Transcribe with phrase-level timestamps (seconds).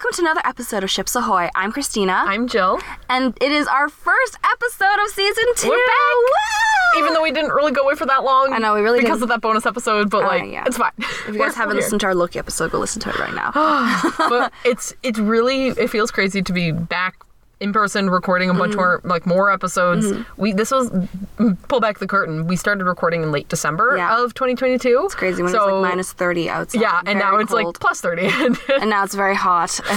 [0.00, 1.50] Welcome to another episode of Ships Ahoy.
[1.54, 2.80] I'm Christina, I'm Jill.
[3.10, 6.16] and it is our first episode of season 2 We're back!
[6.16, 7.00] Woo!
[7.00, 8.54] Even though we didn't really go away for that long.
[8.54, 9.24] I know, we really because didn't.
[9.24, 10.64] of that bonus episode, but uh, like yeah.
[10.66, 10.92] it's fine.
[10.98, 13.50] if you guys haven't listened to our Loki episode, go listen to it right now.
[14.30, 17.22] but it's it's really it feels crazy to be back
[17.60, 18.78] in person recording a bunch Mm-hmm.
[18.80, 20.06] more like more episodes.
[20.36, 20.90] We this was
[21.68, 22.46] pull back the curtain.
[22.46, 24.22] We started recording in late December Yeah.
[24.22, 25.02] of 2022.
[25.04, 26.80] it's crazy when so, it's like minus 30 outside.
[26.80, 27.64] Yeah, and now it's cold.
[27.66, 28.28] like plus 30.
[28.80, 29.78] and now it's very hot.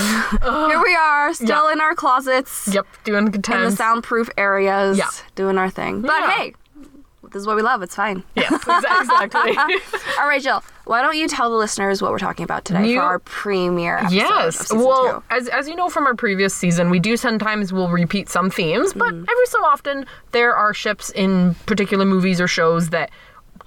[0.44, 1.74] And here we are, still Yeah.
[1.74, 5.10] in our closets, yep, doing in the soundproof areas, Yeah.
[5.36, 6.02] doing our thing.
[6.02, 6.32] But Yeah.
[6.32, 6.54] hey,
[7.32, 7.82] this is what we love.
[7.82, 8.24] It's fine.
[8.36, 9.58] yes, exactly.
[10.20, 10.64] All right, Jill.
[10.86, 13.98] Why don't you tell the listeners what we're talking about today You- for our premiere
[14.00, 14.74] episode Yes.
[14.74, 15.24] Well, two?
[15.30, 18.94] as as you know from our previous season, we do sometimes we'll repeat some themes,
[18.94, 19.22] but Mm.
[19.30, 23.12] every so often there are ships in particular movies or shows that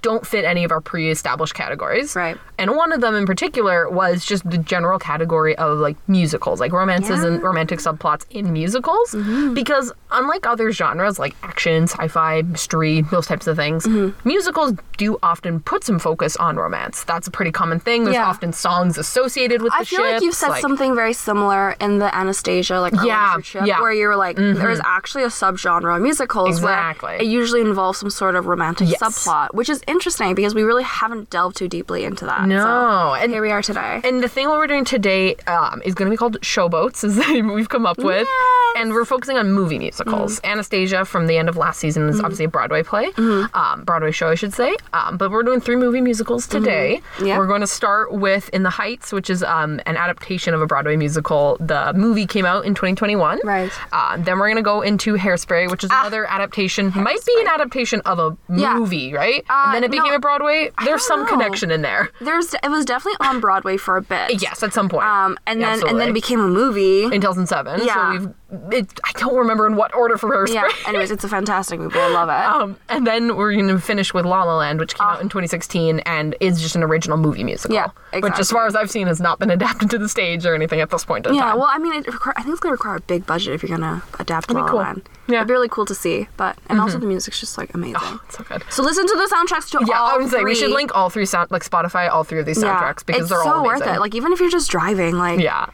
[0.01, 2.15] don't fit any of our pre-established categories.
[2.15, 2.37] Right.
[2.59, 6.71] And one of them in particular was just the general category of like musicals, like
[6.71, 7.37] romances and Yeah.
[7.37, 7.45] Mm-hmm.
[7.45, 9.15] romantic subplots in musicals.
[9.53, 14.27] Because unlike other genres like action, sci-fi, mystery, those types of things, Mm-hmm.
[14.27, 17.03] musicals do often put some focus on romance.
[17.03, 18.03] That's a pretty common thing.
[18.05, 18.25] There's Yeah.
[18.27, 21.99] often songs associated with the I feel like you've ships, said something very similar in
[21.99, 23.37] the Anastasia, like Yeah, yeah.
[23.37, 23.81] Mm-hmm.
[23.81, 27.07] where you're like, there's actually a subgenre of musicals Exactly.
[27.09, 28.99] where it usually involves some sort of romantic Yes.
[29.01, 32.47] subplot, which is interesting because we really haven't delved too deeply into that.
[32.47, 34.01] No, so and here we are today.
[34.03, 37.15] and the thing what we're doing today um, is going to be called Showboats, is
[37.15, 38.73] the name we've come up with, yes.
[38.77, 40.39] and we're focusing on movie musicals.
[40.41, 40.51] Mm.
[40.51, 43.55] Anastasia from the end of last season is obviously a Broadway play, Mm-hmm.
[43.57, 44.75] um, Broadway show, I should say.
[44.93, 47.01] Um, but we're doing three movie musicals today.
[47.15, 47.25] Mm-hmm.
[47.27, 47.37] Yeah.
[47.37, 50.67] We're going to start with In the Heights, which is um, an adaptation of a
[50.67, 51.57] Broadway musical.
[51.59, 53.39] The movie came out in 2021.
[53.43, 53.71] Right.
[53.91, 56.91] Uh, then we're going to go into Hairspray, which is another adaptation.
[56.95, 58.75] Might be an adaptation of a Yeah.
[58.77, 59.43] movie, right?
[59.49, 60.71] Uh, then it no, became a Broadway.
[60.83, 61.27] There's some know.
[61.27, 62.09] connection in there.
[62.21, 64.41] There's it was definitely on Broadway for a bit.
[64.41, 65.05] Yes, at some point.
[65.05, 67.03] Um, and then and then it became a movie.
[67.03, 67.81] in 2007.
[67.85, 67.93] Yeah.
[67.93, 68.33] So we've.
[68.71, 70.53] It, I don't remember in what order for Hairspray.
[70.53, 70.69] yeah.
[70.87, 71.99] Anyways, it's a fantastic movie.
[71.99, 72.37] I love it.
[72.57, 75.27] Um, and then we're going to finish with La La Land, which came out in
[75.27, 77.77] 2016 and is just an original movie musical.
[77.77, 77.91] Ah.
[78.13, 80.55] Yeah, Which, as far as I've seen, has not been adapted to the stage or
[80.55, 81.57] anything at this point in Yeah, time.
[81.57, 84.01] well, I mean, require, I think it's gonna require a big budget if you're gonna
[84.17, 84.79] adapt La That'd La be cool.
[84.79, 85.09] Land.
[85.27, 85.33] Yeah.
[85.33, 85.33] Mm-hmm.
[85.35, 87.95] It'd be really cool to see, but and also the music's just like amazing.
[88.25, 88.63] It's so good.
[88.69, 91.25] So listen to the soundtracks to Yeah, all I say we should link all three
[91.25, 93.81] sound like Spotify, all three of these Yeah, soundtracks because it's they're so all worth
[93.81, 93.95] amazing.
[93.95, 93.99] it.
[93.99, 95.67] Like even if you're just driving, like yeah.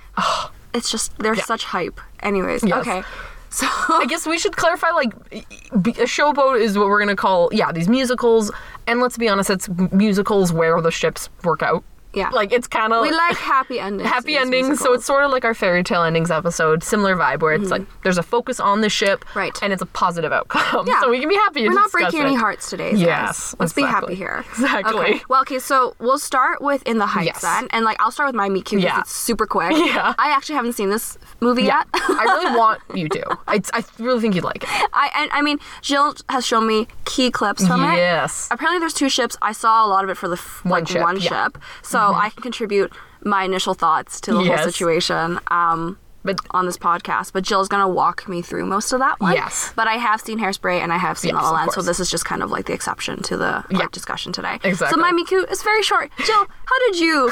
[0.73, 1.43] it's just they're Yeah.
[1.43, 1.99] such hype.
[2.21, 2.79] Anyways, Yes.
[2.87, 3.03] okay.
[3.49, 7.71] So I guess we should clarify like a showboat is what we're gonna call yeah
[7.71, 8.51] these musicals,
[8.87, 11.83] and let's be honest, it's musicals where the ships work out.
[12.13, 12.29] Yeah.
[12.29, 14.09] like it's kind of we like happy endings.
[14.09, 14.79] happy endings.
[14.79, 17.83] So it's sort of like our fairy tale endings episode, similar vibe where it's like
[18.03, 19.39] there's a focus on the ship, Mm-hmm.
[19.39, 19.57] Right.
[19.61, 20.87] and it's a positive outcome.
[20.87, 20.99] Yeah.
[21.01, 21.67] so we can be happy.
[21.67, 22.25] we're not breaking it.
[22.25, 22.91] any hearts today.
[22.91, 23.01] guys.
[23.01, 24.43] Yes, let's be happy here.
[24.51, 24.99] Exactly.
[24.99, 25.21] Okay.
[25.29, 25.59] Well, okay.
[25.59, 27.41] So we'll start with In the Heights Yes.
[27.41, 29.01] then, and like I'll start with my meet cute Yeah.
[29.01, 29.71] it's super quick.
[29.71, 30.13] Yeah.
[30.17, 31.87] I actually haven't seen this movie Yeah, yet.
[31.93, 33.37] I really want you to.
[33.47, 34.69] I, I really think you'd like it.
[34.93, 37.95] I and I mean, Jill has shown me key clips from it.
[37.97, 38.47] Yes.
[38.51, 39.35] Apparently, there's two ships.
[39.41, 41.29] I saw a lot of it for the f- One like ship, one yeah.
[41.29, 41.53] Mm-hmm.
[41.55, 42.91] ship, so I can contribute
[43.23, 45.39] my initial thoughts to the whole situation.
[45.49, 49.33] Um, But on this podcast, but Jill's gonna walk me through most of that one.
[49.33, 49.73] Yes.
[49.75, 51.99] But I have seen Hairspray and I have seen Yes, La La Land, so this
[51.99, 53.87] is just kind of like the exception to the Yeah.
[53.91, 54.57] discussion today.
[54.63, 54.95] Exactly.
[54.95, 56.11] So my meet cute is very short.
[56.25, 57.29] Jill, how did you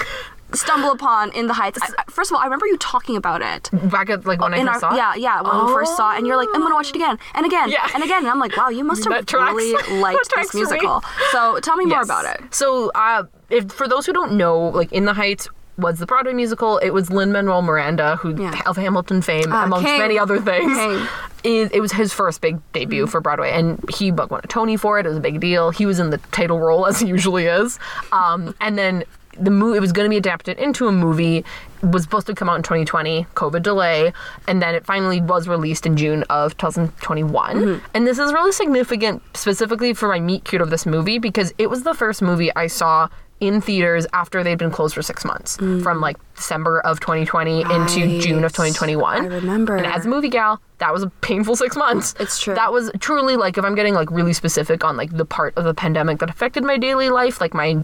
[0.53, 1.79] stumble upon In the Heights?
[1.81, 3.69] I, I- first of all, I remember you talking about it.
[3.89, 4.97] back at like when I first our, saw it.
[4.97, 7.17] yeah, yeah, when we first saw it, and you're like, I'm gonna watch it again
[7.35, 7.87] and again Yeah.
[7.93, 11.03] and again, and I'm like, wow, you must have really liked this musical.
[11.31, 12.53] So tell me more about it.
[12.53, 15.47] So, uh, if for those who don't know, like In the Heights
[15.77, 16.77] was the Broadway musical.
[16.77, 18.61] It was Lin Manuel Miranda, who Yeah.
[18.67, 19.99] of Hamilton fame, Ah, amongst King.
[19.99, 20.77] many other things.
[20.77, 21.07] King.
[21.43, 24.99] It, it was his first big debut for Broadway, and he won a Tony for
[24.99, 25.05] it.
[25.07, 25.71] It was a big deal.
[25.71, 27.79] He was in the title role as he usually is,
[28.11, 29.05] um, and then
[29.39, 31.45] the movie it was going to be adapted into a movie.
[31.83, 34.13] Was supposed to come out in 2020, COVID delay,
[34.47, 37.55] and then it finally was released in June of 2021.
[37.55, 37.85] Mm-hmm.
[37.95, 41.71] And this is really significant, specifically for my meet cute of this movie, because it
[41.71, 43.09] was the first movie I saw
[43.41, 45.81] in theaters after they'd been closed for six months, mm.
[45.81, 49.23] from like December of 2020 into June of 2021.
[49.23, 49.75] I remember.
[49.75, 52.13] And as a movie gal, that was a painful six months.
[52.19, 52.53] It's true.
[52.53, 55.63] That was truly like if I'm getting like really specific on like the part of
[55.63, 57.83] the pandemic that affected my daily life, like my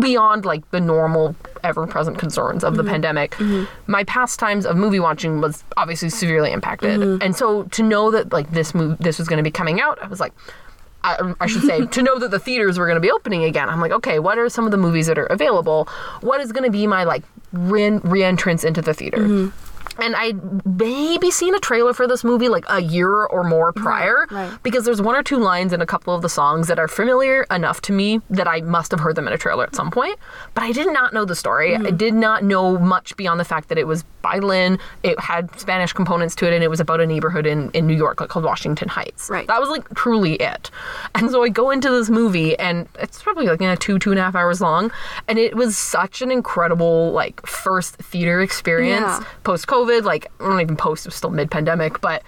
[0.00, 2.82] beyond like the normal ever present concerns of Mm-hmm.
[2.84, 3.36] the pandemic
[3.86, 7.22] my pastimes of movie watching was obviously severely impacted Mm-hmm.
[7.22, 9.98] and so to know that like this movie this was going to be coming out
[10.02, 10.32] i was like
[11.02, 13.68] I, I should say to know that the theaters were going to be opening again
[13.68, 15.86] i'm like okay what are some of the movies that are available
[16.22, 17.22] what is going to be my like
[17.52, 19.58] re- re-entrance into the theater Mm-hmm.
[19.98, 24.26] And I'd maybe seen a trailer for this movie like a year or more prior
[24.30, 24.58] right.
[24.62, 27.44] because there's one or two lines in a couple of the songs that are familiar
[27.50, 30.18] enough to me that I must have heard them in a trailer at some point.
[30.54, 31.74] But I did not know the story.
[31.74, 31.96] I mm.
[31.96, 34.78] did not know much beyond the fact that it was by Lin.
[35.02, 37.94] It had Spanish components to it, and it was about a neighborhood in, in New
[37.94, 39.28] York like, called Washington Heights.
[39.28, 39.46] Right.
[39.46, 40.70] That was like truly it.
[41.14, 44.10] And so I go into this movie, and it's probably like you know, two, two
[44.10, 44.90] and a half hours long,
[45.28, 49.24] and it was such an incredible like first theater experience Yeah.
[49.44, 52.22] post COVID, like I don't even post, it was still mid pandemic, but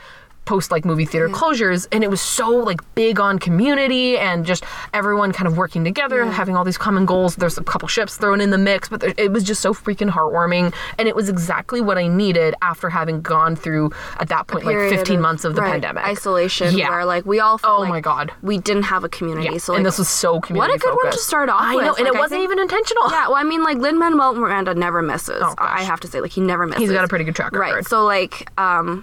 [0.46, 4.64] post like movie theater closures and it was so like big on community and just
[4.94, 7.36] everyone kind of working together having all these common goals.
[7.36, 10.10] There's a couple ships thrown in the mix but there, it was just so freaking
[10.10, 13.90] heartwarming and it was exactly what i needed after having gone through
[14.20, 16.04] at that point like 15 of- months of the right, pandemic.
[16.04, 16.90] isolation Yeah.
[16.90, 18.32] where like we all felt Oh like my God.
[18.42, 19.58] we didn't have a community yeah.
[19.58, 21.74] so like and this was so community what a good one to start off i
[21.74, 23.10] with know and Like, it I wasn't think- even intentional.
[23.10, 26.08] Yeah well i mean like lin manuel miranda never misses Oh, i I have to
[26.08, 26.82] say like he never misses.
[26.82, 27.74] he's got a pretty good track record.
[27.74, 29.02] right so like um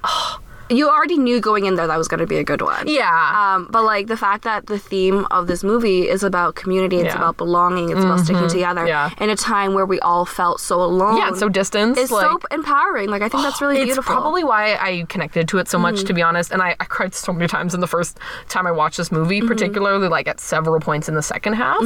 [0.78, 3.54] you already knew going in there that was going to be a good one yeah
[3.56, 7.06] um, but like the fact that the theme of this movie is about community, it's
[7.06, 7.12] Yeah.
[7.14, 7.22] Mm-hmm.
[7.24, 9.10] about belonging, it's about sticking together Yeah.
[9.20, 11.18] in a time where we all felt so alone.
[11.18, 13.10] yeah so distant It's like so empowering.
[13.10, 14.02] Like I think that's really beautiful.
[14.02, 14.22] it's beautiful.
[14.22, 16.52] probably why I connected to it so much, to be honest.
[16.52, 18.18] And I, I cried so many times in the first
[18.50, 21.82] time I watched this movie, particularly like at several points in the second half.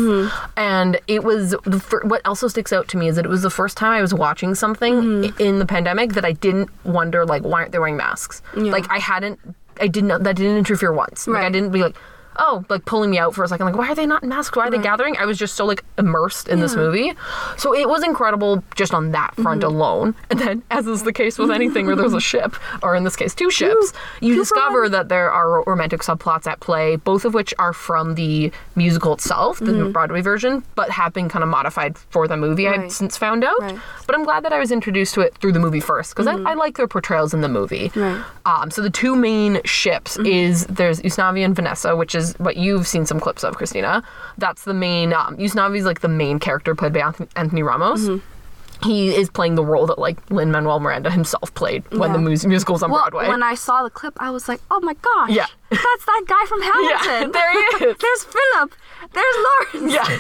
[0.56, 3.42] And it was the fir- what also sticks out to me is that it was
[3.42, 7.26] the first time I was watching something i- in the pandemic that I didn't wonder
[7.26, 8.42] like why aren't they wearing masks?
[8.56, 9.40] Like I hadn't,
[9.82, 11.28] I didn't that didn't interfere once.
[11.28, 11.96] Like I didn't be like.
[12.40, 14.56] Oh, like pulling me out for a second, like, why are they not masked?
[14.56, 15.18] Why are they gathering?
[15.18, 17.14] I was just so like immersed in this movie.
[17.58, 19.76] So it was incredible just on that front Mm-hmm.
[19.76, 20.16] alone.
[20.30, 23.16] And then, as is the case with anything where there's a ship, or in this
[23.16, 23.92] case, two ships,
[24.22, 28.52] you discover that there are romantic subplots at play, both of which are from the
[28.76, 32.78] musical itself, the Broadway version, but have been kind of modified for the movie, I've
[32.78, 32.90] Mm-hmm.
[32.90, 33.60] Since found out.
[33.60, 33.80] Right.
[34.06, 36.34] But I'm glad that I was introduced to it through the movie first, because I,
[36.34, 37.90] I like their portrayals in the movie.
[37.90, 38.00] Mm-hmm.
[38.00, 38.16] Right.
[38.18, 38.48] Mm-hmm.
[38.64, 42.88] Um, so the two main ships is there's Usnavi and Vanessa, which is what you've
[42.88, 44.04] seen some clips of, Christina.
[44.38, 45.14] That's the main.
[45.14, 47.00] Um, is like the main character played by
[47.36, 48.02] Anthony, Ramos.
[48.02, 48.88] Mm-hmm.
[48.88, 52.26] He is playing the role that like Lin Manuel Miranda himself played when the Yeah.
[52.30, 53.28] mus- musical's on well, Broadway.
[53.28, 55.48] when I saw the clip, I was like, "Oh my gosh, Yeah.
[55.72, 57.32] that's that guy from yeah, Hamilton.
[57.32, 57.98] there he is.
[57.98, 58.74] There's Philip.
[59.14, 59.36] There's
[59.74, 59.94] Lawrence.
[59.98, 60.20] Yeah,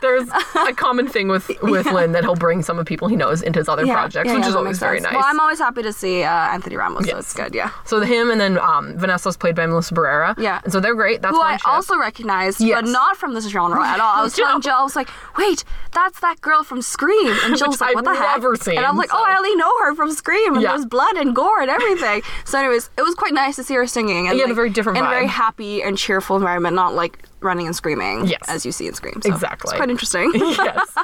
[0.00, 0.28] there's
[0.68, 3.42] a common thing with with Lin that he'll bring some of the people he knows
[3.42, 5.12] into his other Yeah, projects, yeah, which yeah, is always very sense.
[5.12, 5.14] nice.
[5.20, 7.54] Well, I'm always happy to see uh, Anthony Ramos, so it's good.
[7.54, 7.70] Yeah.
[7.84, 10.34] so him and then um, Vanessa's played by Melissa Barrera.
[10.38, 10.60] Yeah.
[10.64, 11.22] and so they're great.
[11.22, 11.68] That's Who I ship.
[11.68, 12.82] also recognized, Yes.
[12.82, 14.16] but not from this genre at all.
[14.20, 17.68] I was telling Jill, I was like, "Wait, that's that girl from Scream," and Jill
[17.68, 19.54] was like, I've "What the heck?" never seen, and I'm like, "Oh, so- I only
[19.56, 20.72] know her from Scream, and Yeah.
[20.72, 23.86] there's blood and gore and everything." so, anyways, it was quite nice to see her
[23.86, 26.94] singing, and Yeah, like, a very different in a very happy and cheerful environment, not
[26.94, 28.42] like running and screaming, Yes.
[28.48, 29.20] as you see in Scream.
[29.22, 29.70] So Exactly.
[29.70, 30.32] it's quite interesting.
[30.34, 30.96] yes.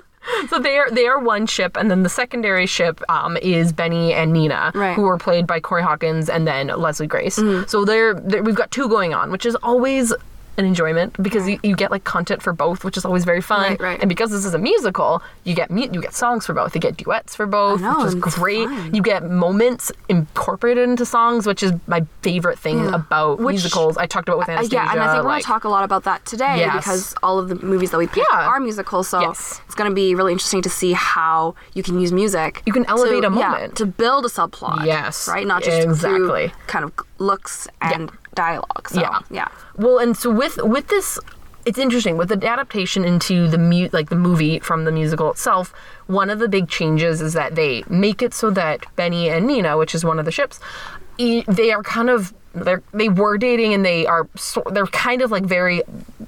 [0.49, 4.12] So they are they are one ship, and then the secondary ship um, is Benny
[4.14, 4.93] and Nina, Right.
[4.93, 5.00] Mm-hmm.
[5.00, 7.34] who are played by Corey Hawkins and then Leslie Grace.
[7.67, 10.12] So they're, they're we've got two going on, which is always
[10.58, 13.62] an enjoyment because you, you get like content for both, which is always very fun.
[13.70, 14.00] Right, right.
[14.00, 16.75] And because this is a musical, you get mu- you get songs for both.
[16.75, 18.69] You get duets for both, know, which is great.
[18.69, 18.94] fun.
[18.94, 22.94] You get moments incorporated into songs, which is my favorite thing Yeah.
[22.94, 23.96] about Which- musicals.
[23.96, 24.75] I talked about with Uh, Anastasia.
[24.76, 26.76] yeah, and I think we're gonna talk a lot about that today Yes.
[26.76, 28.46] because all of the movies that we pick Yeah.
[28.48, 29.08] are musicals.
[29.08, 29.60] So Yes.
[29.67, 32.62] it's gonna be really interesting to see how you can use music.
[32.67, 33.76] You can elevate to, a yeah, moment.
[33.76, 34.84] to build a subplot.
[34.84, 35.46] Yes, right.
[35.46, 36.53] Not just exactly.
[36.67, 38.89] kind of looks and dialogue.
[38.89, 39.19] So, Yeah.
[39.31, 39.48] yeah.
[39.77, 41.19] Well, and so with with this,
[41.65, 45.72] it's interesting with the adaptation into the mu- like the movie from the musical itself.
[46.06, 49.77] One of the big changes is that they make it so that Benny and Nina,
[49.79, 50.58] which is one of the ships,
[51.19, 55.22] e- they are kind of they're they were dating and they are so, they're kind
[55.22, 55.82] of like very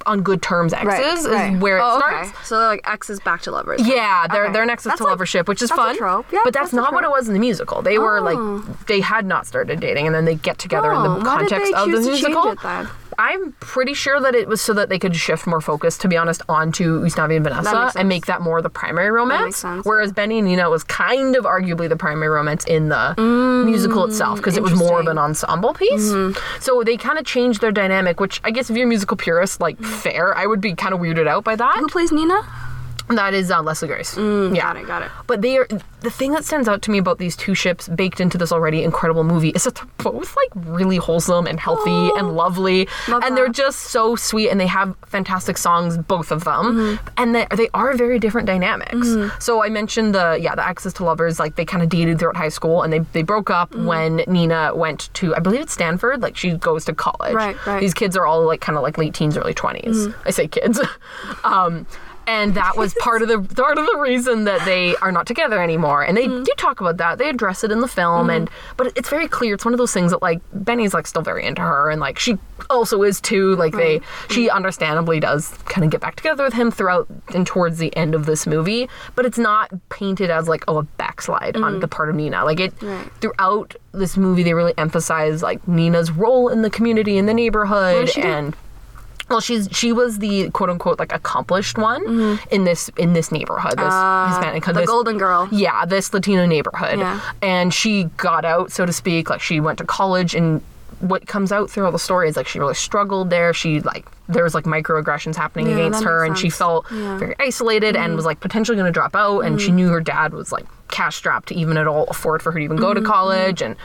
[0.07, 2.29] on good terms exes is where it oh, starts.
[2.31, 2.39] Okay.
[2.45, 3.87] So they're like exes back to lovers.
[3.87, 4.53] Yeah, they're Okay.
[4.53, 5.97] they're next That's to like- lover ship, which is fun.
[5.97, 6.27] trope.
[6.33, 7.83] Yeah, but that's, that's not what it was in the musical.
[7.83, 8.23] They were Oh.
[8.67, 11.39] like they had not started dating, and then they get together in Oh, the why
[11.41, 12.87] did context they of the choose to change musical.
[13.19, 16.17] I'm pretty sure that it was so that they could shift more focus, to be
[16.17, 19.65] honest, onto Usnavi and Vanessa and make that more the primary romance.
[19.85, 23.15] Whereas Benny and Nina was kind of arguably the primary romance in the
[23.65, 26.11] musical mm, itself because it was more of an ensemble piece.
[26.11, 26.61] Mm-hmm.
[26.61, 29.61] So they kind of changed their dynamic, which I guess if you're a musical purist,
[29.61, 29.87] like mm.
[29.87, 31.77] fair, I would be kind of weirded out by that.
[31.79, 32.41] Who plays Nina?
[33.09, 34.15] That is uh, Leslie Grace.
[34.15, 34.63] Mm, yeah.
[34.63, 34.87] Got it.
[34.87, 35.11] Got it.
[35.27, 35.69] But they are
[36.01, 38.83] the thing that stands out to me about these two ships baked into this already
[38.83, 43.23] incredible movie is that they're both like really wholesome and healthy oh, and lovely, Love
[43.25, 47.09] and they're just so sweet and they have fantastic songs, both of them, mm-hmm.
[47.17, 48.95] and they, they are very different dynamics.
[48.95, 49.39] Mm-hmm.
[49.39, 52.37] So I mentioned the yeah the exes to lovers like they kind of dated throughout
[52.37, 53.87] high school and they they broke up mm-hmm.
[53.87, 57.35] when Nina went to I believe it's Stanford like she goes to college.
[57.35, 57.81] Right, right.
[57.81, 60.15] These kids are all like kind of like late teens, early 20s.
[60.25, 60.81] I say kids.
[61.45, 61.87] um,
[62.27, 65.63] and that was part of the part of the reason that they are not together
[65.63, 66.03] anymore.
[66.03, 66.43] And they Mm-hmm.
[66.45, 67.19] do talk about that.
[67.19, 69.55] They address it in the film, and but it's very clear.
[69.55, 72.19] It's one of those things that like Benny's like still very into her, and like
[72.19, 72.39] she
[72.71, 73.55] also is too.
[73.57, 74.01] Like they,
[74.31, 78.15] she understandably does kind of get back together with him throughout and towards the end
[78.15, 78.89] of this movie.
[79.15, 82.45] But it's not painted as like oh a backslide on the part of Nina.
[82.45, 82.89] Like it Mm.
[83.03, 83.13] Right.
[83.21, 88.11] throughout this movie, they really emphasize like Nina's role in the community, in the neighborhood,
[88.19, 88.57] and
[89.31, 93.73] well, she's she was the quote unquote like accomplished one in this in this neighborhood,
[93.79, 94.71] this Hispanic, Mm-hmm.
[94.71, 95.49] Uh, the this, golden girl.
[95.51, 97.21] yeah, this Latino neighborhood, Yeah.
[97.43, 99.31] and she got out, so to speak.
[99.31, 100.61] Like she went to college, and
[101.01, 103.53] what comes out through all the story is like she really struggled there.
[103.53, 106.97] She like there was like microaggressions happening Yeah, against her, and she felt Yeah.
[106.99, 107.19] Mm-hmm.
[107.19, 109.41] very isolated and was like potentially going to drop out.
[109.41, 112.53] And she knew her dad was like cash strapped to even at all afford for
[112.53, 113.03] her to even go Mm-hmm.
[113.05, 113.77] to college, and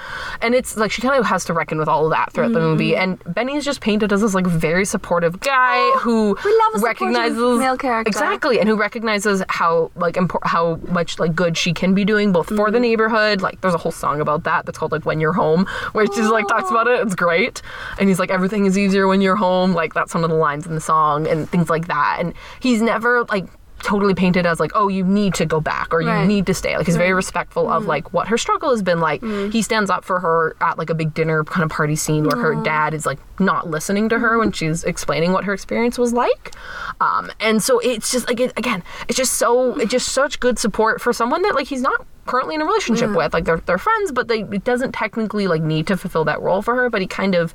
[0.41, 2.59] and it's like she kind of has to reckon with all of that throughout the
[2.59, 2.91] movie.
[2.91, 3.23] Mm-hmm.
[3.25, 7.77] And Benny's just painted as this like very supportive guy who love a recognizes male
[7.77, 8.09] character.
[8.09, 12.31] exactly and who recognizes how like impor- how much like good she can be doing
[12.31, 12.73] both for Mm-hmm.
[12.73, 15.65] the neighborhood like there's a whole song about that that's called like when you're home
[15.93, 17.61] where she just like talks about it it's great
[17.97, 20.67] and he's like everything is easier when you're home like that's one of the lines
[20.67, 23.45] in the song and things like that and he's never like
[23.79, 26.77] totally painted as like oh you need to go back or you need to stay.
[26.77, 29.21] Like he's very respectful of like what her struggle has been like.
[29.51, 32.37] He stands up for her at like a big dinner kind of party scene where
[32.37, 36.13] her dad is like not listening to her when she's explaining what her experience was
[36.13, 36.53] like.
[37.01, 40.59] Um and so it's just like it, again it's just so it's just such good
[40.59, 43.33] support for someone that like he's not currently in a relationship with.
[43.33, 46.61] Like they're, they're friends but they it doesn't technically like need to fulfill that role
[46.61, 47.53] for her but he kind of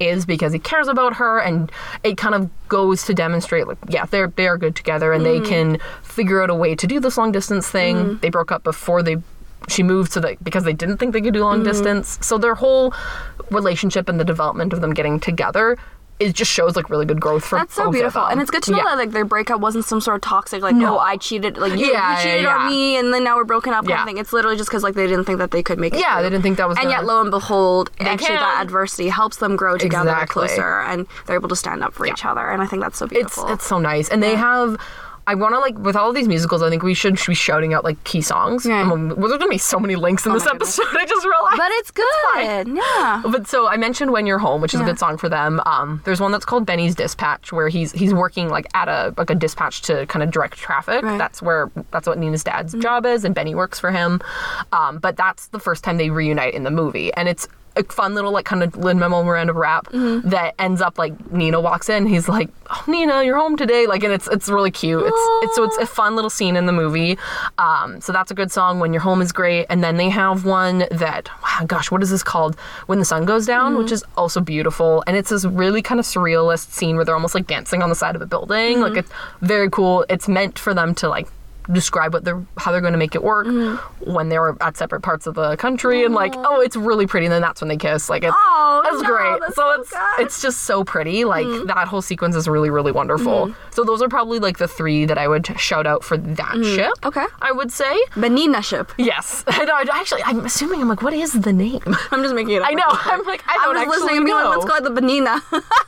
[0.00, 1.70] is because he cares about her and
[2.02, 5.38] it kind of goes to demonstrate like yeah they're they are good together and they
[5.38, 5.46] mm.
[5.46, 7.96] can figure out a way to do this long distance thing.
[7.96, 8.18] Mm-hmm.
[8.18, 9.16] They broke up before they
[9.68, 11.68] she moved so that because they didn't think they could do long mm-hmm.
[11.68, 12.18] distance.
[12.20, 12.94] So their whole
[13.50, 15.78] relationship and the development of them getting together
[16.20, 18.70] it just shows like really good growth for That's so beautiful, and it's good to
[18.70, 18.84] know Yeah.
[18.84, 20.96] that like their breakup wasn't some sort of toxic, like No.
[20.96, 23.44] oh I cheated, like you, Yeah, you cheated yeah, on me, and then now we're
[23.44, 23.80] broken up.
[23.84, 24.02] Kind Yeah.
[24.02, 24.18] of thing.
[24.18, 26.00] It's literally just because like they didn't think that they could make it.
[26.00, 26.22] Yeah, through.
[26.22, 28.36] they didn't think that was And gonna- yet, lo and behold, actually can.
[28.36, 30.46] that adversity helps them grow together Exactly.
[30.48, 32.48] closer, and they're able to stand up for each other.
[32.48, 33.48] And I think that's so it's beautiful.
[33.48, 34.78] it's so nice and they have
[35.26, 36.62] I want to like with all of these musicals.
[36.62, 38.66] I think we should be shouting out like key songs.
[38.66, 38.82] Yeah.
[38.82, 40.78] Um, well, there's gonna be so many links in this my goodness.
[40.78, 40.96] episode.
[41.00, 41.56] I just realized.
[41.56, 42.68] but it's good.
[42.76, 43.22] yeah.
[43.30, 45.60] But so I mentioned "When You're Home," which is a good song for them.
[45.66, 49.30] Um, there's one that's called Benny's Dispatch, where he's he's working like at a like
[49.30, 51.02] a dispatch to kind of direct traffic.
[51.02, 51.18] Right.
[51.18, 54.20] That's where that's what Nina's dad's job is, and Benny works for him.
[54.72, 58.14] Um, but that's the first time they reunite in the movie, and it's a fun
[58.14, 60.28] little like kind of Lin Manuel Miranda rap mm-hmm.
[60.28, 64.02] that ends up like Nina walks in, he's like, "Oh, Nina, you're home today," like,
[64.02, 65.02] and it's it's really cute.
[65.04, 67.18] It's it's so it's a fun little scene in the movie.
[67.58, 68.80] Um, so that's a good song.
[68.80, 72.10] When You're Home is great, and then they have one that, wow, gosh, what is
[72.10, 72.56] this called?
[72.86, 73.82] When the Sun Goes Down, mm-hmm.
[73.82, 77.34] which is also beautiful, and it's this really kind of surrealist scene where they're almost
[77.34, 78.80] like dancing on the side of a building.
[78.80, 78.98] Like mm-hmm.
[79.00, 80.04] it's very cool.
[80.08, 81.28] It's meant for them to like
[81.72, 83.76] describe what they're how they're going to make it work mm.
[84.06, 87.26] when they were at separate parts of the country and like oh it's really pretty
[87.26, 89.80] and then that's when they kiss like it's Oh, that's no, great that's so so
[89.80, 90.00] it's good.
[90.18, 91.66] It's just so pretty like mm.
[91.66, 93.70] that whole sequence is really really wonderful mm-hmm.
[93.70, 96.74] so those are probably like the three that i would shout out for that mm.
[96.74, 97.08] ship Mm-hmm.
[97.08, 97.26] Okay.
[97.40, 98.92] i would say Benina ship.
[98.98, 101.80] yes I know, I- actually i'm assuming i'm like what is the name
[102.10, 102.68] I'm just making it up.
[102.68, 105.00] i know i'm like i don't just actually listening know like, let's call it the
[105.00, 105.40] Benina.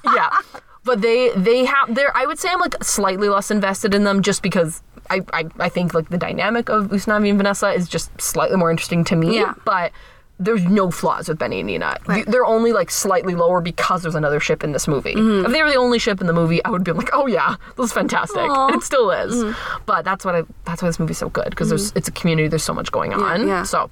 [0.05, 0.31] yeah.
[0.85, 4.23] But they they have they're I would say I'm like slightly less invested in them
[4.23, 8.21] just because I, I, I think like the dynamic of Usnavi and Vanessa is just
[8.21, 9.37] slightly more interesting to me.
[9.37, 9.55] Yeah.
[9.65, 9.93] But
[10.39, 11.97] there's no flaws with Benny and Nina.
[12.07, 15.15] Th- They're only like slightly lower because there's another ship in this movie.
[15.15, 15.47] Mm-hmm.
[15.47, 17.57] If they were the only ship in the movie, I would be like, oh yeah,
[17.77, 18.37] this is fantastic.
[18.39, 19.35] And it still is.
[19.35, 19.83] Mm-hmm.
[19.87, 21.99] But that's what I that's why this movie's so good because there's mm-hmm.
[21.99, 22.49] it's a community.
[22.49, 23.49] There's so much going on.
[23.49, 23.63] yeah.
[23.63, 23.91] So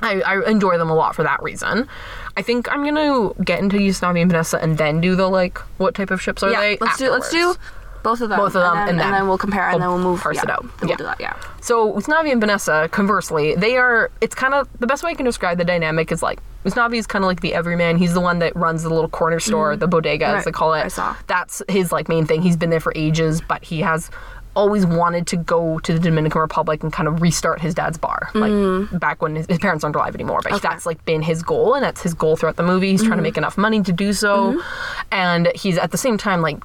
[0.00, 1.88] I, I enjoy them a lot for that reason.
[2.36, 5.94] I think I'm gonna get into Usnavi and Vanessa and then do the like what
[5.94, 6.78] type of ships are yeah, they?
[6.80, 7.58] let's do let's do afterwards.
[8.04, 8.38] Both of them.
[8.38, 10.20] Both of them, and then, and then then we'll compare, and we'll then we'll move.
[10.20, 10.64] parse yeah, it out.
[10.64, 10.86] Yeah.
[10.86, 11.20] we'll do that.
[11.20, 11.36] Yeah.
[11.60, 14.10] So Usnavi and Vanessa, conversely, they are.
[14.20, 17.06] It's kind of the best way I can describe the dynamic is like Usnavi is
[17.08, 17.96] kind of like the everyman.
[17.98, 20.44] He's the one that runs the little corner store, the bodega as Mm-hmm.
[20.48, 20.84] They call it.
[20.84, 21.16] I saw.
[21.26, 22.42] That's his like main thing.
[22.42, 24.10] He's been there for ages, but he has
[24.56, 28.30] always wanted to go to the Dominican Republic and kind of restart his dad's bar,
[28.34, 29.00] like Mm.
[29.00, 30.40] back when his, his parents aren't alive anymore.
[30.48, 32.92] But that's like been his goal, and that's his goal throughout the movie.
[32.92, 33.08] He's Mm-hmm.
[33.08, 34.62] trying to make enough money to do so,
[35.10, 36.58] and he's at the same time like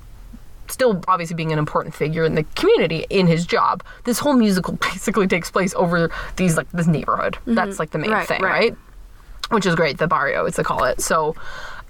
[0.71, 3.83] still obviously being an important figure in the community in his job.
[4.03, 7.37] This whole musical basically takes place over these like this neighborhood.
[7.45, 7.79] That's mm-hmm.
[7.79, 8.71] like the main Right, thing, right.
[8.71, 8.77] right?
[9.51, 11.01] Which is great, the barrio as they call it.
[11.01, 11.35] So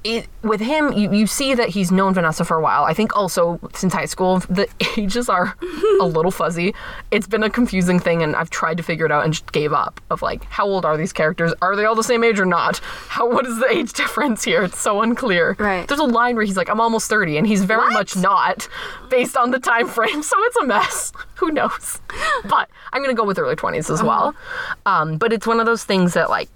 [0.04, 2.84] it with him, you, you see that he's known Vanessa for a while.
[2.84, 5.56] I think also since high school, the ages are
[6.00, 6.74] a little fuzzy.
[7.12, 9.74] It's been a confusing thing, and I've tried to figure it out and just gave
[9.74, 10.00] up.
[10.10, 11.54] Of like, how old are these characters?
[11.62, 12.78] Are they all the same age or not?
[13.10, 14.64] How what is the age difference here?
[14.64, 15.56] It's so unclear.
[15.60, 15.88] Right.
[15.88, 17.94] There's a line where he's like, "I'm almost 30," and he's very What?
[17.94, 18.68] much not,
[19.10, 20.24] based on the time frame.
[20.30, 21.12] So it's a mess.
[21.36, 22.00] Who knows?
[22.48, 24.36] But I'm gonna go with early 20s as well.
[24.86, 26.50] Um, but it's one of those things that like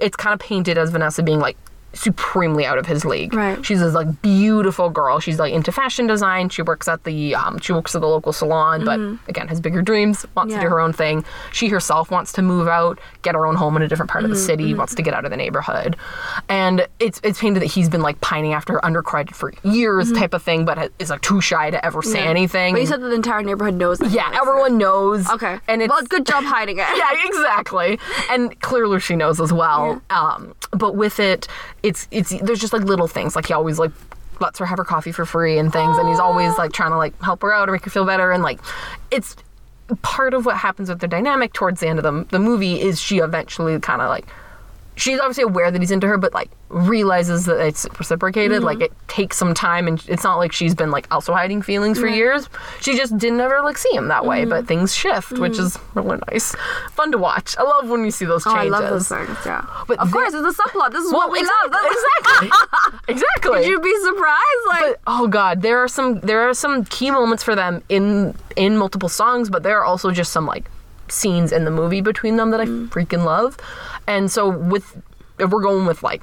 [0.00, 1.56] it's kind of painted as Vanessa being like
[1.94, 3.34] supremely out of his league.
[3.34, 3.64] Right.
[3.64, 5.20] She's this like beautiful girl.
[5.20, 6.48] She's like into fashion design.
[6.48, 9.82] She works at the um, she works at the local salon, but again has bigger
[9.82, 10.24] dreams.
[10.34, 11.24] Wants to do her own thing.
[11.52, 14.30] She herself wants to move out, get her own home in a different part of
[14.30, 14.74] the city.
[14.74, 15.96] Wants to get out of the neighborhood,
[16.48, 20.34] and it's it's painted that he's been like pining after her undercredited for years, type
[20.34, 22.30] of thing, but is like too shy to ever say Yeah.
[22.30, 22.74] anything.
[22.74, 24.10] But you said that the entire neighborhood knows that.
[24.10, 25.28] yeah, everyone knows.
[25.30, 25.58] Okay.
[25.68, 26.86] and it's well, good job hiding it.
[26.96, 27.98] yeah, exactly.
[28.30, 30.00] And clearly she knows as well.
[30.10, 31.46] Um, but with it,
[31.82, 33.36] it's it's there's just like little things.
[33.36, 33.92] Like he always like
[34.40, 36.96] lets her have her coffee for free and things, and he's always like trying to
[36.96, 38.32] like help her out or make her feel better.
[38.32, 38.60] And like,
[39.10, 39.36] it's
[40.02, 43.00] part of what happens with the dynamic towards the end of the the movie is
[43.00, 44.26] she eventually kind of like.
[44.94, 48.58] She's obviously aware that he's into her, but like realizes that it's reciprocated.
[48.58, 48.64] Mm-hmm.
[48.66, 51.98] Like it takes some time, and it's not like she's been like also hiding feelings
[51.98, 52.48] for years.
[52.80, 54.42] She just didn't ever like see him that way.
[54.42, 54.50] Mm-hmm.
[54.50, 55.62] But things shift, which mm-hmm.
[55.62, 56.54] is really nice,
[56.90, 57.56] fun to watch.
[57.58, 59.36] I love when you see those Oh, I love those things.
[59.46, 59.64] Yeah.
[59.88, 60.92] But of the- course, it's a subplot.
[60.92, 61.82] This is Well, what we exactly, love.
[62.42, 62.50] Exactly,
[63.08, 63.52] exactly.
[63.62, 64.64] Could you be surprised?
[64.68, 68.34] Like, but oh god, there are some there are some key moments for them in
[68.56, 70.70] in multiple songs, but there are also just some like
[71.08, 72.88] scenes in the movie between them that I Mm.
[72.88, 73.56] freaking love.
[74.06, 75.00] And so with
[75.38, 76.22] if we're going with like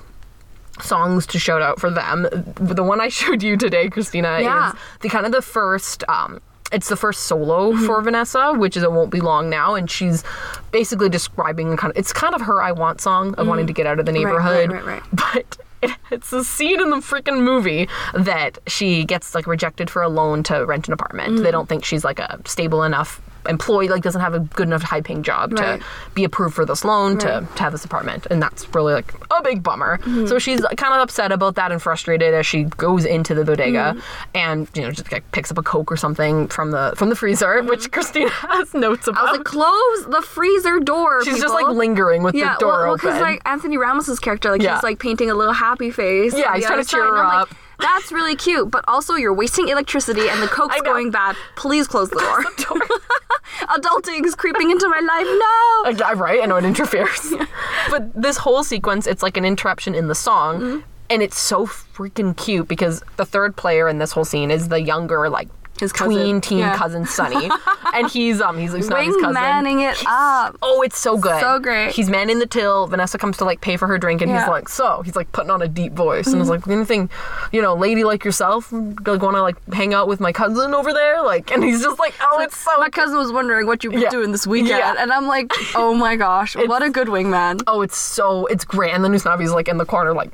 [0.81, 4.69] songs to shout out for them, the one I showed you today, Christina, Yeah.
[4.71, 6.39] is the kind of the first um
[6.71, 7.85] it's the first solo Mm-hmm.
[7.87, 10.23] for Vanessa, which is It Won't Be Long Now, and she's
[10.71, 13.87] basically describing kind of it's kind of her I want song of wanting to get
[13.87, 14.23] out of the Mm.
[14.25, 14.71] right, neighborhood.
[14.71, 15.03] right, right.
[15.11, 20.01] But it, it's a scene in the freaking movie that she gets like rejected for
[20.03, 21.39] a loan to rent an apartment.
[21.39, 21.43] Mm.
[21.43, 24.81] They don't think she's like a stable enough employee, like doesn't have a good enough
[24.83, 25.79] high paying job Right.
[25.79, 27.55] to be approved for this loan to, Right.
[27.57, 28.27] to have this apartment.
[28.29, 29.97] And that's really like a big bummer.
[29.97, 30.27] Mm-hmm.
[30.27, 33.95] So she's kind of upset about that and frustrated as she goes into the bodega
[33.95, 33.99] Mm-hmm.
[34.35, 37.15] and, you know, just like, picks up a Coke or something from the from the
[37.15, 39.19] freezer, which Christina has notes about.
[39.19, 39.27] Mm-hmm.
[39.27, 41.23] I was like, close the freezer door.
[41.25, 43.07] she's just like lingering with yeah, the door well, open.
[43.09, 44.75] because like Anthony Ramos's character, like Yeah.
[44.75, 46.33] he's like painting a little happy face.
[46.35, 47.55] Yeah, he's trying to cheer her I'm like, up.
[47.79, 51.35] That's really cute, but also you're wasting electricity and the coke's going bad.
[51.55, 52.43] Please close the door.
[53.67, 55.97] Adulting is creeping into my life.
[55.97, 56.05] No.
[56.07, 56.41] Yeah, right?
[56.41, 57.33] I know it interferes.
[57.89, 60.59] But this whole sequence, it's like an interruption in the song.
[60.59, 60.79] Mm-hmm.
[61.09, 64.79] And it's so freaking cute because the third player in this whole scene is the
[64.79, 66.13] younger, like, His cousin.
[66.13, 66.75] tween teen Yeah.
[66.75, 67.49] cousin Sonny.
[67.93, 69.35] and he's um he's, like not his cousin.
[69.41, 70.57] Wingmanning it up.
[70.61, 71.39] Oh, it's so good.
[71.39, 71.91] So great.
[71.91, 72.87] He's manning the till.
[72.87, 74.43] Vanessa comes to like pay for her drink, and he's Yeah.
[74.43, 74.51] Mm-hmm.
[74.51, 77.09] like, "So." He's like putting on a deep voice, and he's like, "Anything,
[77.51, 80.93] you know, lady like yourself, like want to like hang out with my cousin over
[80.93, 83.93] there?" Like, and he's just like, "Oh, it's so My cousin was wondering what you've
[83.93, 84.09] been Yeah.
[84.09, 87.61] doing this weekend, and I'm like, oh my gosh, what a good wingman.
[87.67, 88.93] oh, it's so it's great.
[88.93, 90.31] And then Usnavi's like in the corner, like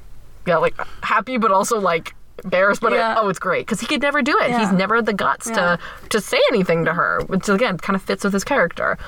[0.48, 2.82] yeah, like happy but also like embarrassed.
[2.82, 3.16] But Yeah.
[3.18, 4.50] oh, it's great because he could never do it.
[4.50, 4.60] Yeah.
[4.60, 5.56] He's never had the guts Yeah.
[5.56, 8.98] to to say anything to her, which again kind of fits with his character.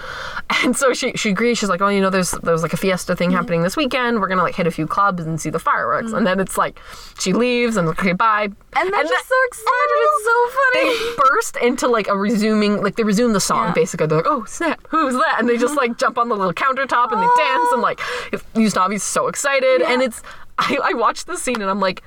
[0.63, 1.57] And so she she agrees.
[1.59, 3.37] She's like, oh, you know, there's there's like a fiesta thing Mm-hmm.
[3.37, 4.19] happening this weekend.
[4.21, 6.13] We're gonna like hit a few clubs and see the fireworks.
[6.13, 6.79] And then it's like
[7.19, 8.43] she leaves and okay, bye.
[8.43, 9.97] And they're then- just so excited.
[9.99, 10.89] It's so funny.
[10.89, 14.45] they burst into like a resuming like they resume the song basically they're like oh
[14.45, 17.69] snap who's that and they just like jump on the little countertop and they dance
[17.73, 17.99] and like
[18.31, 20.21] if Usnavi's so excited and it's
[20.57, 22.01] I, I watched this scene and I'm like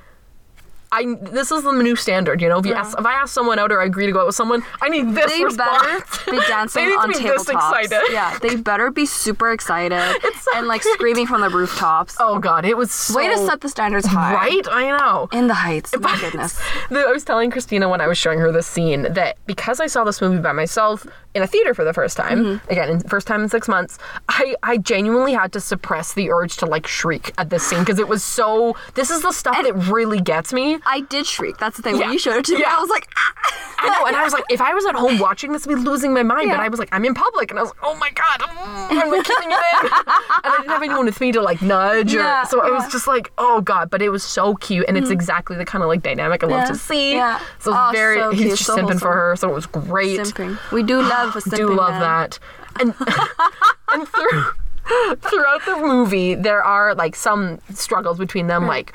[0.93, 3.59] I this is the new standard you know if you ask if I ask someone
[3.59, 6.39] out or I agree to go out with someone I need this They better be
[6.47, 10.01] dancing they need on to be this excited Yeah, they better be super excited
[10.41, 10.93] so and like great.
[10.95, 12.17] screaming from the rooftops.
[12.19, 14.33] oh god it was so Way to set the standards high.
[14.33, 15.93] right I know In the heights.
[15.99, 16.59] My goodness.
[16.89, 19.87] The- I was telling Christina when I was showing her this scene that because I
[19.87, 22.69] saw this movie by myself in a theater for the first time, Mm-hmm.
[22.71, 26.57] again, in, first time in six months, I, I genuinely had to suppress the urge
[26.57, 28.75] to like shriek at this scene because it was so.
[28.95, 30.79] This is the stuff that really gets me.
[30.85, 31.57] I did shriek.
[31.57, 31.95] That's the thing.
[31.95, 32.01] Yeah.
[32.05, 32.75] When you showed it to me, Yeah.
[32.77, 33.33] I was like, ah.
[33.83, 35.75] I know, and I was like, if I was at home watching this, I'd be
[35.75, 36.51] losing my mind.
[36.51, 38.51] But I was like, I'm in public, and I was like, oh my god, mm,
[38.91, 42.13] I'm like keeping it in, and I didn't have anyone with me to like nudge,
[42.13, 43.89] or, Yeah, so it was just like, oh god.
[43.89, 46.67] But it was so cute, and it's exactly the kind of like dynamic I love
[46.67, 47.13] to see.
[47.15, 47.39] yeah.
[47.57, 50.19] So Oh, very, so he's just so simping for her, so it was great.
[50.19, 50.59] Simping.
[50.71, 52.01] We do love a simping do love man.
[52.01, 52.39] that.
[52.79, 52.93] And
[53.93, 58.93] and through, throughout the movie, there are like some struggles between them, like.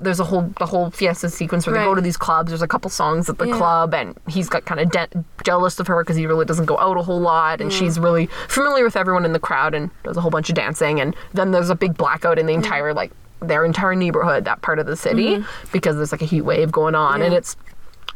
[0.00, 2.50] There's a whole the whole fiesta sequence where they go to these clubs.
[2.50, 3.56] There's a couple songs at the Yeah.
[3.56, 6.78] club, and he's got kind of de- jealous of her because he really doesn't go
[6.78, 10.16] out a whole lot, and she's really familiar with everyone in the crowd and does
[10.16, 11.00] a whole bunch of dancing.
[11.00, 14.78] And then there's a big blackout in the entire like their entire neighborhood, that part
[14.78, 17.38] of the city, because there's like a heat wave going on, and Mm-hmm.
[17.38, 17.56] It's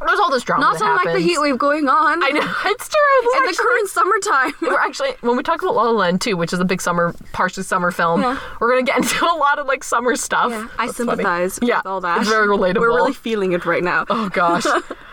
[0.07, 0.61] there's all this drama.
[0.61, 1.25] Not that so like the happens.
[1.25, 2.23] heat wave going on.
[2.23, 3.37] I know it's terrible.
[3.37, 4.53] In the current summertime.
[4.61, 7.13] we're actually when we talk about La La Land too, which is a big summer,
[7.33, 8.21] partially summer film.
[8.21, 8.39] Yeah.
[8.59, 10.51] We're gonna get into a lot of like summer stuff.
[10.51, 11.09] Yeah, I That's funny.
[11.09, 12.21] sympathize with Yeah, all that.
[12.21, 12.79] It's very relatable.
[12.79, 14.05] We're really feeling it right now.
[14.09, 14.65] oh gosh.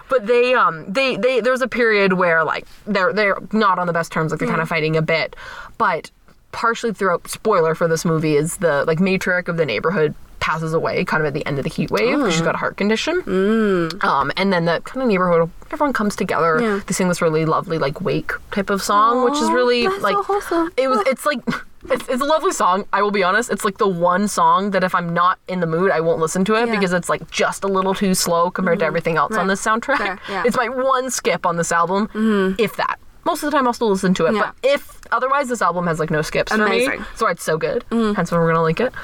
[0.08, 3.92] But they um they they there's a period where like they're they're not on the
[3.92, 5.34] best terms, like they're kind of fighting a bit,
[5.78, 6.10] but
[6.52, 11.04] partially throughout spoiler for this movie is the like matriarch of the neighborhood passes away
[11.04, 12.46] kind of at the end of the heat wave because she's mm.
[12.46, 13.22] got a heart condition.
[13.22, 14.04] Mm.
[14.04, 16.60] Um, and then the kind of neighborhood, everyone comes together.
[16.60, 16.80] Yeah.
[16.86, 20.02] They sing this really lovely like wake type of song, which is really that's so
[20.02, 21.02] like it was.
[21.06, 21.40] It's like.
[21.88, 22.84] It's, it's a lovely song.
[22.92, 23.48] I will be honest.
[23.48, 26.44] It's like the one song that if I'm not in the mood, I won't listen
[26.46, 26.74] to it Yeah.
[26.74, 28.88] because it's like just a little too slow compared to mm-hmm.
[28.88, 29.48] everything else on Right.
[29.50, 29.98] this soundtrack.
[29.98, 30.42] Fair, yeah.
[30.44, 32.60] It's my one skip on this album, mm-hmm.
[32.60, 32.98] if that.
[33.26, 34.52] Most of the time, I'll still listen to it, Yeah.
[34.62, 36.84] but if otherwise, this album has like no skips for me.
[36.86, 37.04] Amazing.
[37.16, 37.84] So it's so good.
[37.90, 38.14] Mm.
[38.16, 38.92] Hence, why we're gonna link it.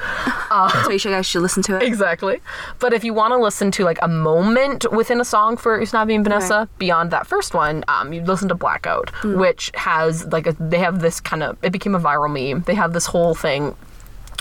[0.53, 1.81] Uh, so you should, guys should listen to it.
[1.81, 2.39] Exactly.
[2.77, 6.13] But if you want to listen to like a moment within a song for Usnavi
[6.13, 6.77] and Vanessa, Right.
[6.77, 9.39] beyond that first one, um, you listen to Blackout, mm.
[9.39, 12.61] which has like a, they have this kind of it became a viral meme.
[12.67, 13.75] They have this whole thing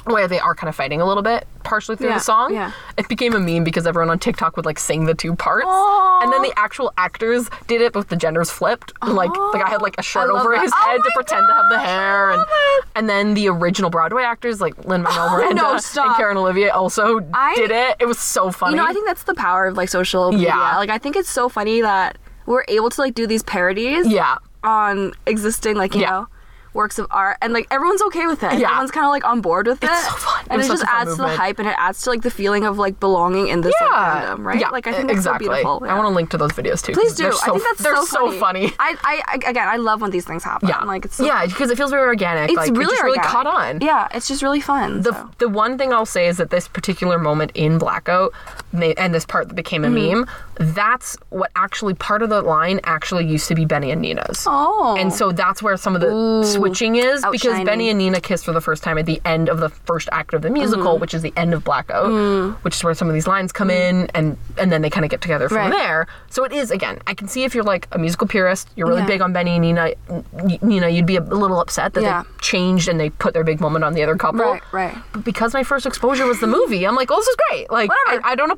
[0.04, 2.52] where they are kind of fighting a little bit, partially through Yeah, the song.
[2.52, 2.72] yeah.
[2.96, 6.20] It became a meme because everyone on TikTok would like sing the two parts, Aw.
[6.22, 8.92] and then the actual actors did it, but the genders flipped.
[9.06, 10.62] Like the guy had like a shirt over that.
[10.62, 12.84] his Oh head to pretend to have the hair, and it.
[12.96, 16.16] and then the original Broadway actors like Lin Manuel Miranda no, and.
[16.16, 17.96] Karen Olivo also I- did it.
[18.00, 18.72] It was so funny.
[18.76, 20.48] You know, I think that's the power of like social media.
[20.48, 20.76] Yeah.
[20.78, 24.36] Like I think it's so funny that we're able to like do these parodies yeah.
[24.64, 26.10] on existing like, you Yeah.
[26.10, 26.28] know,
[26.74, 28.58] works of art and like everyone's okay with it.
[28.58, 28.68] Yeah.
[28.68, 29.90] Everyone's kind of like on board with it.
[29.90, 30.46] It's so fun.
[30.50, 32.64] And was it just adds to the hype and it adds to like the feeling
[32.64, 34.34] of like belonging in this like, Yeah.
[34.34, 34.60] fandom, right?
[34.60, 35.46] Yeah, like I think exactly.
[35.46, 35.84] so beautiful.
[35.88, 36.92] I want to link to those videos too.
[36.92, 37.24] Please do.
[37.24, 38.72] They're so, I think that's they're so, funny.
[38.78, 40.68] I, I, I, again, I love when these things happen.
[40.68, 40.82] Yeah.
[40.84, 42.50] Like it's so yeah, because it feels very organic.
[42.50, 43.80] It's like, it really just really caught on.
[43.80, 45.02] Yeah, it's just really fun.
[45.02, 45.30] The, so.
[45.38, 48.32] the one thing I'll say is that this particular moment in Blackout
[48.72, 50.20] ma- and this part that became a Mm-hmm.
[50.20, 54.44] meme, that's what actually part of the line actually used to be Benny and Nina's.
[54.48, 54.96] Oh.
[54.98, 58.52] And so that's where some of the switching is because Benny and Nina kiss for
[58.52, 61.00] the first time at the end of the first act of the musical, Mm-hmm.
[61.00, 62.54] which is the end of Blackout, Mm.
[62.64, 65.10] which is where some of these lines come in and and then they kind of
[65.10, 65.70] get together from Right.
[65.72, 66.06] there.
[66.30, 69.00] So it is again, I can see if you're like a musical purist, you're really
[69.02, 69.06] Yeah.
[69.06, 70.24] big on Benny and Nina, n-
[70.62, 72.22] Nina, you'd be a little upset that Yeah.
[72.22, 74.40] they changed and they put their big moment on the other couple.
[74.40, 74.94] Right, right.
[75.12, 77.70] But because my first exposure was the movie, I'm like, oh, this is great.
[77.70, 78.20] Like, I.
[78.24, 78.48] I don't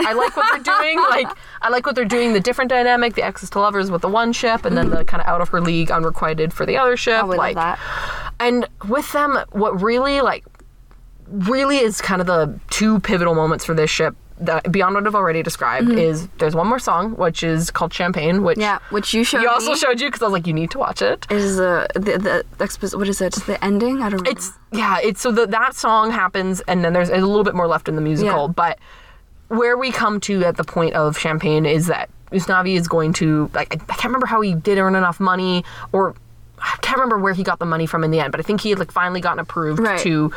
[0.00, 0.98] I like what they're doing.
[1.10, 1.28] like,
[1.62, 2.32] I like what they're doing.
[2.32, 5.20] The different dynamic, the exes to lovers with the one ship, and then the kind
[5.20, 7.22] of out of her league, unrequited for the other ship.
[7.22, 7.78] Oh, we love like, that.
[8.40, 10.44] and with them, what really like,
[11.28, 14.14] really is kind of the two pivotal moments for this ship.
[14.38, 15.96] That beyond what I've already described Mm-hmm.
[15.98, 19.48] is there's one more song which is called Champagne, which Yeah, which you showed you
[19.48, 19.76] also me.
[19.78, 21.26] showed you because I was like, you need to watch it.
[21.30, 23.32] is uh, the the expo- what is it?
[23.46, 24.02] The ending?
[24.02, 24.30] I don't remember.
[24.32, 27.66] It's yeah, it's so the, that song happens, and then there's a little bit more
[27.66, 28.42] left in the musical.
[28.48, 28.52] Yeah.
[28.54, 28.78] But
[29.48, 33.50] where we come to at the point of Champagne is that Usnavi is going to
[33.54, 36.14] like I, can't remember how he did earn enough money, or
[36.58, 38.32] I can't remember where he got the money from in the end.
[38.32, 40.00] But I think he had like finally gotten approved Right.
[40.00, 40.32] to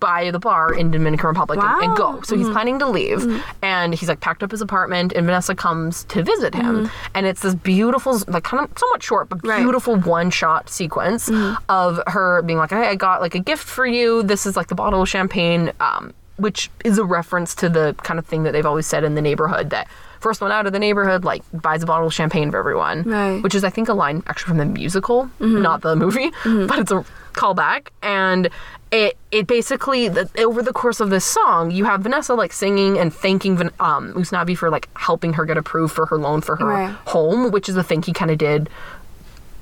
[0.00, 2.20] buy the bar in Dominican Republic and, and go.
[2.22, 2.52] So he's mm-hmm.
[2.52, 3.64] planning to leave, mm-hmm.
[3.64, 7.10] and he's like packed up his apartment, and Vanessa comes to visit him, mm-hmm.
[7.16, 9.58] and it's this beautiful, like kind of somewhat short but Right.
[9.58, 11.30] beautiful one shot sequence
[11.68, 14.22] of her being like, "Hey, I got like a gift for you.
[14.22, 18.18] This is like the bottle of champagne." Um, which is a reference to the kind
[18.18, 19.86] of thing that they've always said in the neighborhood that
[20.20, 23.42] first one out of the neighborhood like buys a bottle of champagne for everyone Right.
[23.42, 26.90] which is i think a line actually from the musical not the movie but it's
[26.90, 28.48] a callback and
[28.90, 32.98] it it basically the, over the course of this song you have vanessa like singing
[32.98, 36.56] and thanking Van, um usnavi for like helping her get approved for her loan for
[36.56, 36.90] her Right.
[37.06, 38.68] home which is the thing he kind of did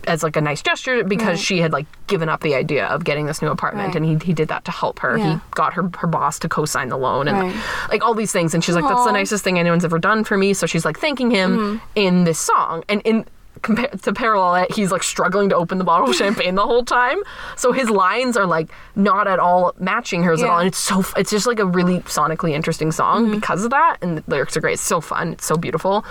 [0.07, 1.39] as like a nice gesture because Right.
[1.39, 3.97] she had like given up the idea of getting this new apartment Right.
[3.97, 5.35] and he, he did that to help her Yeah.
[5.35, 7.57] he got her her boss to co-sign the loan and Right.
[7.91, 10.37] like all these things and she's like that's the nicest thing anyone's ever done for
[10.37, 11.77] me so she's like thanking him mm-hmm.
[11.95, 13.25] in this song and in
[13.63, 16.85] compare to parallel it he's like struggling to open the bottle of champagne the whole
[16.85, 17.19] time.
[17.57, 20.59] So his lines are like not at all matching hers at all.
[20.59, 24.19] And it's so it's just like a really sonically interesting song because of that and
[24.19, 24.75] the lyrics are great.
[24.75, 25.33] It's so fun.
[25.33, 26.05] It's so beautiful.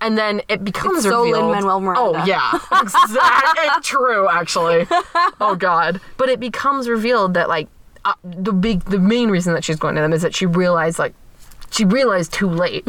[0.00, 2.20] And then it becomes It's so revealed Lin-Manuel Miranda.
[2.20, 2.58] oh yeah.
[2.82, 3.68] Exactly.
[3.82, 4.86] True actually.
[5.40, 6.00] Oh god.
[6.16, 7.68] But it becomes revealed that like
[8.04, 10.98] uh, the big the main reason that she's going to them is that she realized
[10.98, 11.14] like
[11.72, 12.86] she realized too late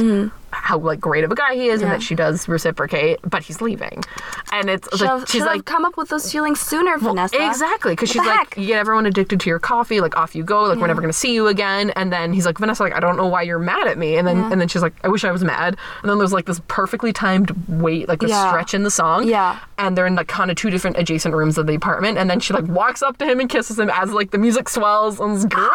[0.51, 1.93] how like great of a guy he is and Mm-hmm.
[1.99, 4.03] That she does reciprocate but he's leaving
[4.51, 7.43] and it's Should like have, she's like come up with those feelings sooner, Vanessa.
[7.43, 10.61] Exactly, because she's like, you get everyone addicted to your coffee, like off you go,
[10.65, 11.89] like we're never gonna see you again.
[11.95, 14.15] And then he's like, Vanessa, like I don't know why you're mad at me.
[14.17, 15.75] And then and then she's like, I wish I was mad.
[16.03, 18.47] And then there's like this perfectly timed wait, like Yeah.
[18.49, 19.27] stretch in the song.
[19.27, 19.57] Yeah.
[19.79, 22.19] And they're in like kind of two different adjacent rooms of the apartment.
[22.19, 24.69] And then she like walks up to him and kisses him as like the music
[24.69, 25.71] swells and it's great.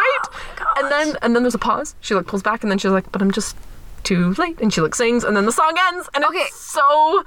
[0.93, 1.95] And then and then there's a pause.
[2.01, 3.57] She like pulls back and then she's like, "But I'm just
[4.05, 6.39] too late." And she like sings and then the song ends and Okay.
[6.39, 7.25] it's so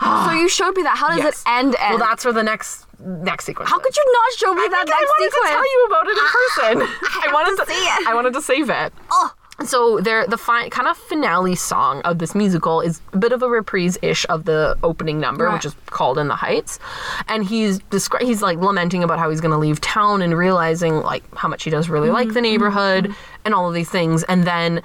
[0.00, 0.96] So you showed me that.
[0.98, 1.42] How does Yes.
[1.42, 1.76] it end?
[1.80, 3.70] Well, that's where the next next sequence.
[3.70, 3.82] How is.
[3.84, 5.48] could you not show me I that think I wanted sequence?
[5.48, 6.76] to tell you about it in person.
[7.20, 8.08] I, have wanted to see it.
[8.08, 8.92] I wanted to save it.
[9.10, 9.30] Oh.
[9.64, 13.40] So there, the fi- kind of finale song of this musical is a bit of
[13.42, 15.54] a reprise-ish of the opening number, Right.
[15.54, 16.80] which is called "In the Heights,"
[17.28, 21.00] and he's descri- he's like lamenting about how he's going to leave town and realizing
[21.02, 22.34] like how much he does really like Mm-hmm.
[22.34, 23.14] the neighborhood
[23.44, 24.82] and all of these things, and then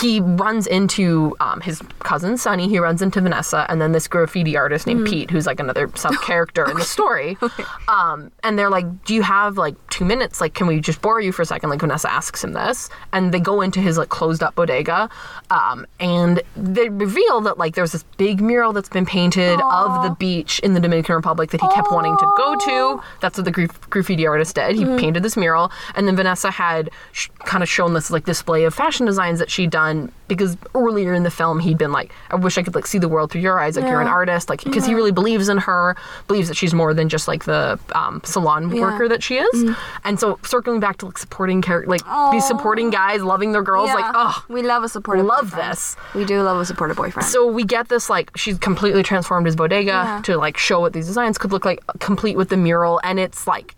[0.00, 2.68] he runs into um, his cousin Sonny.
[2.68, 5.10] He runs into Vanessa, and then this graffiti artist named Mm-hmm.
[5.12, 7.36] Pete, who's like another sub character in the story.
[7.88, 10.42] Um, and they're like, "Do you have like two minutes?
[10.42, 11.70] Like, can we just borrow you for a second?
[11.70, 15.08] Like Vanessa asks him this, and they go into his like closed up bodega,
[15.50, 20.14] um, and they reveal that like there's this big mural that's been painted of the
[20.18, 23.02] beach in the Dominican Republic that he kept wanting to go to.
[23.20, 24.76] That's what the graf- graffiti artist did.
[24.76, 28.64] He painted this mural, and then Vanessa had sh- kind of shown this like display
[28.64, 32.36] of fashion designs that she'd done because earlier in the film he'd been like, I
[32.36, 34.62] wish I could like see the world through your eyes, like you're an artist, like
[34.64, 38.20] because he really believes in her, believes that she's more than just like the um,
[38.24, 39.56] salon worker that she is,
[40.04, 43.88] and so circling back to like supporting character, like these supporting guys loving their girls,
[43.88, 44.44] like oh.
[44.48, 45.24] we love a supportive.
[45.24, 45.72] We love boyfriend.
[45.72, 45.96] this.
[46.14, 47.28] We do love a supportive boyfriend.
[47.28, 50.20] So we get this like she's completely transformed his bodega Yeah.
[50.24, 53.46] to like show what these designs could look like, complete with the mural, and it's
[53.46, 53.74] like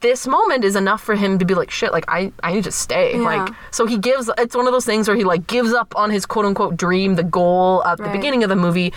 [0.00, 2.70] this moment is enough for him to be like shit like i i need to
[2.72, 3.22] stay Yeah.
[3.22, 6.10] like so he gives it's one of those things where he like gives up on
[6.10, 8.12] his quote unquote dream the goal at the Right.
[8.12, 8.92] beginning of the movie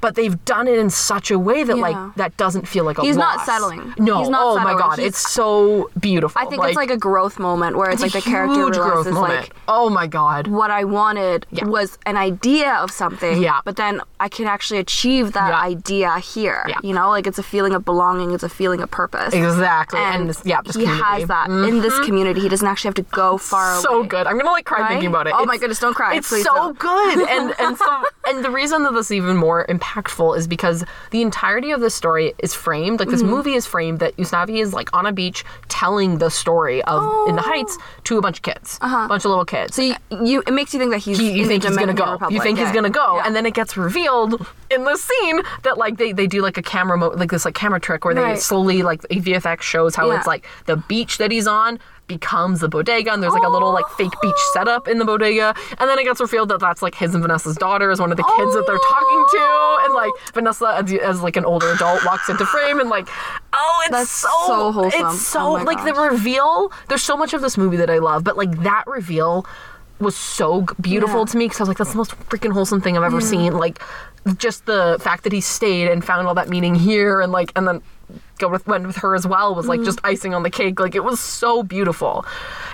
[0.00, 1.82] but they've done it in such a way that Yeah.
[1.82, 3.94] like that doesn't feel like a He's not settling.
[3.98, 6.96] no He's not oh my god He's- it's so beautiful I think it's like a
[6.96, 10.70] growth moment where it's, it's like the character growth realizes like oh my god what
[10.70, 11.64] I wanted Yeah.
[11.66, 13.60] was an idea of something, Yeah.
[13.64, 15.60] but then I can actually achieve that Yeah.
[15.60, 16.64] idea here.
[16.68, 16.76] Yeah.
[16.82, 19.32] You know, like it's a feeling of belonging, it's a feeling of purpose.
[19.34, 21.02] exactly and, And this, yeah this he community.
[21.04, 21.20] Mm-hmm.
[21.20, 22.40] has that in this community.
[22.40, 23.82] He doesn't actually have to go far away.
[23.82, 24.26] so good.
[24.26, 25.34] I'm gonna like cry thinking about it.
[25.36, 26.78] Oh my goodness, don't cry, It's please so don't.
[26.78, 27.86] good, and and so
[28.28, 29.89] and the reason that this is even more impactful
[30.36, 33.30] is because the entirety of this story is framed like this Mm-hmm.
[33.30, 37.36] movie is framed that Usnavi is like on a beach telling the story of in
[37.36, 39.78] the Heights to a bunch of kids, a bunch of little kids.
[39.78, 39.82] Oh.
[39.82, 39.96] Uh-huh.
[40.08, 41.18] So you, you, it makes you think that he's.
[41.18, 42.12] He, you think he's gonna go.
[42.12, 42.32] Republic.
[42.32, 43.22] You think he's gonna go, Yeah.
[43.26, 46.62] and then it gets revealed in the scene that like they, they do like a
[46.62, 48.38] camera mo- like this like camera trick where they Right.
[48.38, 50.18] slowly like a VFX shows how Yeah.
[50.18, 51.78] it's like the beach that he's on
[52.10, 55.54] becomes the bodega and there's like a little like fake beach setup in the bodega
[55.78, 58.16] and then it gets revealed that that's like his and Vanessa's daughter is one of
[58.16, 62.04] the kids that they're talking to and like Vanessa as, as like an older adult
[62.04, 63.06] walks into frame and like
[63.54, 65.06] oh it's That's so so wholesome.
[65.06, 68.24] it's so Oh like the reveal there's so much of this movie that I love
[68.24, 69.46] but like that reveal
[70.00, 71.24] was so beautiful Yeah.
[71.26, 73.52] to me because I was like, that's the most freaking wholesome thing I've ever seen.
[73.52, 73.82] Like,
[74.38, 77.68] just the fact that he stayed and found all that meaning here, and like, and
[77.68, 77.82] then
[78.38, 79.84] go with went with her as well was like mm.
[79.84, 80.80] just icing on the cake.
[80.80, 82.24] Like, it was so beautiful,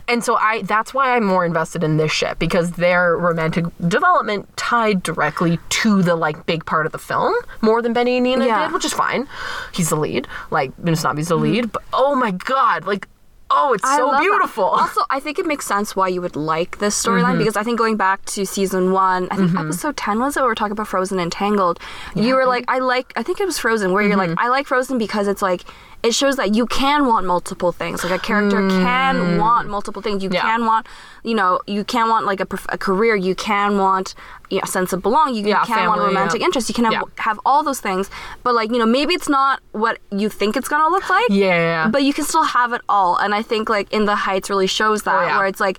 [0.09, 4.55] and so I that's why I'm more invested in this ship because their romantic development
[4.57, 8.47] tied directly to the like big part of the film more than Benny and Nina
[8.47, 8.65] Yeah.
[8.65, 9.29] did, which is fine.
[9.73, 11.45] He's the lead, like Minasabi's the mm-hmm.
[11.45, 13.09] lead, but oh my god, like.
[13.51, 14.21] Oh, it's I so love that.
[14.23, 14.65] beautiful.
[14.87, 17.39] Also, I think it makes sense why you would like this storyline Mm-hmm.
[17.39, 20.41] because I think going back to season one, I think episode ten was it?
[20.41, 21.79] We were talking about Frozen and Tangled.
[22.15, 23.13] you were like, I like.
[23.17, 24.31] I think it was Frozen where you're Mm-hmm.
[24.35, 25.63] like, I like Frozen because it's like.
[26.03, 28.05] It shows that you can want multiple things.
[28.05, 30.23] Like a character can want multiple things.
[30.23, 30.35] You Mm.
[30.35, 30.43] Yeah.
[30.43, 30.87] can want,
[31.25, 33.17] you know, you can want like a, a career.
[33.17, 34.15] You can want
[34.51, 35.45] you know, a sense of belonging.
[35.45, 36.47] You Yeah, can want family, romantic yeah.
[36.47, 36.69] interest.
[36.69, 38.09] You can have, have all those things.
[38.45, 41.89] But like, you know, maybe it's not what you think it's gonna look like yeah.
[41.89, 44.67] but you can still have it all and i think like in the heights really
[44.67, 45.79] shows that Oh, where it's like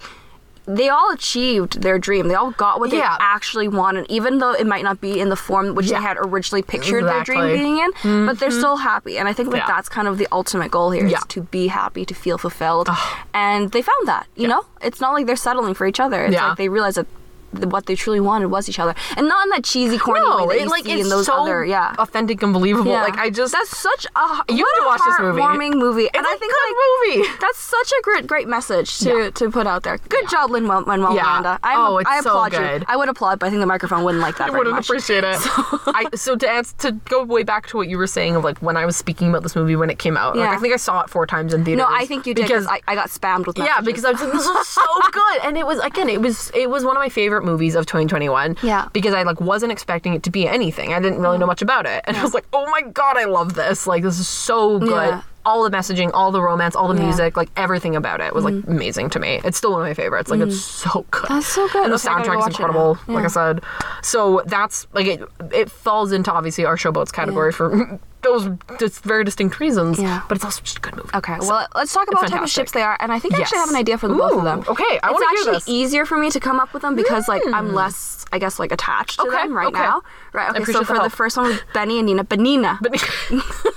[0.68, 2.28] they all achieved their dream.
[2.28, 3.16] They all got what they Yeah.
[3.20, 6.00] actually wanted even though it might not be in the form which Yeah.
[6.00, 8.60] they had originally pictured their dream being in but they're mm-hmm.
[8.60, 9.18] still happy.
[9.18, 9.68] And i think like Yeah.
[9.68, 12.90] that's kind of the ultimate goal here is to be happy to feel fulfilled.
[13.34, 14.66] And they found that you know?
[14.82, 16.26] It's not like they're settling for each other.
[16.26, 16.50] It's Yeah.
[16.50, 17.18] like they realize that th-
[17.52, 20.56] what they truly wanted was each other and not in that cheesy corny no, way
[20.58, 22.92] that it, you like see it's in those so other yeah authentic and believable.
[22.92, 23.02] yeah.
[23.04, 24.20] Like I just that's such a
[24.54, 25.42] You have to watch this movie.
[25.42, 27.38] heartwarming movie, and It's I a think like movie.
[27.42, 29.98] that's such a great great message to, to put out there.
[30.10, 31.24] Good job, Lin Manuel Yeah.
[31.24, 31.60] Miranda.
[31.64, 32.82] I'm, Oh, it's I so applaud good.
[32.82, 32.86] you.
[32.90, 34.86] I would applaud, but I think the microphone wouldn't like that I wouldn't much.
[34.86, 35.38] appreciate it.
[35.88, 38.58] I, so to answer, to go way back to what you were saying of like
[38.60, 40.52] when I was speaking about this movie when it came out, like Yeah.
[40.56, 41.80] I think I saw it four times in theaters.
[41.80, 43.66] no, I think you did because I, I got spammed with that.
[43.66, 44.82] yeah, because I was like, this is so
[45.12, 47.86] good, and it was again, it was it was one of my favorite movies of
[47.86, 48.58] 2021.
[48.64, 48.88] Yeah.
[48.94, 50.94] because I like wasn't expecting it to be anything.
[50.94, 53.26] I didn't really know much about it, and I was like, oh my god, I
[53.26, 53.88] love this.
[53.88, 54.90] Like this is so good.
[54.90, 55.22] Yeah.
[55.46, 57.06] all the messaging, all the romance, all the Yeah.
[57.06, 58.72] Music, like everything about it was like mm-hmm.
[58.72, 59.40] amazing to me.
[59.46, 60.30] It's still one of my favorites.
[60.30, 60.92] Like it's mm.
[60.92, 61.30] so good.
[61.30, 61.84] That's so good.
[61.86, 62.66] And the Okay, I gotta go soundtrack's watch it now.
[62.68, 63.14] incredible.
[63.14, 63.64] Like I said,
[64.02, 65.22] so that's like it.
[65.54, 68.50] It falls into obviously our showboats category for those
[68.80, 70.00] just very distinct reasons.
[70.00, 70.22] Yeah.
[70.28, 71.10] But it's also just a good movie.
[71.14, 73.42] Okay, well, let's talk about what type of ships they are, and I think I
[73.42, 74.64] actually have an idea for the both of them.
[74.68, 75.66] okay, I it's wanna hear actually this.
[75.66, 75.72] Hmm.
[75.72, 78.72] easier for me to come up with them because like I'm less, I guess, like
[78.72, 79.80] attached to Okay, them right okay.
[79.80, 80.02] now.
[80.34, 80.50] Right.
[80.56, 80.72] Okay.
[80.72, 82.80] So the for the first one, Benny and Nina, Benina.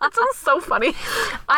[0.00, 0.88] That sounds so funny.
[0.88, 0.90] I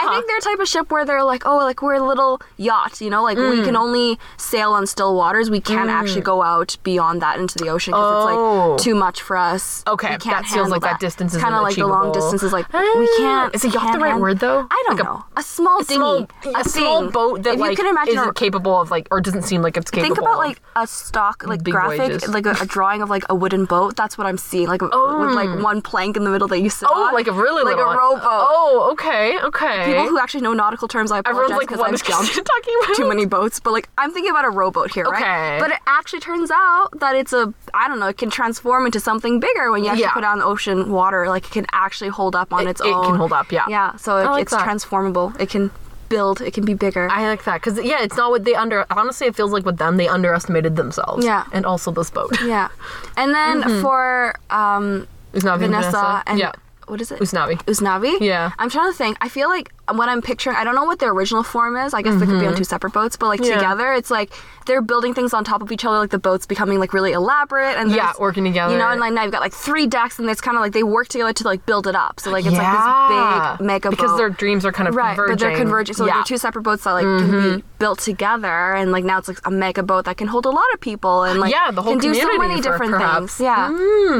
[0.04, 0.14] Uh-huh.
[0.14, 3.10] think they're type of ship where they're like, oh, like we're a little yacht, you
[3.10, 3.64] know, like we Mm.
[3.64, 5.50] can only sail on still waters.
[5.50, 8.74] We can't actually go out beyond that into the ocean because Oh.
[8.74, 9.82] it's like too much for us.
[9.88, 12.10] Okay, we can't that feels like handle that distance isn't kind of like the long
[12.10, 12.30] achievable.
[12.32, 12.52] distances.
[12.52, 13.54] Like we Ah, can't.
[13.54, 14.66] is a yacht the right hand- word, though?
[14.70, 15.24] I don't Like a- know.
[15.36, 17.10] A, small dinghy, small, a, small thing.
[17.10, 19.62] boat that if like you can imagine isn't a- capable of like or doesn't seem
[19.62, 20.14] like it's capable.
[20.14, 22.28] Think about of- like a stock, like big graphic, voyages.
[22.28, 23.96] like a, a drawing of like a wooden boat.
[23.96, 26.88] That's what I'm seeing, like with like one plank in the middle that you sit
[26.90, 27.96] oh, on, like a really like little a one.
[27.98, 28.22] rowboat.
[28.24, 29.84] Oh, okay, okay.
[29.86, 32.74] People who actually know nautical terms, I apologize like, because what I've is jumped talking
[32.84, 32.96] about?
[32.96, 33.60] too many boats.
[33.60, 35.22] But like, I'm thinking about a rowboat here, Okay.
[35.22, 35.58] right?
[35.60, 39.00] But it actually turns out that it's a, I don't know, it can transform into
[39.00, 40.12] something bigger when you actually Yeah.
[40.12, 41.28] put it on the ocean water.
[41.28, 43.04] Like it can actually hold up on It- its it own.
[43.04, 43.66] It can hold up, yeah.
[43.68, 43.96] Yeah.
[43.96, 44.64] So it, like it's that.
[44.68, 45.32] transformable.
[45.38, 45.70] It can
[46.08, 46.40] build.
[46.40, 47.08] It can be bigger.
[47.10, 48.78] I like that because yeah, it's not what they under.
[48.90, 51.24] Honestly, it feels like with them they underestimated themselves.
[51.24, 51.44] Yeah.
[51.52, 52.30] and also this boat.
[52.44, 52.68] yeah.
[53.16, 56.52] And then for um, Usnavi and Vanessa, Vanessa and yeah,
[56.86, 57.18] what is it?
[57.20, 57.56] Usnavi.
[57.72, 58.20] Usnavi.
[58.20, 58.50] Yeah.
[58.58, 59.16] I'm trying to think.
[59.20, 61.94] I feel like what I'm picturing, I don't know what the original form is.
[61.94, 63.50] I guess they could be on two separate boats, but like Mm-hmm.
[63.50, 63.56] Yeah.
[63.56, 64.32] together, it's like
[64.66, 67.76] they're building things on top of each other, like the boats becoming like really elaborate
[67.78, 68.72] and Yeah, working together.
[68.72, 70.72] You know, and like now you've got like three decks, and it's kind of like
[70.72, 72.18] they work together to like build it up.
[72.18, 74.16] So like it's yeah, like this big mega because boat.
[74.16, 75.32] their dreams are kind of Right, converging.
[75.36, 75.94] but they're converging.
[75.94, 76.12] So like, yeah.
[76.14, 76.18] Mm-hmm.
[76.20, 79.38] they're two separate boats that like can be built together, and like now it's like
[79.44, 81.92] a mega boat that can hold a lot of people, and like Yeah, the whole
[81.92, 83.36] can do so many different perhaps.
[83.36, 83.40] things.
[83.44, 83.70] Yeah,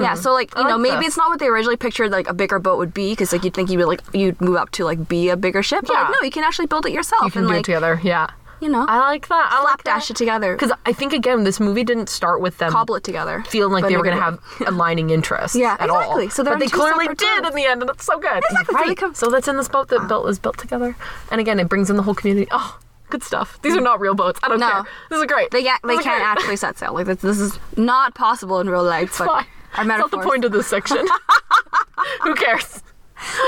[0.01, 0.15] yeah.
[0.15, 1.09] So like you I know maybe this.
[1.09, 3.55] it's not what they originally pictured like a bigger boat would be, because like you'd
[3.55, 5.85] think you would like you'd move up to like be a bigger ship.
[5.87, 6.03] But Yeah.
[6.03, 8.01] like no, you can actually build it yourself you can and do like it together.
[8.03, 8.29] Yeah,
[8.61, 9.49] you know I like that.
[9.53, 12.73] I like slapdash it together, because I think again this movie didn't start with them
[12.73, 15.57] cobble it together, feeling like they were going to have aligning interests.
[15.57, 16.01] Yeah, at all.
[16.01, 16.29] exactly.
[16.31, 17.49] So they're but they clearly did boats.
[17.51, 18.43] in the end, and it's so good.
[18.51, 18.97] Exactly, so Right.
[18.97, 20.97] come- So that's in this boat that built is built together,
[21.31, 22.49] and again it brings in the whole community.
[22.51, 22.79] Oh,
[23.11, 23.59] good stuff.
[23.63, 24.41] These are not real boats.
[24.43, 24.69] I don't No.
[24.71, 24.85] care.
[25.11, 25.51] This is great.
[25.53, 26.23] They can't, they can't great.
[26.27, 26.93] actually set sail.
[26.95, 29.17] Like this, this is not possible in real life.
[29.19, 29.47] But Fine.
[29.77, 31.07] our It's not the point of this section.
[32.23, 32.83] Who cares?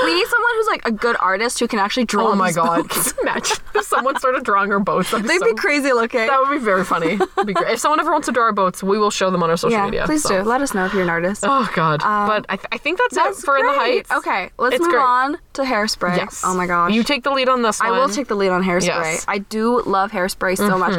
[0.03, 2.29] We need someone who's like a good artist who can actually draw.
[2.29, 2.87] Oh my god!
[2.89, 3.13] boats.
[3.13, 5.11] Can you imagine if someone started drawing our boats?
[5.11, 6.25] That'd be They'd so be crazy looking.
[6.27, 7.15] That would be very funny.
[7.17, 7.73] That'd be great.
[7.73, 9.77] If someone ever wants to draw our boats, we will show them on our social
[9.77, 10.05] yeah, media.
[10.05, 10.43] please so.
[10.43, 10.49] do.
[10.49, 11.43] Let us know if you're an artist.
[11.47, 11.99] Oh god.
[11.99, 13.73] but I, th- I think that's, That's it for In the.
[13.73, 14.11] Heights.
[14.11, 15.01] Okay, let's It's move great.
[15.01, 16.17] on to Hairspray.
[16.17, 16.41] Yes.
[16.45, 16.91] Oh my gosh.
[16.93, 18.85] You take the lead on this I will take the lead on Hairspray.
[18.87, 19.21] Yes.
[19.21, 19.31] Mm-hmm.
[19.31, 20.93] I do love Hairspray so much.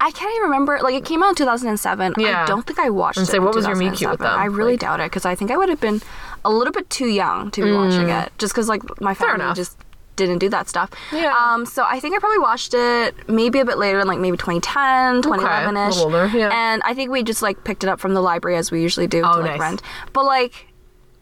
[0.00, 0.80] I can't even remember.
[0.82, 2.14] Like it came out in 2007.
[2.18, 2.42] Yeah.
[2.44, 3.30] I don't think I watched And it.
[3.30, 4.38] say, what was your meet cute with them?
[4.38, 6.00] I really Like- doubt it because I think I would have been
[6.44, 8.32] a little bit too young to be watching it.
[8.38, 9.78] Just because like my family just
[10.16, 10.90] didn't do that stuff.
[11.12, 11.34] Yeah.
[11.36, 11.66] Um.
[11.66, 15.22] So I think I probably watched it maybe a bit later, in like maybe 2010,
[15.22, 15.96] 2011 ish.
[15.96, 16.50] little older, yeah.
[16.52, 19.06] And I think we just like picked it up from the library as we usually
[19.06, 19.60] do Oh, to like nice.
[19.60, 19.82] rent.
[20.12, 20.66] But like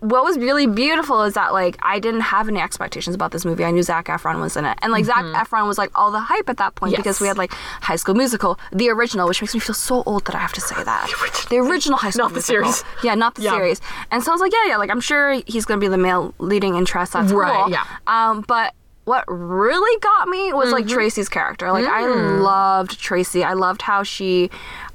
[0.02, 3.64] what was really beautiful is that like I didn't have any expectations about this movie.
[3.64, 6.18] I knew Zac Efron was in it, and like Zac Efron was like all the
[6.20, 6.98] hype at that point Mm-hmm.
[6.98, 7.02] Yes.
[7.04, 10.24] because we had like High School Musical, the original, which makes me feel so old
[10.26, 11.08] that I have to say that
[11.50, 12.62] the original, High School Musical.
[12.62, 12.84] Not the series.
[13.04, 13.52] yeah, not the Yeah.
[13.56, 13.80] series.
[14.10, 16.34] And so I was like, yeah, yeah, like I'm sure he's gonna be the male
[16.38, 17.12] leading interest.
[17.12, 17.70] That's Right, cool.
[17.70, 17.84] yeah.
[18.08, 20.74] Um, but what really got me was Mm-hmm.
[20.74, 21.70] like Tracy's character.
[21.70, 22.42] Like I Mm.
[22.42, 23.44] loved Tracy.
[23.44, 24.50] I loved how she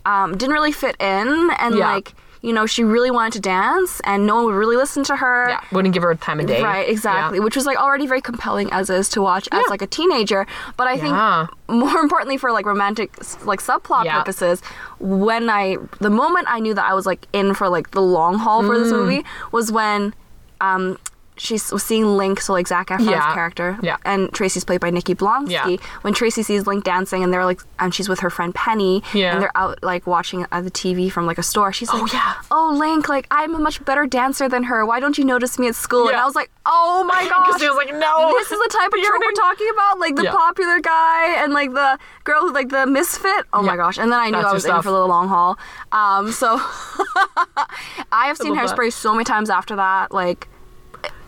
[0.06, 1.94] um, didn't really fit in, and Yeah.
[1.94, 5.16] like you know she really wanted to dance, and no one would really listen to
[5.16, 5.50] her.
[5.50, 6.62] Yeah, wouldn't give her a time of day.
[6.62, 7.38] Right, exactly.
[7.40, 7.44] Yeah.
[7.44, 10.46] Which was like already very compelling as is to watch as like a teenager.
[10.78, 11.48] But I Yeah.
[11.48, 13.12] think more importantly for like romantic
[13.46, 14.18] like subplot Yeah.
[14.20, 14.62] purposes,
[15.00, 18.38] when I the moment I knew that I was like in for like the long
[18.40, 18.84] haul for Mm.
[18.84, 20.14] this movie was when
[20.62, 20.98] um
[21.40, 23.34] she s- was seeing Link, so like Zac Efron's Yeah.
[23.34, 23.98] character, Yeah.
[24.06, 25.50] and Tracy's played by Nikki Blonsky.
[25.50, 25.78] Yeah.
[26.02, 29.34] When Tracy sees Link dancing, and they're like, and she's with her friend Penny, Yeah.
[29.34, 31.72] and they're out like watching at the TV from like a store.
[31.74, 32.34] She's like, oh yeah.
[32.52, 34.86] oh Link, like I'm a much better dancer than her.
[34.86, 36.08] Why don't you notice me at school?
[36.08, 38.32] And I was like, oh my Because gosh, she was like, no.
[38.38, 40.32] this is the type of trope we're talking about, like the Yeah.
[40.32, 43.46] popular guy and like the girl who's like the misfit.
[43.54, 43.98] Oh my gosh!
[43.98, 45.58] And then I knew That's I was in for the long haul.
[45.92, 46.60] Um, so
[48.12, 48.78] I have seen love that.
[48.78, 50.12] Hairspray so many times after that.
[50.14, 50.48] Like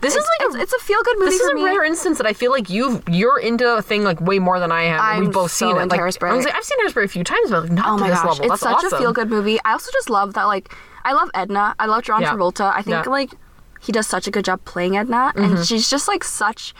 [0.00, 1.64] This it's, is like it's, it's a feel good movie this is a me.
[1.64, 4.72] rare instance that I feel like you've you're into a thing like way more than
[4.72, 5.00] I have.
[5.16, 5.88] and we've both so seen it.
[5.88, 8.00] Like, I was like, I've seen Hairspray a few times, but like not Oh to
[8.02, 8.44] my this gosh, level.
[8.52, 8.96] it's That's such awesome.
[8.98, 9.58] a feel good movie.
[9.64, 11.74] I also just love that like I love Edna.
[11.78, 12.32] I love John Yeah.
[12.32, 12.70] Travolta.
[12.72, 13.10] I think Yeah.
[13.10, 13.30] like
[13.80, 16.74] he does such a good job playing Edna, and she's just like such.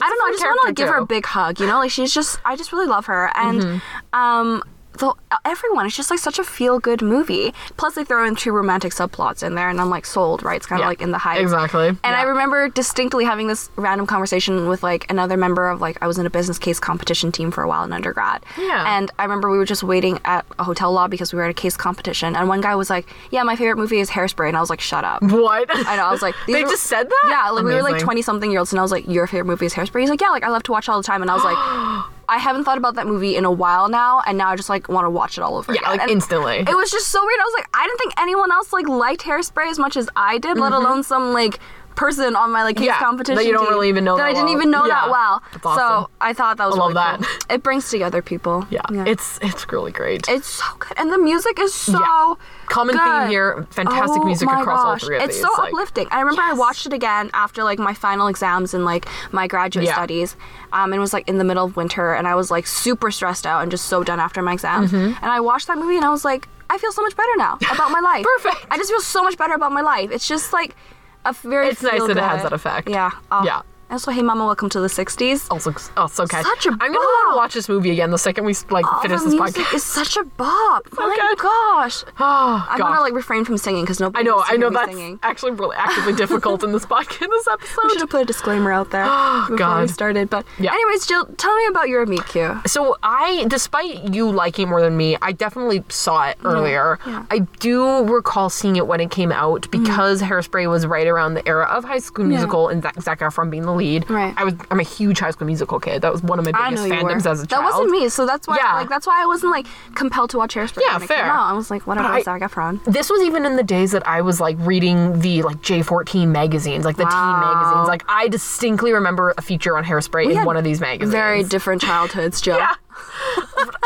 [0.00, 0.24] I don't know.
[0.24, 1.60] I just want to like give her a big hug.
[1.60, 2.40] You know, like she's just.
[2.44, 4.18] I just really love her, and Mm-hmm.
[4.18, 4.62] um,
[4.98, 5.14] the
[5.44, 5.86] everyone.
[5.86, 7.54] It's just like such a feel good movie.
[7.76, 10.42] Plus, they throw in two romantic subplots in there, and I'm like sold.
[10.42, 10.56] Right?
[10.56, 11.40] It's kind of Yeah, like in the hype.
[11.40, 11.88] exactly.
[11.88, 16.06] And I remember distinctly having this random conversation with like another member of like I
[16.06, 18.42] was in a business case competition team for a while in undergrad.
[18.58, 18.96] Yeah.
[18.98, 21.50] And I remember we were just waiting at a hotel lobby because we were at
[21.50, 24.56] a case competition, and one guy was like, "Yeah, my favorite movie is Hairspray," and
[24.56, 25.68] I was like, "Shut up." What?
[25.70, 26.04] I know.
[26.04, 27.26] I was like, they were- just said that.
[27.28, 29.46] Yeah, like we were like twenty something year olds, and I was like, "Your favorite
[29.46, 31.30] movie is Hairspray." He's like, "Yeah, like I love to watch all the time," and
[31.30, 34.48] I was like, "I haven't thought about that movie in a while now, and now
[34.48, 36.58] I just like want to watch it all over Yeah, again." like And instantly.
[36.58, 37.40] It was just so weird.
[37.40, 40.38] I was like, I didn't think anyone else like liked Hairspray as much as I
[40.38, 40.86] did, let mm-hmm.
[40.86, 41.58] alone some like
[41.96, 42.86] person on my like case.
[42.86, 44.56] Yeah, that competition you don't team really even know that that I didn't well.
[44.56, 45.42] even know Yeah, that well.
[45.64, 45.76] awesome.
[45.78, 47.18] So I thought that was I love really that.
[47.20, 47.54] cool.
[47.56, 48.66] It brings together people.
[48.70, 50.28] yeah, it's it's really great.
[50.28, 52.34] It's so good, and the music is so Yeah.
[52.66, 56.06] Common theme here, fantastic Oh music across all three of It's these, so like- uplifting.
[56.10, 59.86] I remember I watched it again after like my final exams and like my graduate
[59.86, 59.94] Yeah.
[59.94, 60.36] studies,
[60.72, 63.10] um, and it was like in the middle of winter, and I was like super
[63.10, 64.92] stressed out and just so done after my exams.
[64.92, 65.22] Mm-hmm.
[65.22, 67.58] And I watched that movie, and I was like, I feel so much better now
[67.72, 68.24] about my life.
[68.38, 68.66] Perfect.
[68.70, 70.12] I just feel so much better about my life.
[70.12, 70.76] It's just like
[71.24, 71.68] a very.
[71.68, 72.88] It's nice that it has that effect.
[72.88, 73.10] Yeah.
[73.30, 73.44] Oh.
[73.44, 73.62] Yeah.
[73.90, 75.48] And so, hey, Mama, welcome to the '60s.
[75.50, 76.44] also, oh, so catchy.
[76.48, 79.00] Such a I'm gonna want to watch this movie again the second we like Oh,
[79.02, 79.74] finish the this music podcast.
[79.74, 80.86] is such a bop.
[80.96, 81.38] oh my good.
[81.38, 82.04] gosh.
[82.22, 82.88] Oh, I'm gosh.
[82.88, 84.20] gonna like refrain from singing because nobody.
[84.20, 85.18] I know, I know that's singing.
[85.24, 87.48] actually really actively difficult in this podcast, in this
[87.82, 90.30] We should have put a disclaimer out there oh, before we started.
[90.30, 90.72] But Yeah.
[90.72, 92.68] anyways, Jill, tell me about your meet cute.
[92.68, 96.98] So I, despite you liking more than me, I definitely saw it earlier.
[97.06, 97.24] yeah.
[97.30, 100.28] I do recall seeing it when it came out because mm.
[100.28, 103.72] Hairspray was right around the era of High School Musical and Zac Efron being the
[103.80, 104.08] lead.
[104.10, 104.34] Right.
[104.36, 106.02] I was, I'm a huge High School Musical kid.
[106.02, 107.10] That was one of my biggest know you were.
[107.10, 107.64] fandoms as a child.
[107.64, 108.58] that wasn't me, so that's why.
[108.60, 108.74] Yeah.
[108.74, 110.82] Like that's why I wasn't like compelled to watch Hairspray.
[110.82, 111.24] Yeah, fair.
[111.30, 112.82] I was like, whatever, I- Zac Efron.
[112.84, 116.84] This was even in the days that I was like reading the like J14 magazines,
[116.84, 117.88] like the teen magazines.
[117.88, 121.12] Like I distinctly remember a feature on Hairspray in one of these magazines.
[121.12, 122.58] Very different childhoods, Jill.
[122.70, 122.74] Yeah.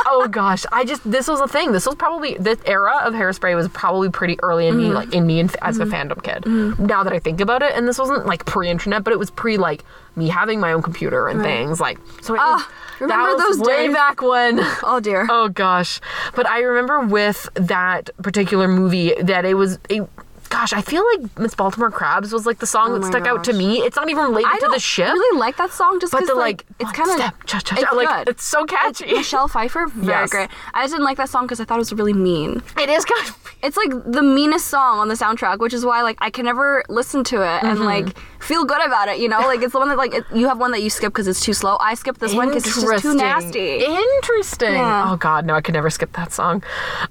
[0.07, 1.73] Oh gosh, I just this was a thing.
[1.73, 4.95] This was probably this era of hairspray was probably pretty early in me, Mm-hmm.
[4.95, 6.47] like in me and as a fandom kid.
[6.79, 9.57] Now that I think about it, and this wasn't like pre-internet, but it was pre
[9.57, 9.85] like
[10.17, 11.99] me having my own computer and things like.
[12.23, 13.95] So it was, Ah, remember that was those way days?
[13.95, 14.61] back when.
[14.83, 15.27] Oh dear.
[15.31, 16.01] Oh gosh.
[16.35, 20.07] But I remember with that particular movie that it was a
[20.55, 23.27] gosh, I feel like Miss Baltimore Crabs was like the song that Oh my stuck
[23.27, 23.79] out to me.
[23.81, 25.09] It's not even related I to the ship.
[25.09, 27.33] I really like that song just but because the like, like, it's kind of
[27.79, 28.29] it's like good.
[28.29, 29.13] it's so catchy.
[29.13, 30.31] Michelle Pfeiffer, very Yes.
[30.31, 30.51] great.
[30.73, 32.63] I just didn't like that song because I thought it was really mean.
[32.79, 36.03] it is kind of It's like the meanest song on the soundtrack, which is why
[36.03, 37.85] like I can never listen to it and Mm-hmm.
[37.85, 39.19] like feel good about it.
[39.19, 41.13] You know, like it's the one that like it, you have one that you skip
[41.13, 41.77] because it's too slow.
[41.81, 43.85] I skip this one because it's just too nasty.
[43.85, 44.75] Interesting.
[44.75, 45.11] Yeah.
[45.11, 46.63] Oh god, no, I could never skip that song.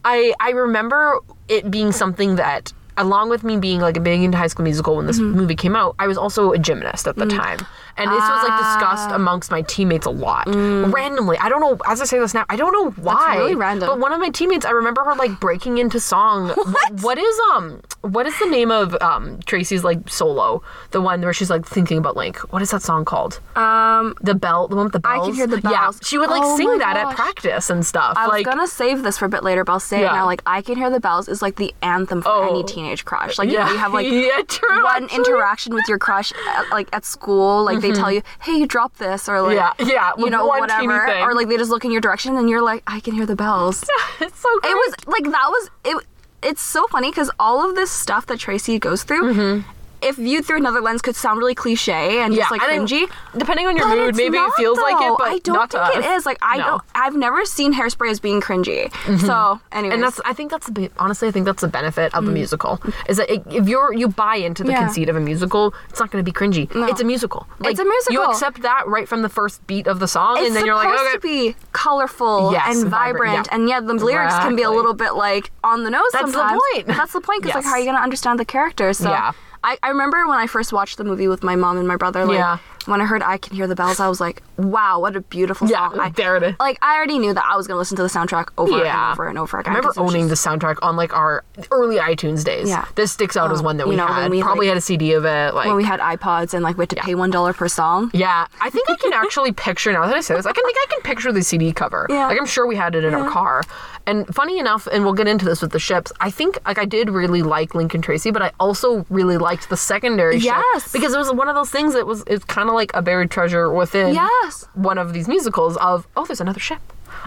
[0.06, 1.20] I I remember
[1.50, 4.96] it being something that along with me being like a big into high school musical
[4.96, 5.38] when this Mm-hmm.
[5.38, 7.36] movie came out, I was also a gymnast at the Mm.
[7.38, 7.60] time.
[7.96, 9.16] And this was like discussed Ah.
[9.16, 10.48] amongst my teammates a lot.
[10.48, 11.38] Randomly.
[11.38, 13.38] I don't know as I say this now, I don't know why.
[13.38, 13.88] really random.
[13.88, 16.50] But one of my teammates, I remember her like breaking into song.
[16.56, 16.92] what?
[17.02, 20.64] what is um what is the name of um Tracy's like solo?
[20.92, 22.38] The one where she's like thinking about Link.
[22.52, 23.40] What is that song called?
[23.56, 25.22] Um, The bell, the one with the bells.
[25.22, 25.26] I.
[25.28, 25.74] Can Hear the bells.
[25.74, 28.14] Yeah, she would like Oh sing that at practice and stuff.
[28.18, 30.10] I was like, gonna save this for a bit later, but I'll say Yeah.
[30.14, 30.26] it now.
[30.26, 32.50] Like I can hear the bells is like the anthem for Oh.
[32.50, 33.38] any teenage crush.
[33.38, 34.84] Like you yeah, know, you have like yeah, true.
[34.84, 35.18] one actually.
[35.18, 38.96] interaction with your crush at, like at school like they tell you hey you drop
[38.98, 39.88] this or like Mm-hmm.
[39.88, 42.62] Yeah, yeah, you know whatever or like they just look in your direction and you're
[42.62, 44.72] like i can hear the bells Yeah, it's so great.
[44.72, 46.06] it was like that was it
[46.42, 49.64] it's so funny because all of this stuff that tracy goes through
[50.04, 53.10] if viewed through another lens could sound really cliche and just like and I- cringy
[53.38, 55.86] depending on your but mood, maybe not, it feels like it, but I don't to
[55.88, 56.26] think it is.
[56.26, 56.64] Like I No.
[56.66, 56.82] don't.
[56.96, 58.92] I've never seen Hairspray as being cringy.
[59.20, 62.28] So, anyways, and that's I think that's the honestly I think that's the benefit of
[62.28, 64.74] a musical is that it, if you're you buy into the Mm.
[64.74, 64.86] Yeah.
[64.86, 66.68] conceit of a musical, it's not going to be cringy.
[66.90, 67.48] It's a musical.
[67.60, 68.14] Like, a musical.
[68.14, 70.76] You accept that right from the first beat of the song, it's and then you're
[70.76, 71.14] like, supposed okay,
[71.52, 73.56] to be colorful Yes, and vibrant, yeah.
[73.56, 76.60] and yet the lyrics can be a little bit like on the nose That's the
[76.74, 76.88] point.
[76.88, 78.98] That's the point because like how are you gonna understand the characters?
[78.98, 79.32] So Yeah.
[79.64, 82.26] I, I remember when I first watched the movie with my mom and my brother.
[82.26, 82.58] Like Yeah.
[82.86, 85.70] when I heard "I Can Hear the Bells," I was like, "Wow, what a beautiful
[85.70, 86.56] Yeah, song!" I, there it is.
[86.60, 89.12] Like I already knew that I was gonna listen to the soundtrack over Yeah.
[89.12, 89.72] and over and over again.
[89.74, 92.68] I remember 'cause it was owning just- the soundtrack on like our early iTunes days.
[92.70, 92.86] Yeah.
[92.96, 94.30] This sticks out as oh, one that you we know, had.
[94.32, 95.54] we, Probably like- had a CD of it.
[95.54, 98.12] Like when we had iPods and like we had to pay one dollar per song.
[98.14, 100.46] Yeah, I think I can actually picture now that I say this.
[100.46, 102.06] I can think I can picture the CD cover.
[102.10, 102.28] Yeah.
[102.28, 103.64] like I'm sure we had it in our car.
[104.06, 106.12] And funny enough, and we'll get into this with the ships.
[106.20, 109.70] I think like I did really like Link and Tracy, but I also really liked
[109.70, 110.54] the secondary ship
[110.92, 113.32] because it was one of those things that was it's kind of like a buried
[113.32, 114.68] treasure within Yes.
[114.74, 116.82] one of these musicals of oh, there's another ship,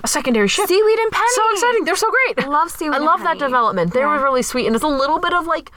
[0.04, 0.66] a secondary ship.
[0.68, 1.28] Seaweed and Penny.
[1.34, 1.84] So exciting!
[1.84, 2.44] They're so great.
[2.44, 3.94] I love Seaweed I love that development.
[3.94, 5.72] They were really sweet, and it's a little bit of like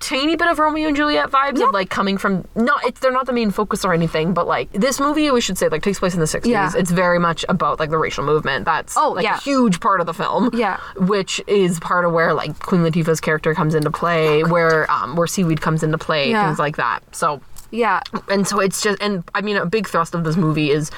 [0.00, 1.66] tiny bit of Romeo and Juliet vibes Yeah.
[1.68, 4.72] of like coming from not it's they're not the main focus or anything, but like
[4.72, 6.50] this movie we should say like takes place in the sixties.
[6.52, 6.72] Yeah.
[6.74, 8.64] It's very much about like the racial movement.
[8.64, 9.36] That's Oh, like yeah.
[9.36, 10.50] a huge part of the film.
[10.54, 10.78] Yeah.
[10.96, 15.26] Which is part of where like Queen Latifah's character comes into play, where um where
[15.26, 16.46] seaweed comes into play, Yeah.
[16.46, 17.00] things like that.
[17.14, 17.40] So
[17.70, 18.00] Yeah.
[18.28, 20.90] and so it's just and i mean a big thrust of this movie is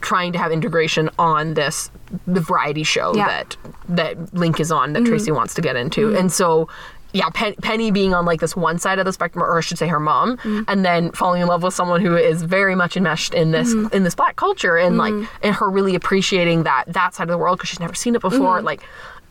[0.00, 1.90] trying to have integration on this
[2.26, 3.26] the variety show Yeah.
[3.26, 3.56] that
[3.88, 6.68] that link is on that tracy wants to get into and so
[7.14, 9.78] yeah Pen- penny being on like this one side of the spectrum or i should
[9.78, 10.62] say her mom mm-hmm.
[10.68, 13.94] and then falling in love with someone who is very much enmeshed in this mm-hmm.
[13.94, 15.36] in this black culture and like mm-hmm.
[15.42, 18.20] and her really appreciating that that side of the world because she's never seen it
[18.20, 18.82] before like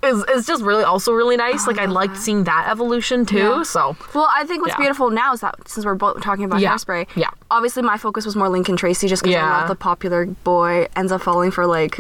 [0.04, 3.64] is, is just really also really nice like i liked seeing that evolution too Yeah.
[3.64, 4.78] so Well, I think what's Yeah.
[4.84, 6.74] beautiful now is that since we're both talking about Yeah.
[6.74, 7.30] Hairspray, Yeah.
[7.52, 9.42] obviously my focus was more Link and Tracy just because Yeah.
[9.44, 9.54] Mm-hmm.
[9.54, 11.96] I love the popular boy ends up falling for like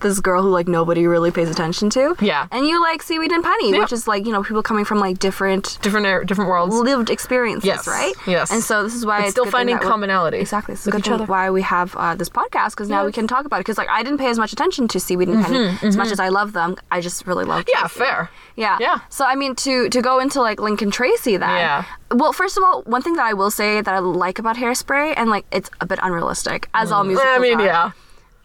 [0.00, 2.14] this girl who like nobody really pays attention to.
[2.20, 2.46] Yeah.
[2.50, 5.18] And you like Seaweed and Penny, which is like, you know, people coming from like
[5.18, 7.86] different different er- different worlds lived experiences, Yes.
[7.86, 8.14] right?
[8.26, 8.50] Yes.
[8.50, 10.74] And so this is why But it's still a good thing finding commonality Exactly.
[10.74, 13.44] This is good thing why we have uh, this podcast because now we can talk
[13.46, 13.60] about it.
[13.60, 16.20] Because like I didn't pay as much attention to Seaweed and Penny as much as
[16.20, 16.76] I love them.
[16.90, 17.64] I just really love.
[17.64, 18.30] Mm-hmm, Yeah, fair.
[18.56, 18.76] Yeah.
[18.80, 19.00] Yeah.
[19.08, 21.48] So I mean, to to go into like Link and Tracy, then.
[21.50, 21.84] Yeah.
[22.12, 25.14] Well, first of all, one thing that I will say that I like about Hairspray,
[25.16, 27.36] and like it's a bit unrealistic, as all musicals Mm.
[27.36, 27.90] I mean, are, yeah.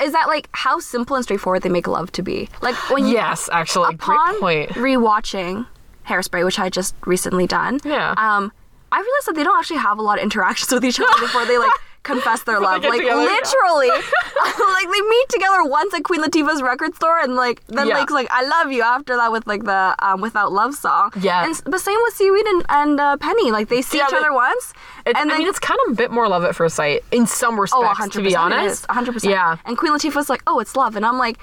[0.02, 2.50] is that like how simple and straightforward they make love to be.
[2.62, 4.72] Like when you Yes, actually, upon great point.
[4.72, 5.68] rewatching
[6.08, 7.80] Hairspray, which I just recently done.
[7.84, 8.14] Yeah.
[8.18, 8.52] Um,
[8.91, 11.46] I realized that they don't actually have a lot of interactions with each other before
[11.46, 11.72] they like
[12.06, 12.84] confess their love.
[12.84, 13.89] Like together, literally,
[14.70, 17.95] like they meet together once at Queen Latifah's record store, and like then Yeah.
[17.99, 21.12] Lake's like, "I love you." After that, with like the um, "Without Love" song.
[21.20, 21.43] Yeah.
[21.45, 23.51] And but same with Seaweed and, and uh, Penny.
[23.51, 24.74] Like they see Yeah, each other once,
[25.06, 27.28] and I then mean, it's kind of a bit more love at first sight in
[27.28, 28.86] some respects, oh, 100 to be honest.
[28.89, 29.32] hundred percent.
[29.34, 29.58] Yeah.
[29.66, 31.38] And Queen Latifah's like, "Oh, it's love," and I'm like,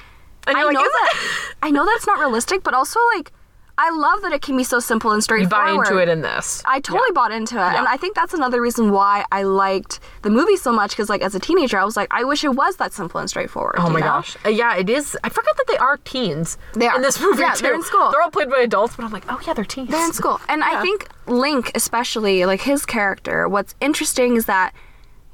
[0.46, 1.14] I like, know "Is that.
[1.62, 3.32] I know that it's not realistic, but also like,
[3.78, 5.68] I love that it can be so simple and straightforward.
[5.70, 6.62] You buy into it in this.
[6.66, 10.30] I totally bought into it, and I think that's another reason why I liked the
[10.30, 10.90] movie so much.
[10.90, 13.28] Because like as a teenager, I was like, I wish it was that simple and
[13.30, 13.76] straightforward.
[13.78, 14.06] Oh my know?
[14.06, 14.36] gosh.
[14.44, 15.16] Uh, yeah, it is.
[15.24, 16.58] I forgot that they are teens.
[16.74, 16.96] They are.
[16.96, 17.62] In this movie, Yeah, too.
[17.62, 18.10] they're in school.
[18.12, 19.88] They're all played by adults, but I'm like, oh yeah, they're teens.
[19.90, 24.74] They're in school, and I think Link, especially like his character, what's interesting is that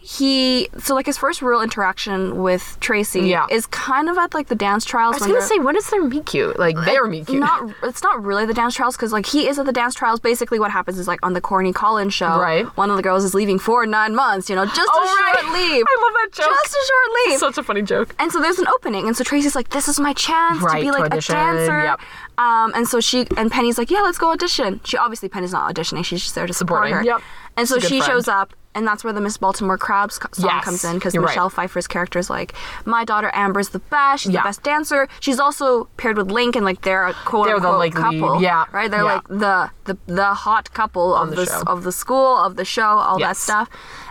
[0.01, 3.47] he so like his first real interaction with Tracy Yeah.
[3.51, 5.17] is kind of at like the dance trials.
[5.17, 6.59] I was gonna say, when is their meet cute?
[6.59, 7.41] Like, they're meet cute.
[7.41, 10.21] Not, it's not really the dance trials because like he is at the dance trials.
[10.21, 12.65] Basically, what happens is like on the Corny Collins show, Right.
[12.77, 14.49] One of the girls is leaving for nine months.
[14.49, 15.35] You know, just Oh, a right.
[15.41, 15.85] short leave.
[15.89, 16.57] I love that joke.
[16.63, 17.39] Just a short leave.
[17.41, 18.15] Such a funny joke.
[18.19, 20.81] and so there's an opening, and so Tracy's like, "This is my chance Right, to
[20.81, 22.01] be to like audition, a dancer." yep.
[22.39, 25.75] Um, and so she and Penny's like, "Yeah, let's go audition." She obviously Penny's not
[25.75, 27.03] auditioning; she's just there to support Supporting, her.
[27.05, 27.21] yep.
[27.57, 28.13] And so She's a good she friend.
[28.13, 31.23] shows up, and that's where the Miss Baltimore Crabs song Yes, comes in because you're
[31.23, 31.31] right.
[31.31, 32.55] Michelle Pfeiffer's character is like,
[32.85, 34.23] "My daughter Amber's the best.
[34.25, 34.43] She's Yeah.
[34.43, 37.67] the best dancer." She's also paired with Link, and like they're a quote They're the,
[37.69, 38.43] unquote like, lead, couple.
[38.43, 38.91] yeah, right.
[38.91, 39.15] They're yeah.
[39.15, 42.99] like the the the hot couple of the the, of the school of the show,
[42.99, 43.69] all that stuff.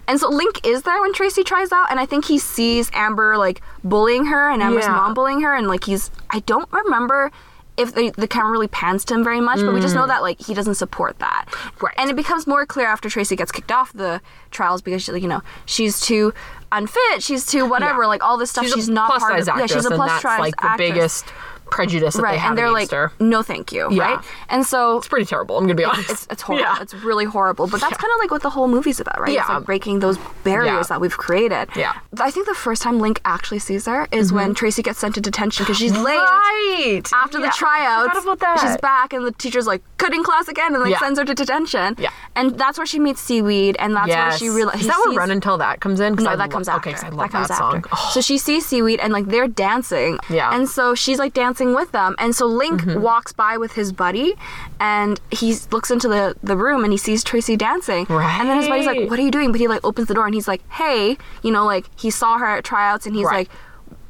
[0.10, 3.38] And so Link is there when Tracy tries out, and I think he sees Amber
[3.38, 4.92] like bullying her and Amber's Yeah.
[4.94, 7.32] mom bullying her, and like he's I don't remember
[7.78, 10.22] if the, the camera really pans to him very much, but we just know that
[10.22, 11.46] like he doesn't support that.
[11.50, 11.82] Mm.
[11.84, 11.94] Right.
[11.98, 14.20] And it becomes more clear after Tracy gets kicked off the
[14.52, 16.34] trials because she, like, you know she's too
[16.72, 18.08] unfit, she's too whatever, Yeah.
[18.08, 18.66] like all this stuff.
[18.66, 19.50] She's, She's, a not plus part size of.
[19.50, 21.26] actress, yeah, she's a and plus that's size like the biggest
[21.68, 23.12] prejudice that right, they have and they're like, her.
[23.20, 24.16] no, thank you, Yeah.
[24.16, 24.26] right?
[24.50, 25.58] And so It's pretty terrible.
[25.58, 26.10] I'm gonna be honest.
[26.10, 26.64] it's, it's horrible.
[26.66, 26.82] Yeah.
[26.82, 27.68] It's really horrible.
[27.68, 29.30] But that's kind of like what the whole movie's about, right?
[29.30, 29.56] It's Yeah.
[29.58, 30.84] like breaking those barriers Yeah.
[30.90, 31.70] that we've created.
[31.76, 31.94] Yeah.
[32.20, 34.54] I think the first time Link actually sees her is when mm-hmm.
[34.54, 36.18] Tracy gets sent to detention because she's late.
[36.18, 37.02] Right.
[37.14, 38.60] After Yeah, the tryouts, I about that.
[38.62, 41.00] she's back, and the teacher's like cutting class again, and like Yeah.
[41.00, 41.96] sends her to detention.
[42.00, 42.10] Yeah.
[42.36, 44.82] and that's where she meets Seaweed, and that's where she realizes.
[44.82, 46.90] Is that where Run and Tell That comes in No, I that lo- comes after.
[46.92, 47.78] Okay, I love that comes that song.
[47.78, 47.90] after.
[47.92, 50.20] Oh, So she sees Seaweed and like they're dancing.
[50.30, 50.54] Yeah.
[50.54, 52.16] And so she's like dancing with them.
[52.20, 53.02] And so Link Mm-hmm.
[53.02, 54.36] walks by with his buddy
[54.80, 58.06] and he looks into the, the room and he sees Tracy dancing.
[58.10, 58.40] Right.
[58.40, 59.52] And then his buddy's like, What are you doing?
[59.52, 62.38] But he like opens the door and he's like, Hey, you know, like he saw
[62.38, 63.50] her at tryouts and he's Right.
[63.50, 63.50] like,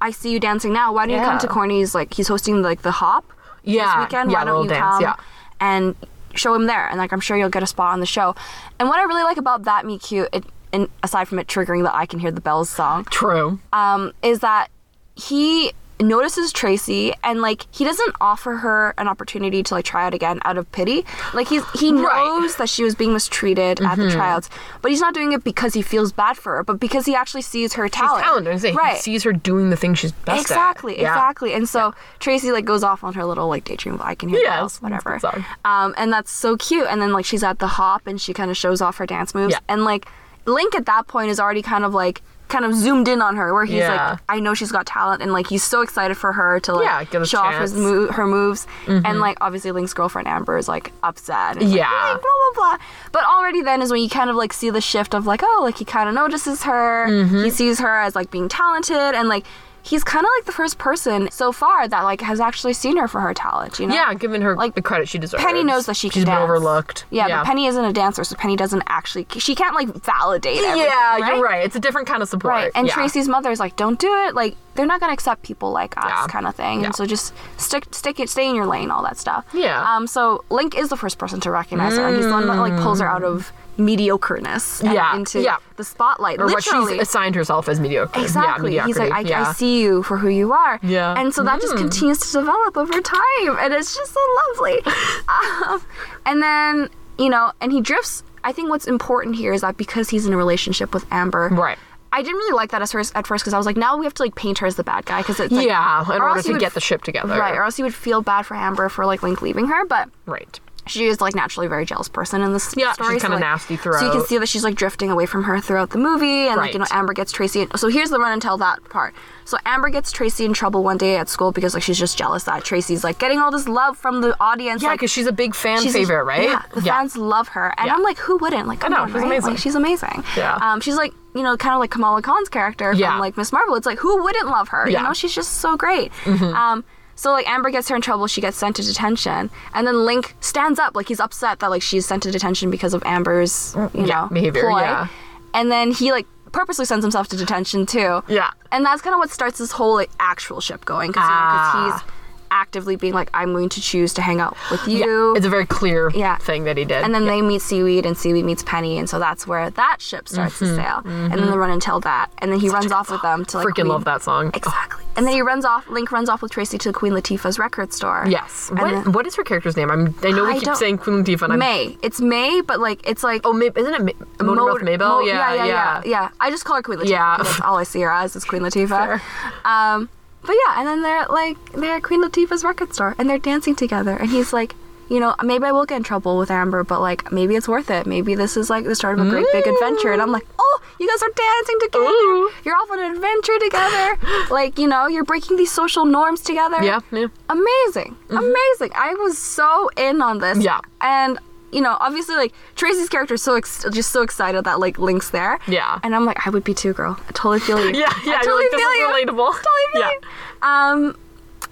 [0.02, 0.94] I see you dancing now.
[0.94, 1.96] Why don't you come to Corny's?
[1.96, 3.26] Like he's hosting like the hop
[3.64, 4.32] Yeah, this weekend.
[4.32, 5.16] yeah, Why don't you dance, come yeah.
[5.60, 5.96] and
[6.36, 6.88] show him there?
[6.88, 8.36] And like I'm sure you'll get a spot on the show.
[8.80, 10.44] And what I really like about that meet cute, it,
[10.74, 13.60] and aside from it triggering the I Can Hear the Bells song, True.
[13.74, 14.68] um, is that
[15.16, 20.14] he notices Tracy and like he doesn't offer her an opportunity to like try out
[20.14, 21.06] again out of pity.
[21.34, 22.42] Like he's he knows Right.
[22.44, 22.58] Mm-hmm.
[22.62, 24.50] that she was being mistreated at the tryouts,
[24.82, 27.42] but he's not doing it because he feels bad for her, but because he actually
[27.42, 28.24] sees her talent.
[28.24, 28.48] Talent.
[28.48, 28.96] I say, right.
[28.98, 31.00] He sees her doing the thing she's best Exactly, at.
[31.00, 31.54] Exactly, exactly.
[31.54, 34.58] And so Tracy like goes off on her little like daydream I can hear Yeah,
[34.58, 35.20] bells, whatever.
[35.66, 36.88] Um, and that's so cute.
[36.90, 39.34] And then like she's at the hop and she kind of shows off her dance
[39.34, 39.54] moves.
[39.54, 39.60] Yeah.
[39.68, 40.08] And like
[40.46, 43.54] Link at that point is already kind of like kind of zoomed in on her
[43.54, 44.12] where he's Yeah.
[44.12, 47.12] like I know she's got talent and like he's so excited for her to like
[47.14, 47.84] Yeah, show off his chance.
[47.84, 51.90] mo- her moves and like obviously Link's girlfriend Amber is like upset and, Yeah.
[52.10, 54.82] "Link, blah blah blah but already then is when you kind of like see the
[54.82, 57.44] shift of like oh like he kind of notices her Mm-hmm.
[57.44, 59.46] he sees her as like being talented and like
[59.88, 63.08] he's kind of like the first person so far that like has actually seen her
[63.08, 65.44] for her talent you know Yeah, giving her Like, the credit she deserves.
[65.44, 66.44] Penny knows that she can She's been dance.
[66.44, 67.06] overlooked.
[67.10, 69.26] Yeah, but Penny isn't a dancer, so Penny doesn't actually.
[69.38, 70.58] She can't like validate.
[70.58, 71.36] Everything, Yeah, right?
[71.36, 71.64] you're right.
[71.66, 72.52] It's a different kind of support.
[72.54, 72.94] Right, and yeah.
[72.94, 74.36] Tracy's mother is like, "Don't do it.
[74.36, 76.28] Like, they're not gonna accept people like us, Yeah.
[76.28, 76.82] kind of thing.
[76.82, 76.88] Yeah.
[76.88, 79.46] And so just stick, stick it, stay in your lane, all that stuff.
[79.54, 79.82] Yeah.
[79.96, 80.06] Um.
[80.08, 82.78] So Link is the first person to recognize her, and he's the one that like
[82.82, 85.58] pulls her out of mediocreness Yeah, into yeah.
[85.76, 86.40] the spotlight.
[86.40, 86.94] or what literally.
[86.94, 88.20] she's assigned herself as mediocre.
[88.22, 88.76] Exactly.
[88.76, 89.50] Yeah, He's like, I, mediocrity.
[89.50, 90.80] I see you for who you are.
[90.84, 91.16] Yeah.
[91.16, 91.22] Mm.
[91.22, 93.58] And so that just continues to develop over time.
[93.60, 94.20] And it's just so
[94.50, 94.82] lovely.
[95.68, 95.82] um,
[96.26, 98.24] and then, you know, and he drifts.
[98.44, 101.50] I think what's important here is that because he's in a relationship with Amber.
[101.50, 101.78] Right.
[102.14, 104.06] I didn't really like that at first at first because I was like, now we
[104.06, 106.30] have to like paint her as the bad guy because it's like, yeah, in or
[106.30, 107.38] order to would get the ship together.
[107.38, 110.10] right, or else you would feel bad for Amber for like Link leaving her, but
[110.26, 110.60] Right.
[110.88, 113.16] She is like naturally a very jealous person in this Yeah, story.
[113.16, 115.60] she's kinda like, nasty So you can see that she's like drifting away from her
[115.60, 117.62] throughout the movie, and like you know Amber gets Tracy.
[117.62, 119.14] In, so here's the run and tell that part.
[119.46, 122.44] So Amber gets Tracy in trouble one day at school because like she's just jealous
[122.46, 124.82] that Tracy's like getting all this love from the audience.
[124.82, 126.44] Yeah, like, because she's a big fan favorite, right?
[126.44, 127.94] Yeah, the fans love her, and Yeah.
[127.96, 128.68] I'm like, who wouldn't?
[128.68, 129.26] Like, come know, on, she's right?
[129.26, 129.50] amazing.
[129.52, 130.24] Like, she's amazing.
[130.36, 130.56] Yeah.
[130.56, 133.12] Um, she's like, you know, kind of like Kamala Khan's character Yeah.
[133.12, 133.76] from like Miss Marvel.
[133.76, 134.90] It's like, who wouldn't love her?
[134.90, 134.98] Yeah.
[134.98, 135.04] Mm-hmm.
[135.04, 136.12] You know, she's just so great.
[136.28, 136.84] Um,
[137.18, 140.36] so like Amber gets her in trouble, she gets sent to detention, and then Link
[140.40, 143.82] stands up, like he's upset that like she's sent to detention because of Amber's, you
[143.82, 144.80] Mm, Yeah, know, behavior, ploy.
[144.80, 145.08] yeah.
[145.54, 148.24] And then he like purposely sends himself to detention too.
[148.30, 148.52] Yeah.
[148.72, 151.36] And that's kind of what starts this whole like actual ship going because you know,
[151.36, 152.02] Ah.
[152.06, 152.14] he's
[152.52, 155.36] actively being like, I'm going to choose to hang out with Yeah, you.
[155.36, 156.38] it's a very clear Yeah.
[156.38, 157.04] thing that he did.
[157.04, 160.28] and then they meet Seaweed, and Seaweed meets Penny, and so that's where that ship
[160.30, 161.02] starts Mm-hmm, to sail.
[161.06, 163.58] And then they run and tell that, and then he runs off with them to
[163.58, 164.52] like freaking Queen- love that song.
[164.54, 165.04] Exactly.
[165.16, 165.90] And then he runs off.
[165.90, 168.24] Link runs off with Tracy to Queen Latifah's record store.
[168.28, 168.70] Yes.
[168.72, 169.90] What, then- what is her character's name?
[169.90, 171.44] I'm, I know we I keep saying Queen Latifah.
[171.44, 171.98] And I'm, May.
[172.04, 175.20] It's May, but like it's like Oh, May, isn't it Ma- Motor Mouth Maybelle?
[175.22, 177.10] Mo- yeah, yeah, yeah, yeah, I just call her Queen Latifah.
[177.10, 177.38] Yeah.
[177.38, 179.20] That's all I see her as is Queen Latifah.
[179.20, 179.22] Fair.
[179.66, 180.10] Um,
[180.42, 183.76] but yeah, and then they're like they're at Queen Latifah's record store and they're dancing
[183.76, 184.76] together, and he's like,
[185.10, 187.90] you know, maybe I will get in trouble with Amber, but like maybe it's worth
[187.90, 188.06] it.
[188.06, 190.12] Maybe this is like the start of a great big adventure.
[190.12, 192.06] And I'm like, oh, you guys are dancing together.
[192.06, 192.52] Ooh.
[192.64, 194.18] You're off on an adventure together.
[194.54, 196.84] like you know, you're breaking these social norms together.
[196.84, 197.28] Yeah, yeah.
[197.50, 198.92] amazing, amazing.
[198.96, 200.58] I was so in on this.
[200.58, 200.62] Mm-hmm.
[200.62, 200.80] Yeah.
[201.02, 201.40] and
[201.72, 205.30] you know, obviously, like Tracy's character is so ex- just so excited that like Link's
[205.32, 205.60] there.
[205.68, 206.00] Yeah.
[206.04, 207.20] and I'm like, I would be too, girl.
[207.28, 207.92] I totally feel you.
[208.00, 208.40] Yeah, I yeah.
[208.42, 209.08] totally you're like, feel you.
[209.28, 209.52] relatable.
[209.54, 210.12] Totally feel yeah.
[210.12, 211.08] you.
[211.08, 211.18] Um,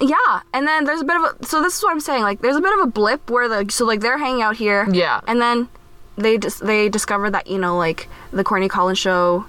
[0.01, 1.45] yeah, and then there's a bit of a.
[1.45, 2.23] So this is what I'm saying.
[2.23, 4.87] Like, there's a bit of a blip where the so like they're hanging out here.
[4.91, 5.21] Yeah.
[5.27, 5.69] and then
[6.17, 9.45] they just they discover that you know like the Corny Collins show.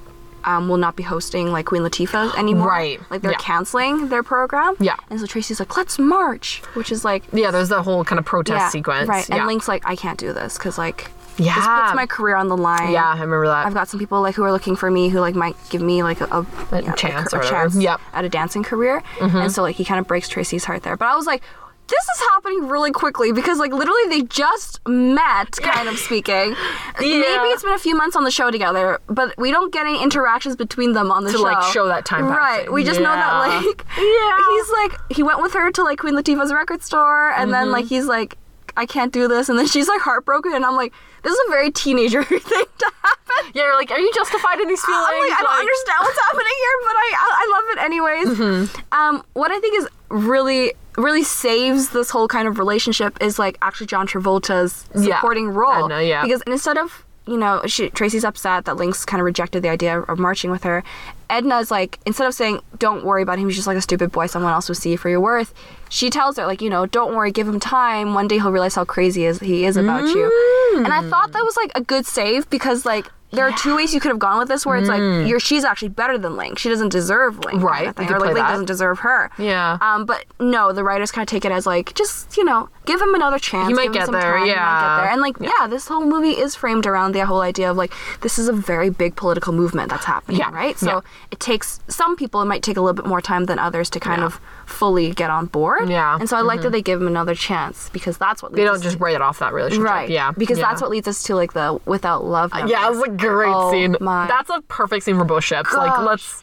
[0.47, 2.69] Um, will not be hosting like Queen Latifah anymore.
[2.69, 3.01] Right.
[3.11, 3.39] Like they're Yeah.
[3.39, 4.77] canceling their program.
[4.79, 4.95] Yeah.
[5.11, 8.25] And so Tracy's like, let's march, which is like, Yeah, there's that whole kind of
[8.25, 9.09] protest yeah, sequence.
[9.09, 9.29] Right.
[9.29, 9.39] Yeah.
[9.39, 11.57] And Link's like, I can't do this because like yeah.
[11.57, 12.93] this puts my career on the line.
[12.93, 13.67] yeah, I remember that.
[13.67, 16.03] I've got some people like who are looking for me who like might give me
[16.05, 17.99] like a, a, A you know, chance a, or a chance Yep.
[17.99, 18.17] Mm-hmm.
[18.17, 19.03] at a dancing career.
[19.21, 20.97] And so like he kind of breaks Tracy's heart there.
[20.97, 21.43] But I was like,
[21.89, 26.35] this is happening really quickly because like literally they just met, kind of speaking.
[26.55, 26.55] yeah.
[27.01, 30.03] Maybe it's been a few months on the show together, but we don't get any
[30.03, 31.45] interactions between them on the To, show.
[31.45, 32.59] To like, show that time Right.
[32.61, 32.73] passing.
[32.73, 34.39] We just know that like Yeah.
[34.51, 37.73] he's like he went with her to like Queen Latifah's record store and then Mm-hmm.
[37.73, 38.37] like he's like
[38.79, 41.51] I can't do this and then she's like heartbroken and I'm like this is a
[41.51, 43.53] very teenager thing to happen.
[43.55, 45.07] Yeah, you're like, are you justified in these feelings?
[45.09, 48.39] I'm like, I don't understand what's happening here, but I I, I love it anyways.
[48.39, 48.95] Mm-hmm.
[48.95, 53.59] Um, what I think is really really saves this whole kind of relationship is like
[53.63, 55.17] actually John Travolta's Yeah.
[55.17, 55.85] supporting role.
[55.85, 56.23] I know, yeah.
[56.23, 59.99] Because instead of you know, she, Tracy's upset that Link's kind of rejected the idea
[60.01, 60.85] of marching with her.
[61.31, 64.27] Edna's like, instead of saying, don't worry about him, he's just like a stupid boy,
[64.27, 65.53] someone else will see you for your worth,
[65.89, 68.15] she tells her, like, you know, don't worry, give him time.
[68.15, 70.75] One day he'll realize how crazy is, he is about you.
[70.77, 73.93] And I thought that was like a good save because, like, there are two ways
[73.93, 76.59] you could have gone with this where it's like you're she's actually better than Link.
[76.61, 77.61] She doesn't deserve Link.
[77.61, 77.67] kind Mm.
[77.69, 78.51] Right, of you could Or like Link that.
[78.53, 79.31] doesn't deserve her.
[79.37, 79.79] Yeah.
[79.81, 83.01] Um, but no, the writers kind of take it as like just, you know, give
[83.03, 83.67] him another chance.
[83.67, 85.01] He might get there, time, he get yeah.
[85.03, 85.11] there.
[85.11, 85.67] And like, yeah.
[85.69, 88.91] this whole movie is framed around the whole idea of like this is a very
[88.91, 90.79] big political movement that's happening, Yeah, right?
[90.79, 91.01] So yeah.
[91.31, 94.01] It takes some people it might take a little bit more time than others to
[94.01, 94.27] kind Yeah.
[94.27, 95.89] of fully get on board.
[95.89, 96.21] Yeah, Mm-hmm.
[96.23, 98.77] And so I like that they give him another chance because that's what They don't
[98.77, 99.85] us just to- write it off that relationship.
[99.85, 100.09] right.
[100.09, 100.33] Yeah.
[100.37, 100.69] Because yeah.
[100.69, 102.53] that's what leads us to like the without love.
[102.67, 103.97] Yeah, it was a great Oh scene.
[104.01, 105.73] my That's a perfect scene for both ships.
[105.73, 106.43] Like, let's,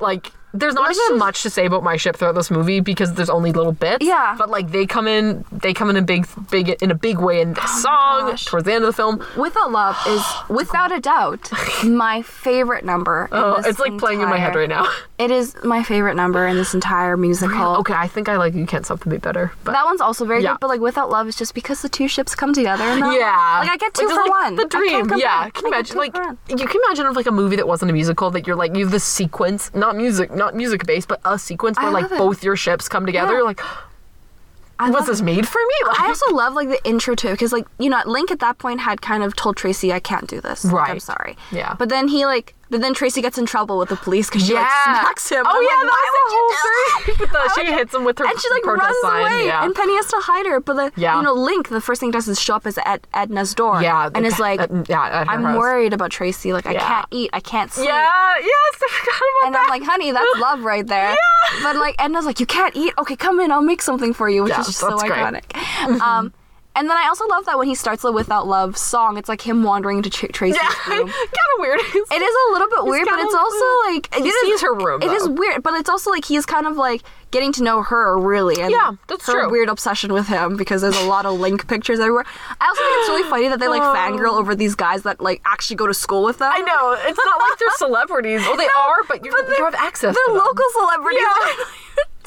[0.00, 3.30] like, there's not even much to say about my ship throughout this movie because there's
[3.30, 4.04] only little bits.
[4.04, 4.34] Yeah.
[4.38, 7.40] But like they come in, they come in a big, big in a big way
[7.40, 8.44] in this oh song Oh gosh.
[8.46, 9.24] towards the end of the film.
[9.36, 11.50] Without Love is without a doubt
[11.84, 13.28] my favorite number.
[13.32, 14.86] Oh, it's like playing in my head right now.
[15.20, 17.76] It is my favorite number in this entire musical.
[17.80, 19.52] Okay, I think I like You Can't Stop the Beat better.
[19.64, 20.52] But That one's also very Yeah.
[20.52, 22.84] good, but like without love, it's just because the two ships come together.
[22.96, 24.56] Yeah, one- like I get two is, for like, one.
[24.56, 25.10] The dream.
[25.18, 26.16] Yeah, can you I imagine like
[26.48, 28.84] you can imagine of like a movie that wasn't a musical that you're like you
[28.84, 32.12] have this sequence, not music, not music based, but a sequence I where like love
[32.12, 32.18] it.
[32.18, 33.36] both your ships come together.
[33.36, 33.42] Yeah.
[33.42, 33.60] Like,
[34.80, 35.88] I was love this made for me?
[35.88, 38.58] Like, I also love like the intro too, because like you know Link at that
[38.58, 40.64] point had kind of told Tracy I can't do this.
[40.64, 41.36] Like, I'm sorry.
[41.52, 41.76] Yeah.
[41.78, 44.54] But then he like but then Tracy gets in trouble with the police because she
[44.54, 45.44] like smacks him.
[45.46, 47.66] Oh I'm yeah, like, that's "Why the whole thing.
[47.66, 49.20] She hits him with her and she like runs sign.
[49.22, 49.64] away, Yeah.
[49.64, 50.60] and Penny has to hide her.
[50.60, 51.16] But the Yeah.
[51.16, 53.82] you know Link, the first thing he does is show up is at Edna's door.
[53.82, 55.58] Yeah, and is like, at- yeah, at I'm house.
[55.58, 56.52] worried about Tracy.
[56.52, 57.88] Like I can't eat, I can't sleep.
[57.88, 59.62] yeah, yes, I forgot about And that.
[59.64, 61.10] I'm like, honey, that's love right there.
[61.10, 61.62] yeah.
[61.62, 62.94] But like, Edna's like, you can't eat.
[62.98, 63.50] Okay, come in.
[63.50, 65.10] I'll make something for you, which Yeah, is just so great.
[65.12, 66.00] iconic.
[66.00, 66.32] um,
[66.76, 69.42] and then I also love that when he starts the Without Love song, it's like
[69.42, 71.08] him wandering into Tr- Tracy's yeah, room.
[71.08, 71.80] kind of weird.
[71.80, 74.74] It is a little bit weird, but it's also like it He is- sees her
[74.74, 75.32] room, It is though.
[75.32, 78.70] weird, but it's also like he's kind of like getting to know her really, and
[78.70, 79.50] Yeah, that's her true.
[79.50, 82.24] weird obsession with him because there's a lot of Link pictures everywhere.
[82.60, 83.94] I also think it's really funny that they like oh.
[83.94, 86.50] fangirl over these guys that like actually go to school with them.
[86.52, 88.40] I know it's not like they're celebrities.
[88.44, 90.14] Oh, they are, but you, you have access.
[90.14, 90.44] They're to them.
[90.44, 91.20] local celebrities.
[91.20, 91.64] Yeah.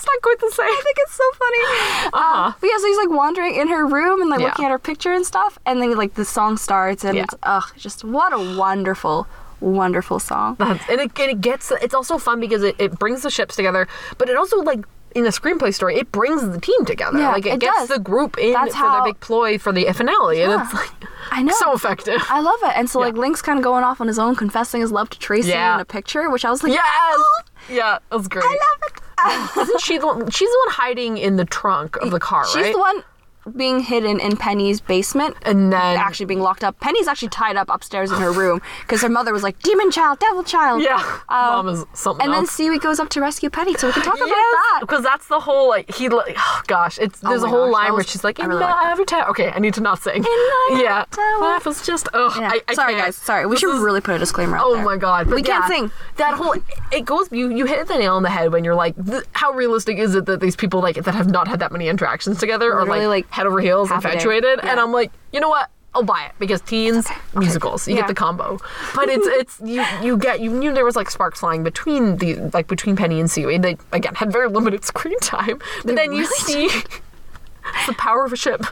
[0.04, 0.66] It's not quite the same.
[0.66, 1.58] I think it's so funny.
[2.14, 2.44] Uh-huh.
[2.48, 4.48] Um, but yeah, so he's like wandering in her room and like Yeah.
[4.48, 7.24] looking at her picture and stuff, and then like the song starts, and Yeah.
[7.24, 9.28] it's ugh, just what a wonderful,
[9.62, 10.56] wonderful song.
[10.60, 13.56] That's, and, it, and it gets it's also fun because it, it brings the ships
[13.56, 13.88] together,
[14.18, 14.84] but it also like
[15.16, 17.20] in the screenplay story, it brings the team together.
[17.20, 17.90] Yeah, like it, it gets does.
[17.90, 20.64] the group in That's for how- their big ploy for the finale, and Yeah.
[20.66, 20.90] it's like
[21.32, 21.54] I know.
[21.58, 22.22] so effective.
[22.30, 22.74] I love it.
[22.76, 25.20] And so like Link's kind of going off on his own, confessing his love to
[25.20, 25.76] Tracy Yeah.
[25.76, 27.16] in a picture, which I was like, Yes,
[27.70, 28.46] yeah, that was great.
[28.46, 28.92] I love
[29.56, 29.62] it.
[29.62, 30.30] Isn't she the one?
[30.30, 32.74] She's the one hiding in the trunk of the car, She's right?
[32.74, 33.04] the one
[33.56, 35.36] being hidden in Penny's basement.
[35.44, 36.80] And then actually being locked up.
[36.80, 40.20] Penny's actually tied up upstairs in her room because her mother was like, "Demon child,
[40.20, 40.98] devil child." yeah,
[41.30, 42.52] Um, mom is something And then else.
[42.52, 44.78] Seaweed goes up to rescue Penny, so we can talk about that.
[44.82, 47.74] because that's the whole like he like oh gosh, it's there's my a whole gosh,
[47.84, 48.92] line where she's like I in really the like that.
[48.92, 49.30] avatar.
[49.30, 50.22] Okay, I need to not sing.
[50.22, 51.42] my yeah, avatar.
[51.42, 52.50] life was just oh, Yeah.
[52.54, 53.06] I, I sorry, can't.
[53.06, 53.16] guys.
[53.18, 54.84] Sorry, we This should is- really put a disclaimer out Oh there.
[54.86, 55.92] my god, but We can't sing.
[56.18, 56.56] That whole
[56.92, 57.28] it goes.
[57.32, 58.96] You you hit the nail on the head when you're like,
[59.34, 62.40] how realistic is it that these people like that have not had that many interactions
[62.40, 64.60] together are Literally, like, like, head over heels half infatuated?
[64.62, 65.70] And I'm like, you know what?
[65.96, 68.02] I'll buy it because teens musicals, you Yeah.
[68.02, 68.58] get the combo.
[68.96, 72.36] But it's it's you you get you knew there was like sparks flying between the
[72.54, 73.62] like between Penny and Seaweed.
[73.62, 76.84] They again had very limited screen time, but They then you really see.
[77.76, 78.66] It's the power of a ship.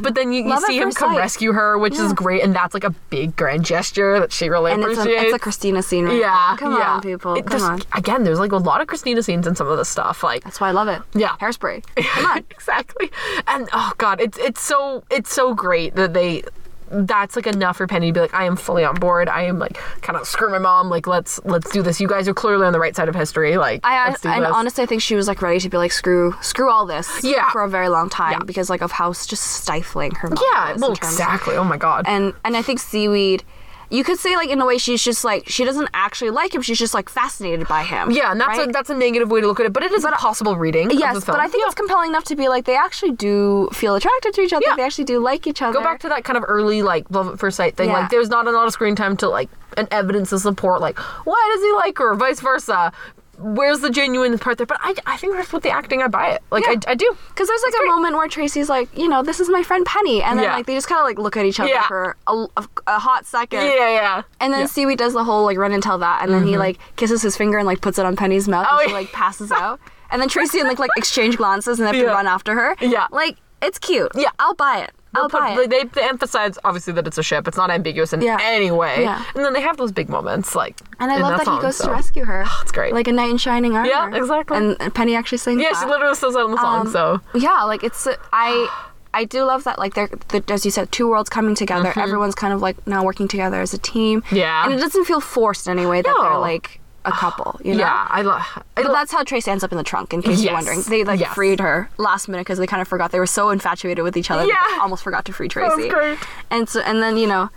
[0.00, 1.18] But then you, you see him come sight.
[1.18, 4.72] rescue her, which is great, and that's like a big grand gesture that she really
[4.72, 5.22] And it's appreciates.
[5.22, 6.04] a, it's a Christina scene.
[6.06, 6.56] Right Yeah.
[6.58, 6.94] Come yeah.
[6.94, 7.34] on, people.
[7.34, 7.82] It Come on.
[7.94, 10.22] Again, there's like a lot of Christina scenes in some of this stuff.
[10.22, 11.02] Like, That's why I love it.
[11.14, 11.36] Yeah.
[11.40, 11.84] Hairspray.
[11.96, 12.38] Come on.
[12.50, 13.10] exactly.
[13.46, 16.42] And oh god, it's it's so it's so great that they.
[16.90, 19.28] That's like enough for Penny to be like, I am fully on board.
[19.28, 20.88] I am like kind of screw my mom.
[20.88, 22.00] Like let's let's do this.
[22.00, 23.56] You guys are clearly on the right side of history.
[23.56, 24.52] Like I, let's do and this.
[24.52, 27.22] honestly, I think she was like ready to be like screw, screw all this.
[27.24, 27.50] Yeah.
[27.50, 28.44] For a very long time Yeah.
[28.44, 30.28] because like of how just stifling her.
[30.28, 31.56] mom yeah, well, exactly.
[31.56, 32.04] Oh my god.
[32.06, 33.42] And and I think seaweed.
[33.90, 36.62] You could say like in a way she's just like she doesn't actually like him.
[36.62, 38.10] She's just like fascinated by him.
[38.10, 38.68] yeah, and that's right?
[38.68, 40.86] a that's a negative way to look at it, but it is a possible reading.
[40.90, 41.36] of Yes, the film.
[41.36, 41.66] but I think Yeah.
[41.66, 44.64] it's compelling enough to be like they actually do feel attracted to each other.
[44.66, 44.74] Yeah.
[44.76, 45.72] They actually do like each other.
[45.78, 47.88] go back to that kind of early like love at first sight thing.
[47.90, 48.00] Yeah.
[48.00, 50.98] Like there's not a lot of screen time to like an evidence to support like
[51.26, 52.92] why does he like her, vice versa.
[53.38, 54.66] Where's the genuine part there?
[54.66, 56.02] But I, I think that's with the acting.
[56.02, 56.42] I buy it.
[56.50, 56.74] Like Yeah.
[56.86, 57.16] I, I do.
[57.28, 60.22] Because there's like a moment where Tracy's like, you know, this is my friend Penny,
[60.22, 60.54] and then Yeah.
[60.56, 61.86] like they just kind of like look at each other Yeah.
[61.86, 63.60] for a, a, a hot second.
[63.60, 64.22] Yeah, yeah.
[64.40, 64.66] And then Yeah.
[64.66, 66.60] Seaweed does the whole like run and tell that, and then he mm-hmm.
[66.60, 69.12] like kisses his finger and like puts it on Penny's mouth, Oh, and she like
[69.12, 69.80] passes out.
[70.10, 72.16] And then Tracy and like like exchange glances, and they have to Yeah.
[72.16, 72.76] run after her.
[72.80, 73.06] Yeah.
[73.10, 74.12] like it's cute.
[74.14, 74.28] Yeah.
[74.38, 74.92] I'll buy it.
[75.16, 75.70] I'll They'll buy put- it.
[75.70, 77.48] They, they emphasize obviously that it's a ship.
[77.48, 78.38] It's not ambiguous in Yeah.
[78.42, 79.02] any way.
[79.02, 79.24] Yeah.
[79.34, 80.78] And then they have those big moments like.
[81.00, 81.86] and I love that, song, he goes so.
[81.86, 82.44] to rescue her.
[82.62, 82.92] It's great.
[82.92, 83.88] Like a knight in shining armor.
[83.88, 84.56] Yeah, exactly.
[84.56, 85.60] And, and Penny actually sings.
[85.62, 85.80] Yeah, that.
[85.82, 86.80] she literally says that in the song.
[86.86, 88.68] Um, so yeah like it's i
[89.14, 92.34] i do love that like they're the, as you said two worlds coming together everyone's
[92.34, 94.36] kind of like now working together as a team Mm-hmm.
[94.36, 94.64] Yeah.
[94.64, 97.80] and it doesn't feel forced in any way that they're like a couple you know
[97.80, 98.42] yeah, I love.
[98.74, 100.82] But that's how Trace ends up in the trunk, in case you're wondering.
[100.82, 101.34] They like Yes.
[101.34, 104.30] freed her last minute because they kind of forgot they were so infatuated with each
[104.30, 104.44] other.
[104.44, 104.56] Yeah.
[104.80, 105.88] almost forgot to free Tracy.
[105.88, 106.18] great.
[106.50, 107.48] And so, and then you know,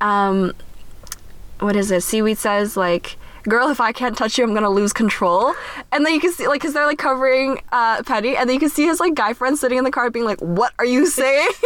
[0.00, 0.52] um,
[1.60, 2.02] what is it?
[2.02, 3.16] Seaweed says like,
[3.48, 5.54] "Girl, if I can't touch you, I'm gonna lose control."
[5.90, 8.60] And then you can see like, cause they're like covering uh, Penny, and then you
[8.60, 11.06] can see his like guy friend sitting in the car, being like, "What are you
[11.06, 11.48] saying?"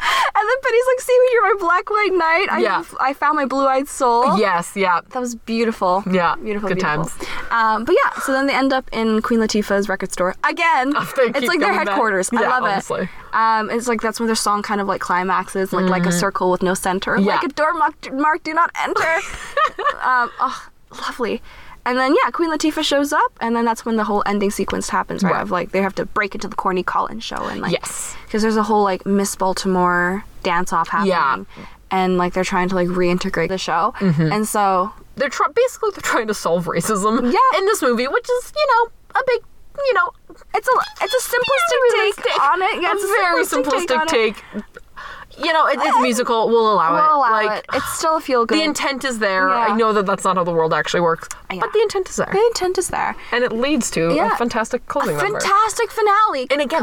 [0.00, 2.46] And then Penny's like, "See me, you're my black white knight.
[2.52, 2.84] I Yeah.
[3.00, 5.00] I found my blue eyed soul." Yes, yeah.
[5.10, 6.04] That was beautiful.
[6.10, 6.68] Yeah, beautiful.
[6.68, 7.04] good beautiful.
[7.06, 7.28] times.
[7.50, 10.90] Um, but yeah, so then they end up in Queen Latifah's record store again.
[11.16, 11.88] they it's like their back.
[11.88, 12.30] headquarters.
[12.32, 13.02] I Yeah, love honestly.
[13.02, 13.34] it.
[13.34, 16.50] Um, it's like that's when their song kind of like climaxes, like like a circle
[16.52, 17.24] with no center, Mm-hmm.
[17.26, 17.34] Yeah.
[17.36, 19.02] like a door mark, mark do not enter.
[20.02, 20.68] um, oh,
[21.02, 21.42] lovely.
[21.88, 24.88] And then yeah, Queen Latifah shows up, and then that's when the whole ending sequence
[24.90, 25.32] happens, right?
[25.32, 25.42] Right.
[25.42, 28.14] Of like they have to break into the Corny Collins show, and like Yes.
[28.26, 31.10] because there's a whole like Miss Baltimore dance off happening.
[31.10, 31.44] Yeah.
[31.90, 34.30] And like they're trying to like reintegrate the show, Mm-hmm.
[34.32, 37.58] and so They're try- basically they're trying to solve racism Yeah.
[37.58, 39.40] in this movie, which is, you know, a big,
[39.86, 40.10] you know,
[40.54, 42.82] it's a it's a simplistic take on it.
[42.82, 44.36] Yeah, a it's very simplistic, simplistic take.
[44.52, 44.64] take.
[45.38, 45.44] It.
[45.44, 46.48] You know, it, it's a musical.
[46.48, 47.00] We'll allow it.
[47.00, 47.66] We'll allow like, it.
[47.74, 48.58] It's still a feel good.
[48.58, 49.48] The intent is there.
[49.48, 49.66] Yeah.
[49.68, 51.60] I know that that's not how the world actually works, Yeah.
[51.60, 53.14] but the intent is there, the intent is there.
[53.32, 54.32] and it leads to Yeah.
[54.32, 55.40] a fantastic closing number.
[55.40, 56.46] Fantastic finale.
[56.50, 56.82] And again,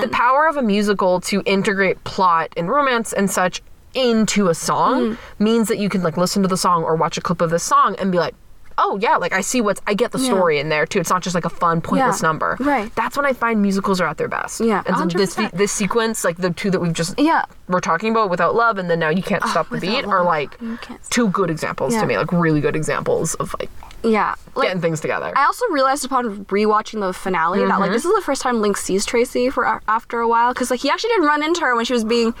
[0.00, 3.62] the power of a musical to integrate plot and romance and such
[3.94, 5.18] into a song Mm.
[5.38, 7.58] means that you can like listen to the song or watch a clip of the
[7.58, 8.34] song and be like,
[8.78, 11.00] oh yeah, like I see what's I get the story in there too.
[11.00, 12.56] It's not just like a fun pointless Yeah, number.
[12.60, 12.94] right.
[12.94, 14.60] That's when I find musicals are at their best.
[14.60, 15.52] Yeah, And so this 100%.
[15.52, 17.44] this sequence, like the two that we've just yeah.
[17.68, 20.56] we're talking about without love and then now you can't stop the beat are like
[20.60, 21.10] You can't stop.
[21.14, 22.02] two good examples Yeah.
[22.02, 23.70] to me, like really good examples of like
[24.02, 24.34] Yeah.
[24.54, 25.32] Like, getting things together.
[25.36, 27.80] I also realized upon rewatching the finale that Mm-hmm.
[27.80, 30.80] like this is the first time Link sees Tracy for after a while because like
[30.80, 32.34] he actually didn't run into her when she was being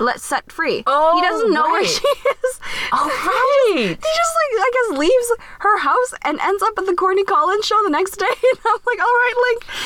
[0.00, 0.82] let set free.
[0.86, 2.60] Oh, he doesn't know where she is.
[2.92, 3.08] Oh,
[3.72, 6.94] He just, he just like I guess leaves her house and ends up at the
[6.94, 8.26] Corny Collins show the next day.
[8.52, 9.34] And I'm like, all right,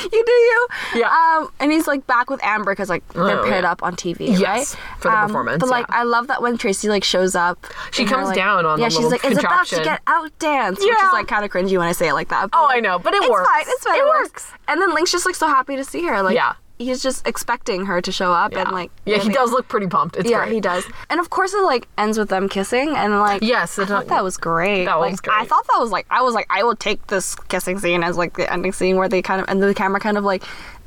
[0.01, 0.67] Link, you do you.
[0.95, 1.09] Yeah.
[1.39, 3.71] Um, and he's like back with Amber because like they're Oh, paired yeah.
[3.71, 4.41] up on TV, Yes,
[4.75, 4.81] right?
[4.99, 5.99] for the Um, performance, But like, yeah.
[5.99, 9.05] I love that when Tracy like shows up, She comes like- down on yeah, she's
[9.11, 11.91] like, it's about to get out dance, which is like kind of cringy when I
[11.93, 12.51] say it like that.
[12.51, 13.47] but, Oh, like, I know, but it it's works.
[13.49, 13.61] fine.
[13.67, 13.95] It's fine.
[13.95, 14.19] It It, works.
[14.29, 14.51] works.
[14.67, 16.21] And then Link's just like so happy to see her.
[16.21, 16.53] Like, Yeah.
[16.77, 18.91] He's just expecting her to show up and like.
[19.05, 20.15] yeah, he does look pretty pumped.
[20.17, 20.53] It's Yeah, great.
[20.53, 20.85] he does.
[21.09, 24.23] And of course, it like ends with them kissing, and like Yes, I thought that
[24.23, 24.85] was great.
[24.85, 25.37] that like, was great.
[25.39, 28.17] I thought that was like I was like I will take this kissing scene as
[28.17, 30.43] like the ending scene where they kind of and the camera kind of like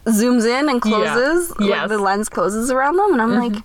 [0.07, 1.53] zooms in and closes.
[1.61, 1.69] Yes.
[1.71, 3.41] Like the lens closes around them, and I'm mm-hmm.
[3.41, 3.65] like, yep.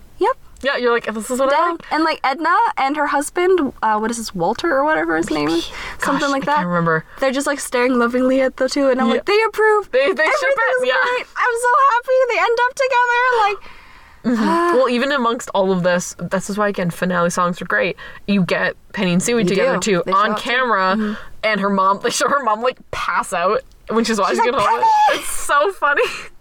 [0.62, 1.78] Yeah, you're like, this is what I Down.
[1.90, 5.48] And like Edna and her husband, uh, what is this, Walter or whatever his name
[5.48, 6.56] is, something like I that.
[6.56, 7.04] can't remember.
[7.20, 9.12] They're just like staring lovingly at the two, and I'm Yeah.
[9.14, 9.90] like, they approve.
[9.90, 10.94] They- they ship it, yeah.
[11.04, 11.26] great.
[11.36, 13.22] I'm so happy they end up together.
[13.38, 13.56] Like,
[14.38, 14.48] mm-hmm.
[14.48, 17.96] uh, Well, even amongst all of this, this is why again finale songs are great.
[18.26, 19.80] You get Penny and Seaweed together do.
[19.98, 20.42] too They show on up too.
[20.50, 21.14] camera, mm-hmm.
[21.44, 22.00] and her mom.
[22.02, 24.52] They show her mom like pass out when she's watching like.
[24.56, 26.02] "Penny!" It's so funny.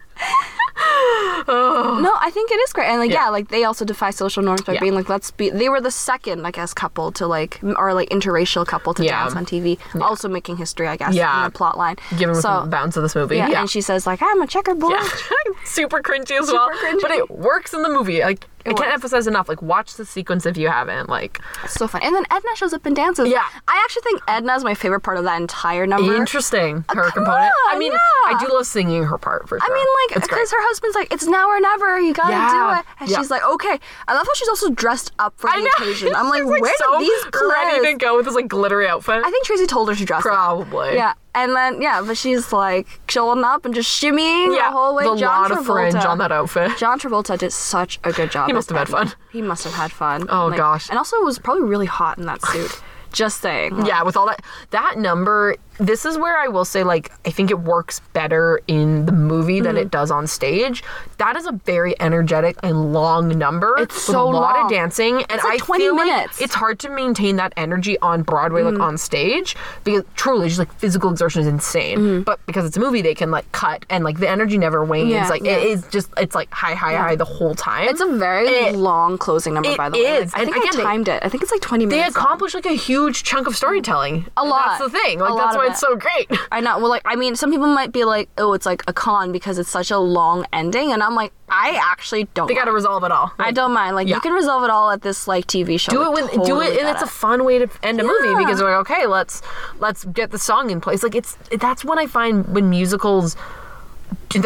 [1.47, 1.99] Oh.
[2.01, 3.30] No, I think it is great, and like yeah, Yeah.
[3.30, 4.80] like they also defy social norms by Yeah.
[4.80, 5.49] being like, let's be.
[5.49, 9.24] They were the second, I guess, couple to like, or like interracial couple to Yeah.
[9.24, 11.38] dance on TV, also making history, I guess, Yeah.
[11.38, 11.97] in the plot line.
[12.18, 13.59] Given so, the bounds of this movie, yeah, yeah.
[13.61, 14.95] and she says like, I'm a checkerboard.
[15.66, 16.70] Super cringy as well.
[16.72, 17.01] cringy.
[17.01, 18.22] But it works in the movie.
[18.22, 19.47] Like I can't emphasize enough.
[19.49, 21.09] Like watch the sequence if you haven't.
[21.09, 22.01] Like So fun.
[22.03, 23.30] And then Edna shows up and dances.
[23.30, 23.43] Yeah.
[23.68, 26.16] I actually think Edna is my favorite part of that entire number.
[26.16, 26.84] interesting.
[26.89, 27.51] Uh, her come component.
[27.70, 27.97] I mean, yeah.
[28.36, 29.68] I do love singing her part for sure.
[29.70, 31.99] I mean, like, it's because her husband's like, it's now or never.
[31.99, 32.49] You gotta Yeah.
[32.74, 32.86] do it.
[33.01, 33.18] And Yeah.
[33.18, 33.80] she's like, okay.
[34.07, 36.13] I love how she's also dressed up for the occasion.
[36.16, 37.51] I'm like, She's, where so did these clothes?
[37.53, 39.22] ready to go with this like glittery outfit?
[39.24, 40.24] I think Tracy told her to dress up.
[40.24, 40.95] Probably.
[40.95, 41.13] Yeah.
[41.36, 45.03] And then yeah, but she's like showing up and just shimmying yeah, the whole way.
[45.03, 45.59] the John lot Travolta.
[45.59, 46.77] of fringe on that outfit.
[46.77, 48.47] John Travolta did such a good job.
[48.47, 49.11] He must have had fun.
[49.31, 50.27] He must have had fun.
[50.29, 50.89] Oh, gosh.
[50.89, 52.81] And also it was probably really hot in that suit.
[53.11, 53.86] Just saying.
[53.86, 57.51] Yeah, with all that that number, this is where I will say like I think
[57.51, 59.82] it works better in the movie than Mm-hmm.
[59.88, 60.84] it does on stage.
[61.17, 63.76] That is a very energetic and long number.
[63.80, 64.65] It's with so a lot long.
[64.65, 66.39] of dancing, and like I 20 feel like minutes.
[66.39, 66.43] Mm.
[66.43, 70.71] it's hard to maintain that energy on Broadway like on stage because truly just like
[70.76, 72.23] physical exertion is insane.
[72.23, 75.05] But because it's a movie, they can like cut and like the energy never wanes.
[75.09, 75.23] Mm-hmm.
[75.23, 75.57] Yeah, like yeah.
[75.57, 77.89] it is just it's like high, high, high the whole time.
[77.89, 80.03] It's a very It- long closing number, by the way.
[80.19, 80.34] Like, is.
[80.34, 81.23] I think again, I they- timed it.
[81.23, 82.15] I think it's like 20 they minutes.
[82.15, 82.23] long.
[82.26, 84.26] accomplish like a huge chunk of storytelling.
[84.38, 84.78] A lot.
[84.80, 85.19] That's the thing.
[85.19, 86.28] Like A that's lot why it's so great.
[86.51, 86.78] I know.
[86.80, 89.57] Well, like, I mean, some people might be like, oh, it's like a con because
[89.57, 90.91] it's such a long ending.
[90.91, 92.47] And I'm like, I actually don't.
[92.47, 93.32] They got to resolve it all.
[93.39, 93.95] I don't mind.
[93.95, 94.16] Like, Yeah.
[94.16, 95.91] you can resolve it all at this, like, TV show.
[95.91, 98.36] do it Like, with do it and it's a fun way to end a movie
[98.36, 99.41] because we're like okay let's
[99.80, 103.36] let's get the song in place like it's that's when i find when musicals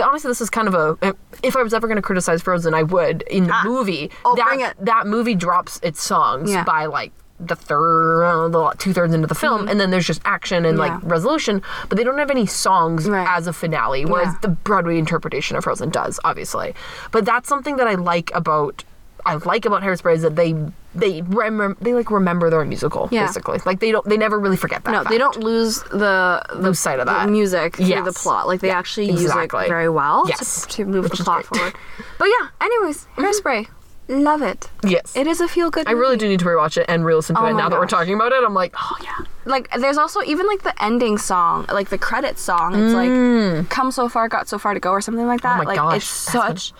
[0.03, 2.83] honestly this is kind of a if i was ever going to criticize frozen i
[2.83, 3.61] would in the ah.
[3.65, 4.73] movie Oh, that, bring it.
[4.85, 6.63] that movie drops its songs Yeah.
[6.63, 10.21] by like the third uh, the two thirds into the film and then there's just
[10.25, 10.85] action and Mm-hmm.
[10.87, 10.95] Yeah.
[10.95, 13.27] like resolution but they don't have any songs Right.
[13.29, 14.39] as a finale whereas Yeah.
[14.41, 16.73] the broadway interpretation of frozen does obviously
[17.11, 18.83] but that's something that i like about
[19.25, 20.55] I like about Hairspray is that they
[20.95, 23.25] they remember they like remember their musical Yeah.
[23.25, 23.59] basically.
[23.65, 24.91] Like they don't they never really forget that.
[24.91, 25.09] No, fact.
[25.09, 27.29] they don't lose the, the Lose sight of the that.
[27.29, 28.47] music through the plot.
[28.47, 30.61] Like they actually use it very well Yes.
[30.67, 31.59] to, to move Which the plot great.
[31.59, 31.75] forward.
[32.17, 33.67] But yeah, anyways, Hairspray.
[34.09, 34.69] Love it.
[34.83, 35.15] Yes.
[35.15, 35.87] It is a feel good.
[35.87, 37.53] I really do need to rewatch it and re-listen to Oh it.
[37.53, 37.91] my Now that we're gosh.
[37.91, 39.25] talking about it, I'm like, oh yeah.
[39.45, 39.69] like.
[39.79, 42.75] There's also even like the ending song, like the credits song.
[42.75, 45.57] It's like "Come so far, got so far to go" or something like that.
[45.57, 45.61] Mm.
[45.61, 46.73] Oh my like gosh, it's that's been- such.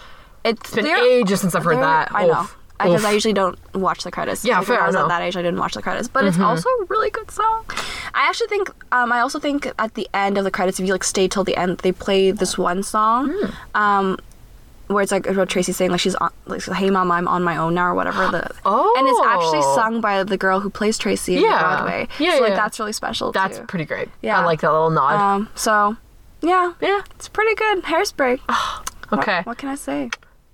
[0.45, 2.13] It's been ages since I've heard that.
[2.13, 2.41] I know.
[2.41, 2.55] Oof.
[2.81, 3.13] Because I Oof.
[3.15, 4.45] usually don't watch the credits.
[4.45, 5.07] Yeah, like, when fair, I was I at know.
[5.09, 7.65] that age, I didn't watch the credits, but it's also a really good song.
[8.13, 10.93] I actually think, um, I also think at the end of the credits, if you
[10.93, 13.49] like stay till the end, they play this one song, Hmm.
[13.77, 14.17] um,
[14.89, 17.57] where it's like about Tracy saying like she's on, like, "Hey mom, I'm on my
[17.57, 18.27] own now" or whatever.
[18.29, 19.75] The oh and it's actually Oh.
[19.75, 22.07] sung by the girl who plays Tracy in Broadway.
[22.19, 22.55] Yeah, so like yeah.
[22.55, 23.31] that's really special.
[23.31, 23.65] That's too.
[23.65, 24.09] pretty great.
[24.21, 24.39] Yeah.
[24.41, 25.13] I like that little nod.
[25.15, 25.95] Um, so
[26.41, 27.01] yeah, yeah.
[27.15, 27.83] it's pretty good.
[27.83, 28.39] Hairspray.
[28.39, 29.41] What- Okay.
[29.43, 30.11] What, can I say?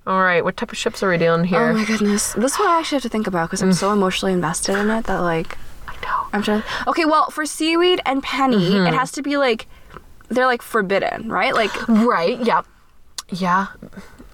[0.07, 0.41] All right.
[0.41, 1.59] What type of ships are we doing here?
[1.71, 4.31] Oh my goodness, this one I actually have to think about because I'm so emotionally
[4.31, 5.57] invested in it that like
[5.87, 6.27] I know.
[6.31, 6.63] I'm trying.
[6.87, 8.87] Okay, well for seaweed and penny, Mm-hmm.
[8.87, 9.67] it has to be like
[10.29, 11.53] they're like forbidden, right?
[11.53, 12.39] Like Right.
[12.39, 12.65] Yep.
[13.29, 13.67] Yeah.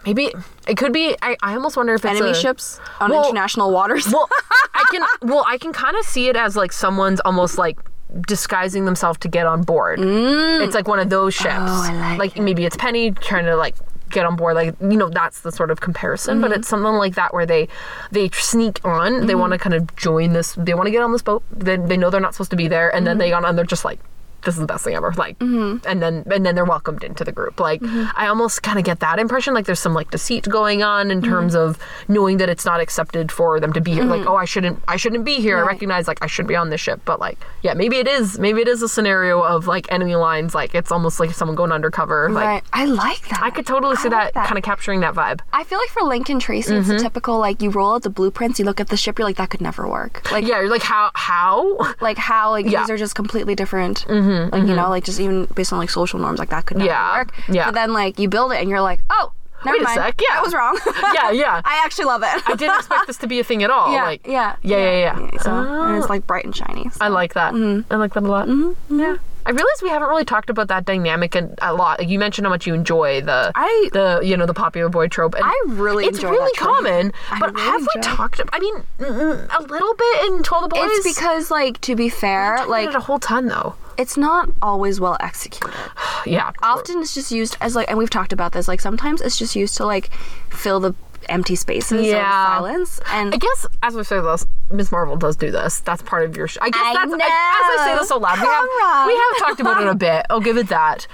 [0.06, 0.34] Maybe
[0.68, 1.16] it could be.
[1.22, 4.08] I, I almost wonder if it's enemy a, ships on Well- international waters.
[4.08, 4.30] Well,
[4.74, 5.04] I can.
[5.22, 7.80] Well, I can kind of see it as like someone's almost like
[8.28, 10.00] disguising themselves to get on board.
[10.00, 10.66] Mm.
[10.66, 11.56] It's like one of those oh, ships.
[11.56, 13.76] Oh, I like maybe it's Penny trying to like
[14.12, 16.60] get on board like you know that's the sort of comparison but mm-hmm.
[16.60, 17.68] it's something like that where they
[18.12, 19.40] they sneak on they mm-hmm.
[19.40, 21.98] want to kind of join this they want to get on this boat they, they
[21.98, 23.20] know they're not supposed to be there and then mm-hmm.
[23.20, 24.00] they on and they're just like
[24.44, 25.86] this is the best thing ever like mm-hmm.
[25.88, 27.60] and then and then they're welcomed into the group.
[27.60, 28.10] Like mm-hmm.
[28.16, 31.22] i almost kind of get that impression like there's some like deceit going on in
[31.22, 31.30] mm-hmm.
[31.30, 31.78] terms of
[32.08, 34.04] knowing that it's not accepted for them to be here.
[34.06, 35.58] Like oh i shouldn't i shouldn't be here.
[35.58, 37.02] I recognize like i should be on this ship.
[37.06, 40.56] But like yeah maybe it is maybe it is a scenario of like enemy lines
[40.56, 42.64] like it's almost like someone going undercover like right.
[42.74, 43.42] I like that.
[43.42, 44.48] i could totally see like that, that.
[44.48, 45.42] kind of capturing that vibe.
[45.54, 48.10] I feel like for Link and Tracy, it's a typical like you roll out the
[48.10, 50.30] blueprints, you look at the ship, you're like that could never work.
[50.32, 51.78] Like yeah you're like how how?
[52.02, 52.52] Like how?
[52.52, 52.82] Like Yeah.
[52.82, 54.06] these are just completely different.
[54.08, 54.76] Mm-hmm, Mm-hmm, like you mm-hmm.
[54.76, 57.34] know, like just even based on like social norms, like that could never Yeah, work.
[57.50, 57.66] yeah.
[57.66, 59.34] But then like you build it and you're like, oh,
[59.66, 59.96] never Wait a mind.
[60.00, 60.40] sec, yeah.
[60.40, 60.80] I was wrong.
[61.14, 62.42] yeah yeah I actually love it.
[62.48, 65.20] i didn't expect this to be a thing at all yeah, like yeah, yeah yeah
[65.32, 65.98] yeah, So, and Oh.
[66.00, 66.90] it's like bright and shiny.
[66.90, 66.98] so.
[67.02, 67.54] I like that.
[67.54, 67.94] Mm-hmm.
[67.94, 68.48] I like that a lot.
[68.48, 69.00] Mm-hmm.
[69.00, 69.18] Yeah.
[69.46, 72.00] I realize we haven't really talked about that dynamic a, a lot.
[72.00, 75.08] Like you mentioned how much you enjoy the I- the you know the popular boy
[75.08, 75.36] trope.
[75.36, 77.12] And I really it's really common.
[77.30, 78.42] I But really have we talked?
[78.54, 80.90] I mean, mm, a little bit in To All the Boys.
[80.92, 83.76] It's because like to be fair, like a whole ton though.
[83.98, 85.76] it's not always well executed.
[86.26, 86.52] Yeah.
[86.62, 88.68] Often it's just used as like, and we've talked about this.
[88.68, 90.12] Like sometimes it's just used to like
[90.52, 90.94] fill the
[91.32, 92.20] empty spaces Yeah.
[92.20, 93.00] of silence.
[93.12, 95.80] And I guess as we say this, Miss Marvel does do this.
[95.80, 96.48] That's part of your.
[96.48, 98.40] Sh- I guess I that's I, as I say this so loud.
[98.40, 100.26] We have we have talked about it a bit.
[100.30, 101.08] I'll give it that,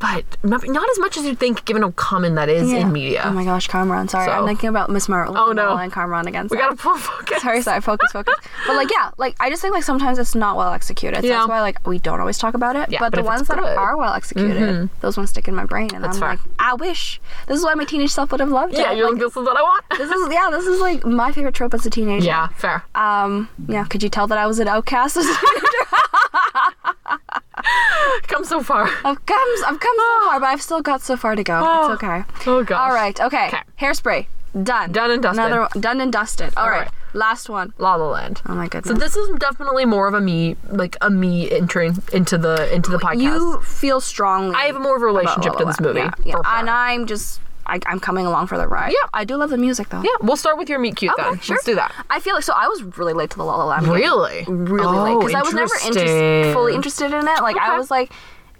[0.00, 2.78] but not, not as much as you'd think, given how common that is Yeah.
[2.78, 3.22] in media.
[3.24, 4.08] Oh my gosh, Kamran.
[4.08, 5.36] Sorry, So- I'm thinking about Miss Marvel.
[5.38, 5.76] Oh, no.
[5.76, 6.48] and Kamran again.
[6.50, 6.62] we sorry.
[6.70, 7.42] gotta pull focus.
[7.42, 8.34] Sorry, sorry, focus, focus.
[8.66, 11.20] But like, yeah, like I just think like sometimes it's not well executed.
[11.22, 11.38] So Yeah.
[11.38, 12.90] that's why like we don't always talk about it.
[12.90, 13.78] Yeah, but, but the ones that Mm-hmm.
[13.78, 16.30] are well executed, those ones stick in my brain, and That's I'm fair.
[16.30, 18.96] like, I wish this is why my teenage self would have loved Yeah, it.
[18.98, 19.84] you're Like, like, this is what I want.
[19.96, 22.26] this is yeah, this is like my favorite trope as a teenager.
[22.26, 22.84] Yeah, fair.
[22.94, 23.48] Um.
[23.68, 23.84] Yeah.
[23.84, 27.40] Could you tell that I was an outcast as a teenager?
[28.28, 28.84] Come so far.
[29.04, 29.48] I've come.
[29.66, 31.60] I've come so far, but I've still got so far to go.
[31.62, 31.92] Oh.
[31.92, 32.22] It's okay.
[32.46, 32.78] Oh gosh.
[32.88, 33.18] All right.
[33.20, 33.48] Okay.
[33.48, 33.60] Okay.
[33.80, 34.26] Hairspray.
[34.62, 34.92] Done.
[34.92, 35.44] Done and dusted.
[35.44, 36.52] Another one- done and dusted.
[36.56, 36.82] All All right.
[36.82, 36.90] right.
[37.12, 37.72] Last one.
[37.78, 38.42] La La Land.
[38.46, 38.92] Oh my goodness.
[38.92, 42.90] So this is definitely more of a me, like a me entering into the into
[42.90, 43.20] the podcast.
[43.22, 44.54] you feel strongly.
[44.56, 46.00] I have more of a relationship La to La this movie.
[46.00, 46.10] Yeah.
[46.24, 46.34] yeah.
[46.58, 47.40] And I'm just.
[47.66, 48.92] I, I'm coming along for the ride.
[48.92, 49.08] Yeah.
[49.14, 50.02] I do love the music though.
[50.02, 51.38] yeah, we'll start with your meet cute Okay, then.
[51.40, 51.56] sure.
[51.56, 51.92] Let's do that.
[52.10, 52.52] I feel like so.
[52.54, 53.86] I was really late to the La La Land.
[53.88, 54.44] Really?
[54.48, 56.52] really late Oh, because I was never interest, interesting.
[56.52, 57.40] fully interested in it.
[57.42, 58.12] Like I was like,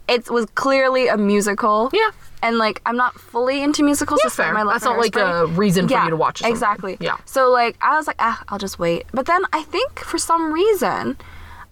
[0.09, 1.91] it was clearly a musical.
[1.93, 2.11] Yeah.
[2.43, 4.21] And like I'm not fully into musicals.
[4.23, 4.53] Yeah, fair.
[4.53, 5.43] My That's not like Hairspray.
[5.45, 6.53] a reason for yeah, you to watch something.
[6.53, 6.97] Exactly.
[7.01, 7.17] Yeah.
[7.25, 9.07] So like I was like, ah, I'll just wait.
[9.13, 11.17] But then I think for some reason,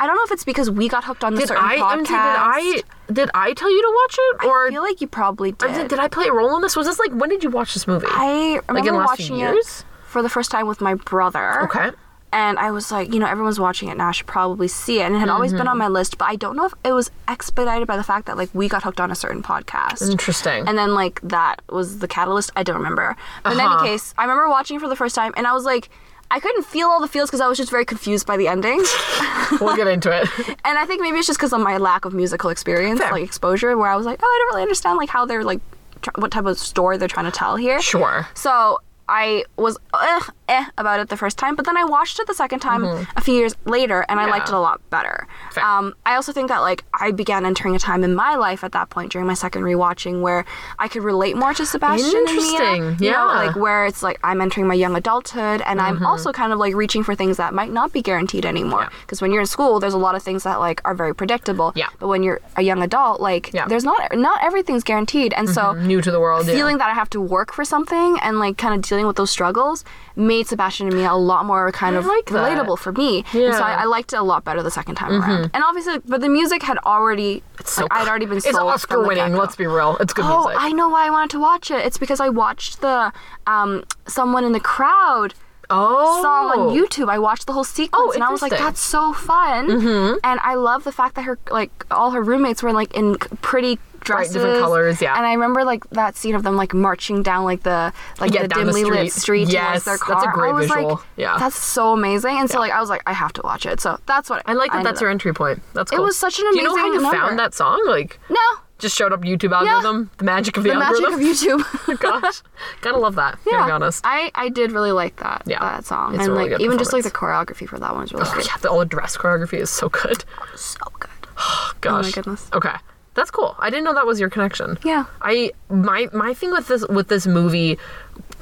[0.03, 2.05] I don't know if it's because we got hooked on the Did certain I, podcast.
[2.07, 2.82] Did I
[3.12, 5.72] did I tell you to watch it or I feel like you probably did.
[5.74, 6.74] did, did I play a role in this?
[6.76, 8.07] Was this like when did you watch this movie?
[8.11, 10.94] I remember like in the last few watching it for the first time with my
[10.94, 11.62] brother.
[11.64, 11.90] Okay.
[12.34, 14.09] And I was like, you know, everyone's watching it now.
[14.09, 15.05] I should probably see it.
[15.05, 15.59] And it had always Mm-hmm.
[15.59, 18.24] been on my list, but I don't know if it was expedited by the fact
[18.26, 20.11] that like we got hooked on a certain podcast.
[20.11, 20.66] Interesting.
[20.66, 22.50] And then like that was the catalyst.
[22.57, 23.14] I don't remember.
[23.44, 23.80] But in Uh-huh.
[23.84, 25.90] any case, I remember watching it for the first time, and I was like,
[26.35, 28.83] I couldn't feel all the feels because I was just very confused by the ending.
[29.61, 30.26] we'll get into it.
[30.64, 33.12] and I think maybe it's just because of my lack of musical experience, Fair.
[33.12, 35.61] like exposure, where I was like, oh, I don't really understand like how they're like,
[36.01, 37.83] tr- what type of story they're trying to tell here.
[37.83, 38.26] Sure.
[38.35, 38.78] So
[39.21, 39.75] I was
[40.11, 42.83] eh, eh about it the first time, but then I watched it the second time
[43.17, 44.69] a few years later, and I liked it Mm-hmm.
[44.69, 45.27] A lot better.
[45.71, 48.73] Um, I also think that like I began entering a time in my life at
[48.73, 50.45] that point during my second rewatching where
[50.79, 52.61] I could relate more to Sebastian and Mia.
[52.61, 53.47] Interesting, You know, yeah.
[53.47, 56.75] like where it's like I'm entering my young adulthood, and I'm also kind of like
[56.75, 58.83] reaching for things that might not be guaranteed anymore.
[58.87, 58.95] Mm-hmm.
[58.95, 59.03] Yeah.
[59.05, 61.73] Because when you're in school, there's a lot of things that like are very predictable.
[61.75, 61.89] Yeah.
[62.01, 63.67] But when you're a young adult, like Yeah.
[63.69, 63.99] there's not
[64.29, 66.47] not everything's guaranteed, and so New to the world.
[66.47, 66.55] yeah.
[66.59, 69.16] feeling that I have to work for something and like kind of dealing dealing with
[69.16, 69.84] those struggles
[70.14, 73.24] made Sebastian and Mia a lot more kind I of like relatable for me.
[73.32, 73.40] Yeah.
[73.42, 73.59] Mm-hmm.
[73.59, 75.50] So I, I liked it a lot better the second time around.
[75.53, 79.34] And obviously, but the music had already, So like, I'd already been It's Oscar winning.
[79.34, 79.96] Let's be real.
[79.98, 80.62] It's good Oh, music.
[80.62, 81.84] I know why I wanted to watch it.
[81.84, 83.12] It's because I watched the
[83.46, 85.34] um, someone in the crowd
[85.70, 87.11] oh, song on YouTube.
[87.11, 89.68] I watched the whole sequence Oh, and I was like, that's so fun.
[89.68, 90.18] Mm-hmm.
[90.22, 93.78] And I love the fact that her like all her roommates were like in pretty
[94.05, 95.16] dresses, different colors, yeah.
[95.16, 98.42] And I remember like that scene of them like marching down like the like Yeah,
[98.42, 99.46] the down the dimly lit street.
[99.46, 100.90] street Yes, towards their that's a great I was visual.
[100.90, 101.36] like, Yeah.
[101.38, 102.36] that's so amazing.
[102.38, 103.80] And so like I was like, I have to watch it.
[103.80, 104.78] So that's what I like that.
[104.78, 105.62] ended That's her entry point.
[105.74, 106.00] That's cool.
[106.00, 106.64] It was such an amazing.
[106.64, 107.16] Do you know how you number.
[107.18, 107.82] found that song?
[107.86, 108.38] Like, No,
[108.78, 110.11] just showed up YouTube algorithm.
[110.18, 111.62] The magic of the, the magic of YouTube.
[111.92, 112.42] Oh, gosh,
[112.80, 113.38] gotta love that.
[113.44, 114.03] To be honest.
[114.07, 116.78] I, I did really like that Yeah, that song, it's and really like good even
[116.78, 118.46] just like the choreography for that one was really Oh, good.
[118.46, 120.24] yeah, the old dress choreography is so good.
[120.57, 121.11] So good.
[121.38, 122.05] Oh, gosh.
[122.05, 122.48] Oh my goodness.
[122.53, 122.74] Okay.
[123.15, 123.55] That's cool.
[123.59, 124.79] I didn't know that was your connection.
[124.85, 125.05] Yeah.
[125.21, 127.79] I my my thing with this with this movie,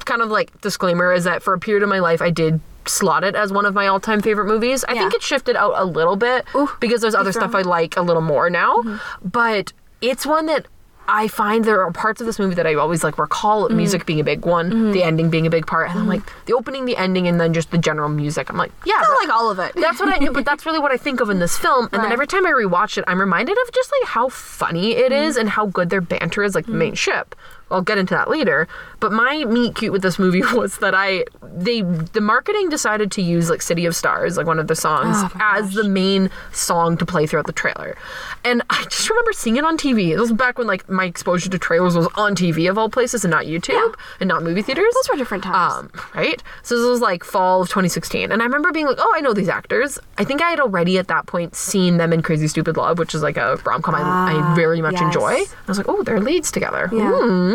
[0.04, 3.24] kind of like disclaimer, is that for a period of my life I did slot
[3.24, 4.84] it as one of my all time favorite movies.
[4.84, 6.46] I think it shifted out a little bit
[6.80, 8.76] because there's other stuff I like a little more now.
[8.78, 9.28] Mm-hmm.
[9.28, 10.66] But it's one that
[11.10, 13.76] I find there are parts of this movie that I always like recall Mm-hmm.
[13.76, 15.08] music being a big one, the mm-hmm.
[15.08, 16.24] ending being a big part, and I'm mm-hmm.
[16.24, 18.48] like the opening, the ending, and then just the general music.
[18.48, 19.72] I'm like, yeah, I like all of it.
[19.74, 21.88] that's what I but that's really what I think of in this film.
[21.92, 25.12] And then every time I rewatch it, I'm reminded of just like how funny it
[25.12, 25.24] mm-hmm.
[25.24, 27.34] is and how good their banter is, like the main ship.
[27.70, 28.68] I'll get into that later.
[28.98, 33.22] But my meet cute with this movie was that I they the marketing decided to
[33.22, 36.96] use like City of Stars, like one of the songs, Oh as the main song
[36.98, 37.96] to play throughout the trailer.
[38.44, 40.08] And I just remember seeing it on TV.
[40.08, 43.24] It was back when like my exposure to trailers was on TV of all places
[43.24, 44.92] and not YouTube and not movie theaters.
[44.94, 45.90] Those were different times.
[45.90, 46.42] Um, right?
[46.62, 48.32] So this was like fall of 2016.
[48.32, 49.98] And I remember being like, oh, I know these actors.
[50.18, 53.14] I think I had already at that point seen them in Crazy Stupid Love, which
[53.14, 55.02] is like a rom com I, I very much yes.
[55.02, 55.32] enjoy.
[55.32, 56.88] I was like, oh, they're leads together.
[56.92, 57.10] Yeah.
[57.12, 57.54] Hmm.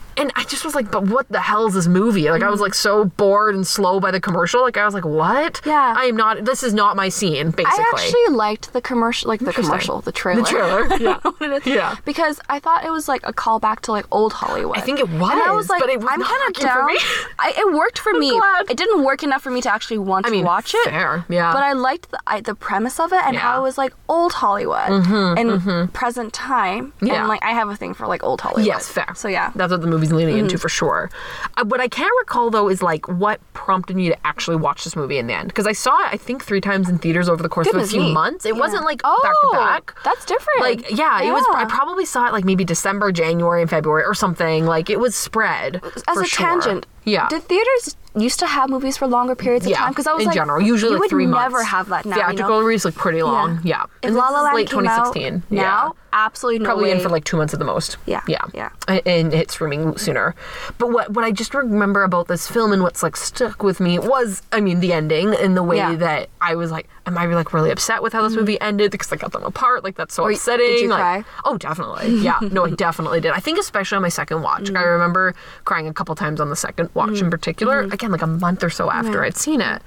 [0.17, 2.29] And I just was like, but what the hell is this movie?
[2.29, 4.61] Like, I was like so bored and slow by the commercial.
[4.61, 5.61] Like, I was like, what?
[5.65, 5.93] Yeah.
[5.97, 7.83] I am not, this is not my scene, basically.
[7.83, 10.41] I actually liked the commercial, like the commercial, the trailer.
[10.43, 11.19] The trailer, yeah.
[11.21, 11.73] What it is.
[11.73, 11.95] Yeah.
[12.05, 14.77] Because I thought it was like a callback to like old Hollywood.
[14.77, 15.31] I think it was.
[15.31, 16.85] And I was, like, but it was I'm not kind of down.
[16.87, 16.97] me.
[17.39, 18.31] I, it worked for me.
[18.37, 18.69] glad.
[18.69, 20.89] It didn't work enough for me to actually want to mean, watch it.
[20.89, 21.53] fair, yeah.
[21.53, 23.55] But I liked the I, the premise of it and how Yeah.
[23.55, 24.89] Mm-hmm, it was like old Hollywood
[25.37, 26.93] in present time.
[27.01, 27.19] Yeah.
[27.19, 28.65] And like I have a thing for like old Hollywood.
[28.65, 29.13] Yes, fair.
[29.15, 29.51] So yeah.
[29.55, 30.61] That's what the movie's leaning into Mm-hmm.
[30.61, 31.09] for sure.
[31.57, 34.95] Uh, what I can't recall though is like what prompted me to actually watch this
[34.95, 37.41] movie in the end because I saw it I think three times in theaters over
[37.41, 38.13] the course of a few me.
[38.13, 38.45] months.
[38.45, 38.59] It Yeah.
[38.59, 40.03] wasn't like oh, back to back.
[40.03, 40.59] That's different.
[40.61, 41.43] Like yeah, it was.
[41.53, 44.65] I probably saw it like maybe December, January, and February or something.
[44.65, 45.81] Like it was spread.
[46.07, 46.45] as a sure.
[46.47, 46.85] tangent.
[47.03, 47.27] Yeah.
[47.29, 49.89] Did theaters used to have movies for longer periods of yeah, time?
[49.91, 51.51] Because I was in like, general, usually you like would three months.
[51.53, 52.15] never have that now.
[52.15, 52.27] you know?
[52.27, 53.59] Theatrical release like pretty long.
[53.63, 55.43] Yeah, If And La La Land came out 2016.
[55.49, 55.89] now, yeah.
[56.13, 56.91] Absolutely no probably way.
[56.91, 57.97] in for like two months at the most.
[58.05, 58.69] Yeah, yeah, yeah.
[59.05, 60.35] And it's streaming sooner.
[60.77, 63.99] But what what I just remember about this film and what's like stuck with me
[63.99, 65.89] was, I mean, the ending and the way Yeah.
[65.91, 65.99] Mm-hmm.
[66.01, 69.11] that I was like, am I like really upset with how this movie ended because
[69.11, 69.83] I got them apart?
[69.83, 70.65] Like that's so Or upsetting.
[70.67, 71.23] did you like, cry?
[71.45, 72.15] Oh, definitely.
[72.17, 73.31] Yeah, no, I definitely did.
[73.31, 74.77] I think especially on my second watch, Mm-hmm.
[74.77, 75.33] I remember
[75.65, 77.83] crying a couple times on the second watch in particular.
[77.83, 77.91] Mm-hmm.
[77.93, 79.81] Again, like a month or so after I'd seen it,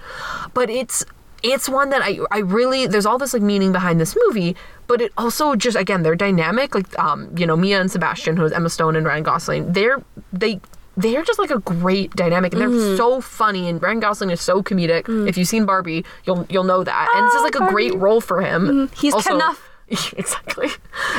[0.53, 1.05] but it's
[1.45, 4.57] it's one that I I really there's all this like meaning behind this movie,
[4.89, 8.45] but it also just again they're dynamic like um you know Mia and Sebastian who
[8.45, 10.61] is Emma Stone and Ryan Gosling they're they
[10.97, 12.97] they're just like a great dynamic and they're Mm-hmm.
[12.97, 15.09] so funny and Ryan Gosling is so comedic.
[15.29, 17.09] If you've seen Barbie, you'll you'll know that.
[17.15, 17.43] and this is Mm.
[17.43, 18.89] Ah, like a great role for him.
[18.97, 19.64] He's Also- enough.
[20.17, 20.69] exactly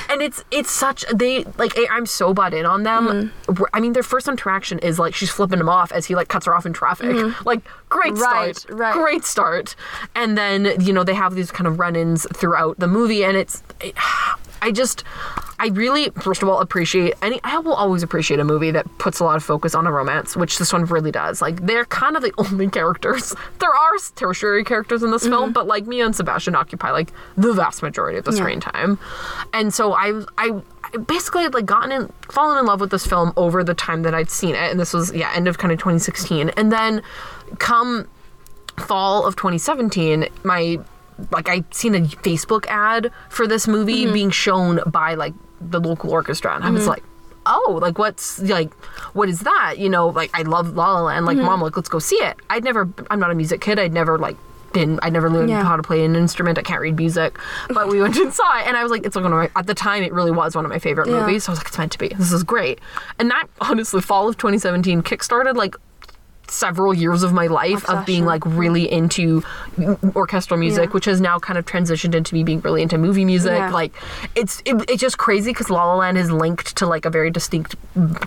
[0.10, 3.66] and it's it's such they like i'm so bought in on them Mm.
[3.74, 6.46] i mean their first interaction is like she's flipping him off as he like cuts
[6.48, 8.14] her off in traffic like great.
[8.14, 8.94] Right, start right.
[8.94, 9.76] great start
[10.16, 13.62] and then you know they have these kind of run-ins throughout the movie and it's
[13.82, 13.96] it,
[14.66, 15.04] i just
[15.60, 19.20] i really first of all appreciate any i will always appreciate a movie that puts
[19.20, 21.42] a lot of focus on a romance which this one really does.
[21.42, 25.34] Like they're kind of the only characters there are tertiary characters in this Mm-hmm.
[25.34, 29.00] film but like mia and sebastian occupy like the vast majority of the screen time.
[29.54, 30.08] And so i
[30.38, 30.62] i
[30.94, 34.04] I basically had like gotten in fallen in love with this film over the time
[34.04, 37.02] that I'd seen it and this was yeah end of kind of 2016 and then
[37.60, 38.08] come
[38.78, 40.80] fall of 2017 my
[41.32, 44.14] like I seen a Facebook ad for this movie mm-hmm.
[44.14, 46.92] being shown by like the local orchestra and I was mm-hmm.
[46.92, 47.04] like
[47.46, 48.74] oh like what's like
[49.14, 49.76] what is that?
[49.78, 51.46] You know like I love La La Land like mm-hmm.
[51.46, 52.38] mom like let's go see it.
[52.50, 54.38] I'd never I'm not a music kid I'd never like
[54.74, 55.64] been I never learned Yeah.
[55.64, 57.40] how to play an instrument I can't read music
[57.70, 59.50] but we went and saw it and I was like it's like one of my
[59.56, 61.22] at the time it really was one of my favorite Yeah.
[61.22, 62.10] movies so I was like it's meant to be.
[62.10, 62.80] This is great.
[63.18, 65.76] And that honestly fall of 2017 kickstarted like
[66.48, 69.44] several years of my life of being like really into
[70.16, 70.94] orchestral music Yeah.
[70.94, 73.70] which has now kind of transitioned into me being really into movie music Yeah.
[73.72, 73.94] like
[74.36, 77.30] it's it, it's just crazy because La La Land is linked to like a very
[77.32, 77.76] distinct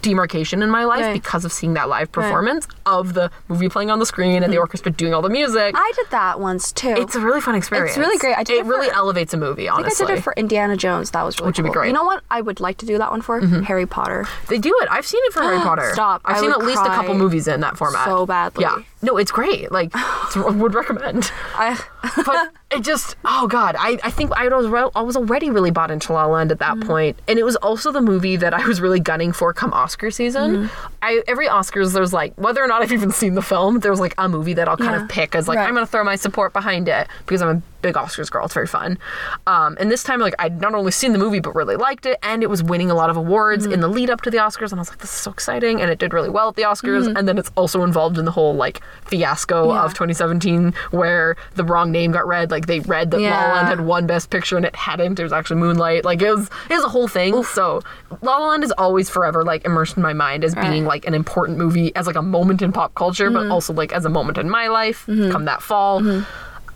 [0.02, 1.12] demarcation in my life Right.
[1.12, 4.58] because of seeing that live performance of the movie playing on the screen and the
[4.58, 6.94] orchestra doing all the music I did that once too.
[6.96, 8.36] it's a really fun experience It's really great.
[8.36, 10.22] I did it it really for- elevates a movie I think honestly I did it
[10.22, 11.10] for Indiana Jones.
[11.12, 11.86] That was really Which would be great.
[11.88, 11.94] Mm-hmm.
[11.96, 12.22] You know what?
[12.30, 14.26] I would like to do that one for Harry Potter.
[14.48, 14.88] They do it.
[14.90, 15.90] I've seen it for Harry Potter.
[15.92, 16.22] Stop.
[16.24, 18.07] I've I seen at least a couple movies in that format.
[18.08, 18.62] So badly.
[18.62, 18.76] Yeah.
[19.00, 19.70] No, it's great.
[19.70, 21.30] Like, it's, would recommend.
[21.54, 21.78] I
[22.26, 25.70] But it just, oh god, I, I think I was re- I was already really
[25.70, 26.88] bought into La La Land at that Mm-hmm.
[26.88, 30.10] point, and it was also the movie that I was really gunning for come Oscar
[30.10, 30.66] season.
[30.68, 30.86] Mm-hmm.
[31.02, 34.14] I every Oscars there's like whether or not I've even seen the film, there's like
[34.18, 35.02] a movie that I'll kind Yeah.
[35.04, 35.68] of pick as like Right.
[35.68, 38.44] I'm gonna throw my support behind it because I'm a big Oscars girl.
[38.44, 38.98] It's very fun.
[39.46, 42.18] Um, and this time like I'd not only seen the movie but really liked it,
[42.22, 43.72] and it was winning a lot of awards Mm-hmm.
[43.74, 45.80] in the lead up to the Oscars, and I was like, this is so exciting,
[45.80, 47.16] and it did really well at the Oscars, Mm-hmm.
[47.16, 49.84] and then it's also involved in the whole like fiasco Yeah.
[49.84, 52.50] of 2017 where the wrong name got read.
[52.50, 55.18] Like they read that La La Land had won Best Picture and it hadn't.
[55.18, 56.04] It was actually Moonlight.
[56.04, 57.42] Like it was it was a whole thing.
[57.44, 57.82] So
[58.22, 61.14] La La Land is always forever like immersed in my mind as being like an
[61.14, 63.48] important movie, as like a moment in pop culture, Mm-hmm.
[63.48, 65.04] but also like as a moment in my life.
[65.06, 66.02] Come that fall,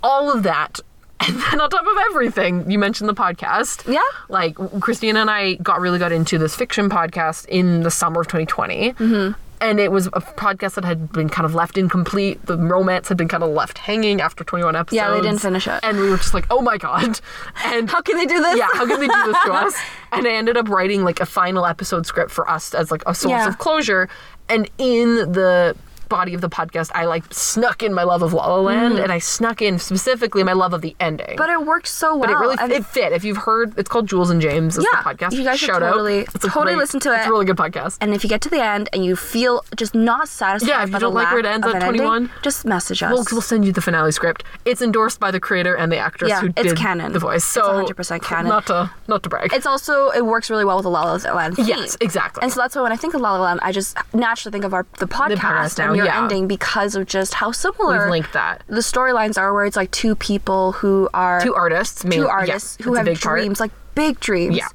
[0.03, 0.81] all of that.
[1.25, 3.89] And then on top of everything, you mentioned the podcast.
[3.91, 4.01] Yeah.
[4.29, 8.27] Like Christina and I got really got into this fiction podcast in the summer of
[8.27, 8.93] 2020.
[8.95, 9.33] Mm-hmm.
[9.63, 12.45] And it was a podcast that had been kind of left incomplete.
[12.47, 14.97] The romance had been kind of left hanging after 21 episodes.
[14.97, 15.79] Yeah, they didn't finish it.
[15.85, 17.21] And we were just like, oh my God.
[17.65, 18.59] And How can they do this?
[18.59, 19.75] yeah, how can they do this to us?
[20.11, 23.15] And I ended up writing like a final episode script for us as like a
[23.15, 23.49] source Yeah.
[23.49, 24.09] of closure.
[24.49, 25.77] And in the
[26.13, 29.11] body of the podcast, I like snuck in my love of La La Land, and
[29.11, 31.27] I snuck in specifically my love of the ending.
[31.35, 31.37] Mm.
[31.37, 32.29] but it worked so well.
[32.29, 33.13] But it really and- it fit.
[33.13, 34.77] If you've heard, it's called Jules and James.
[34.79, 35.33] Is Yeah, the podcast.
[35.33, 36.35] you guys should Shout totally- out.
[36.35, 37.19] It's totally great- listen to it.
[37.19, 37.97] It's a really good podcast.
[38.01, 40.91] and if you get to the end and you feel just not satisfied Yeah, if
[40.91, 43.13] you don't the like where it ends at ending, 21, just message us.
[43.13, 44.45] We'll, we'll send you the finale script.
[44.65, 47.13] It's endorsed by the creator and the actress Yeah, who it's did canon.
[47.13, 47.37] the voice.
[47.43, 48.49] It's So 100% canon.
[48.49, 49.53] Not to not to brag.
[49.55, 51.67] it's also it works really well with the La La Land theme.
[51.67, 52.43] Yes, exactly.
[52.43, 54.65] And so that's why when I think of La La Land, I just naturally think
[54.65, 56.23] of our the podcast, podcast now, and your yeah.
[56.23, 58.63] ending because of just how similar We've linked that.
[58.69, 62.29] the storylines are, where it's like two people who are Two artists, mainly, two yeah,
[62.33, 63.39] artists who have big part.
[63.41, 64.57] dreams, like big dreams.
[64.57, 64.69] Yeah.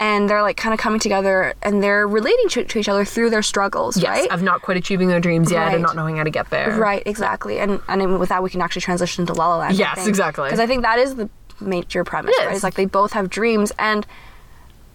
[0.00, 3.30] And they're like kind of coming together and they're relating to, to each other through
[3.30, 4.30] their struggles, Yes, right?
[4.32, 5.74] of not quite achieving their dreams yet Right.
[5.74, 6.76] and not knowing how to get there.
[6.76, 7.58] Right, exactly.
[7.60, 9.76] And and with that, we can actually transition to La La Land.
[9.76, 10.46] Yes, exactly.
[10.46, 11.30] Because I think that is the
[11.60, 12.54] major premise, It right?
[12.54, 14.04] It's like they both have dreams, and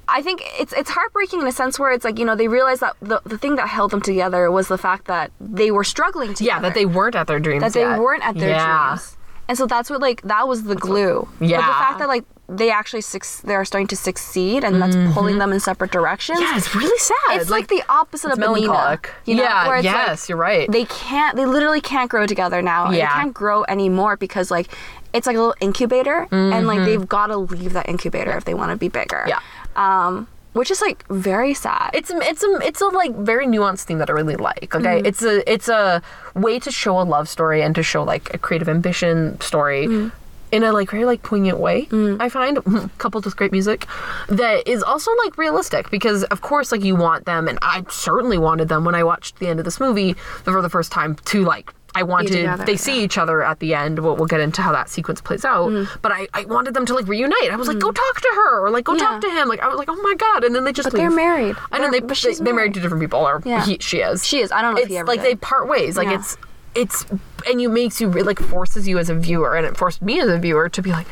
[0.10, 2.80] I think it's it's heartbreaking in a sense where it's like you know they realize
[2.80, 6.34] that the the thing that held them together was the fact that they were struggling
[6.34, 6.56] together.
[6.56, 8.00] Yeah, that they weren't at their dreams that they yet.
[8.00, 8.88] weren't at their yeah.
[8.90, 9.18] dreams.
[9.48, 11.28] And so that's what like that was the glue.
[11.40, 11.58] Yeah.
[11.58, 15.38] But the fact that like they actually suc- they're starting to succeed and that's pulling
[15.38, 16.40] them in separate directions.
[16.40, 16.52] Mm-hmm.
[16.52, 17.42] Yeah, it's really sad.
[17.42, 19.12] It's like, the opposite of melancholic.
[19.26, 20.72] You know, yeah, where it's like, yes, you're right.
[20.72, 24.68] they can't they literally can't grow together now and they can't grow anymore because like
[25.14, 28.54] it's like a little incubator and like they've got to leave that incubator if they
[28.54, 29.30] want to be bigger Mm-hmm.
[29.30, 29.40] Yeah.
[29.80, 33.84] Um which is like very sad it's a, it's a it's a like very nuanced
[33.88, 34.70] thing that I really like.
[34.76, 35.06] Okay, Mm-hmm.
[35.10, 36.02] it's a it's a
[36.46, 39.88] way to show a love story and to show like a creative ambition story.
[39.88, 40.12] Mm.
[40.52, 41.88] In a like very like poignant way,
[42.20, 42.58] I find
[42.98, 43.86] coupled with great music,
[44.30, 48.40] that is also like realistic because of course like you want them and I certainly
[48.40, 50.14] wanted them when I watched the end of this movie
[50.46, 53.74] for the first time to like I wanted together, they see each other at the
[53.74, 54.00] end.
[54.00, 56.00] We'll, we'll get into how that sequence plays out, Mm-hmm.
[56.02, 57.52] but I, I wanted them to like reunite.
[57.52, 59.48] I was like, go talk to her or like go talk to him.
[59.48, 61.56] Like I was like, oh my god, and then they just But they're married.
[61.72, 62.74] I know they, but they married married.
[62.76, 63.66] to different people, or Yeah.
[63.66, 64.26] he, she is.
[64.26, 64.52] She is.
[64.52, 65.26] I don't know if It's he ever like did.
[65.32, 65.98] they part ways.
[65.98, 66.20] Like Yeah.
[66.20, 66.38] it's
[66.76, 67.06] it's
[67.48, 70.30] and you makes you like forces you as a viewer, and it forced me as
[70.30, 71.08] a viewer to be like,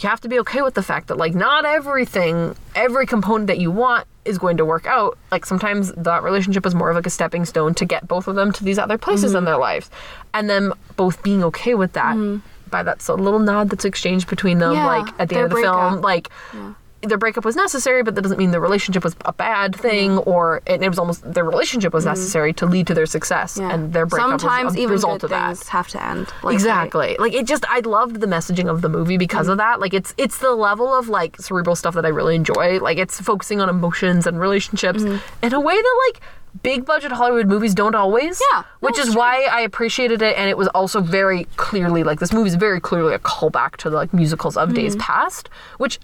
[0.00, 3.58] you have to be okay with the fact that like not everything, every component that
[3.58, 5.16] you want is going to work out.
[5.32, 8.34] Like sometimes that relationship is more of like a stepping stone to get both of
[8.36, 9.38] them to these other places Mm-hmm.
[9.38, 9.90] in their lives,
[10.34, 12.16] and them both being okay with that.
[12.70, 15.50] By that so little nod that's exchanged between them, Yeah, like at the end of
[15.52, 16.04] the film, breakup.
[16.04, 16.28] like
[17.02, 20.28] their breakup was necessary, but that doesn't mean the relationship was a bad thing, Mm-hmm.
[20.30, 23.70] or it, it was almost their relationship was necessary to lead to their success, Yeah.
[23.72, 25.56] and their breakup sometimes was a even result good of that.
[25.56, 27.16] things have to end like, Exactly.
[27.18, 29.52] Like it just I loved the messaging of the movie because Mm-hmm.
[29.52, 29.80] of that.
[29.80, 32.80] Like it's it's the level of like cerebral stuff that I really enjoy.
[32.80, 35.44] Like it's focusing on emotions and relationships Mm-hmm.
[35.46, 36.20] in a way that like
[36.62, 38.40] big budget Hollywood movies don't always.
[38.52, 39.14] Yeah, Which is true.
[39.18, 42.80] why I appreciated it and it was also very clearly like this movie is very
[42.80, 45.00] clearly a callback to the like musicals of days Mm-hmm.
[45.02, 46.00] past, which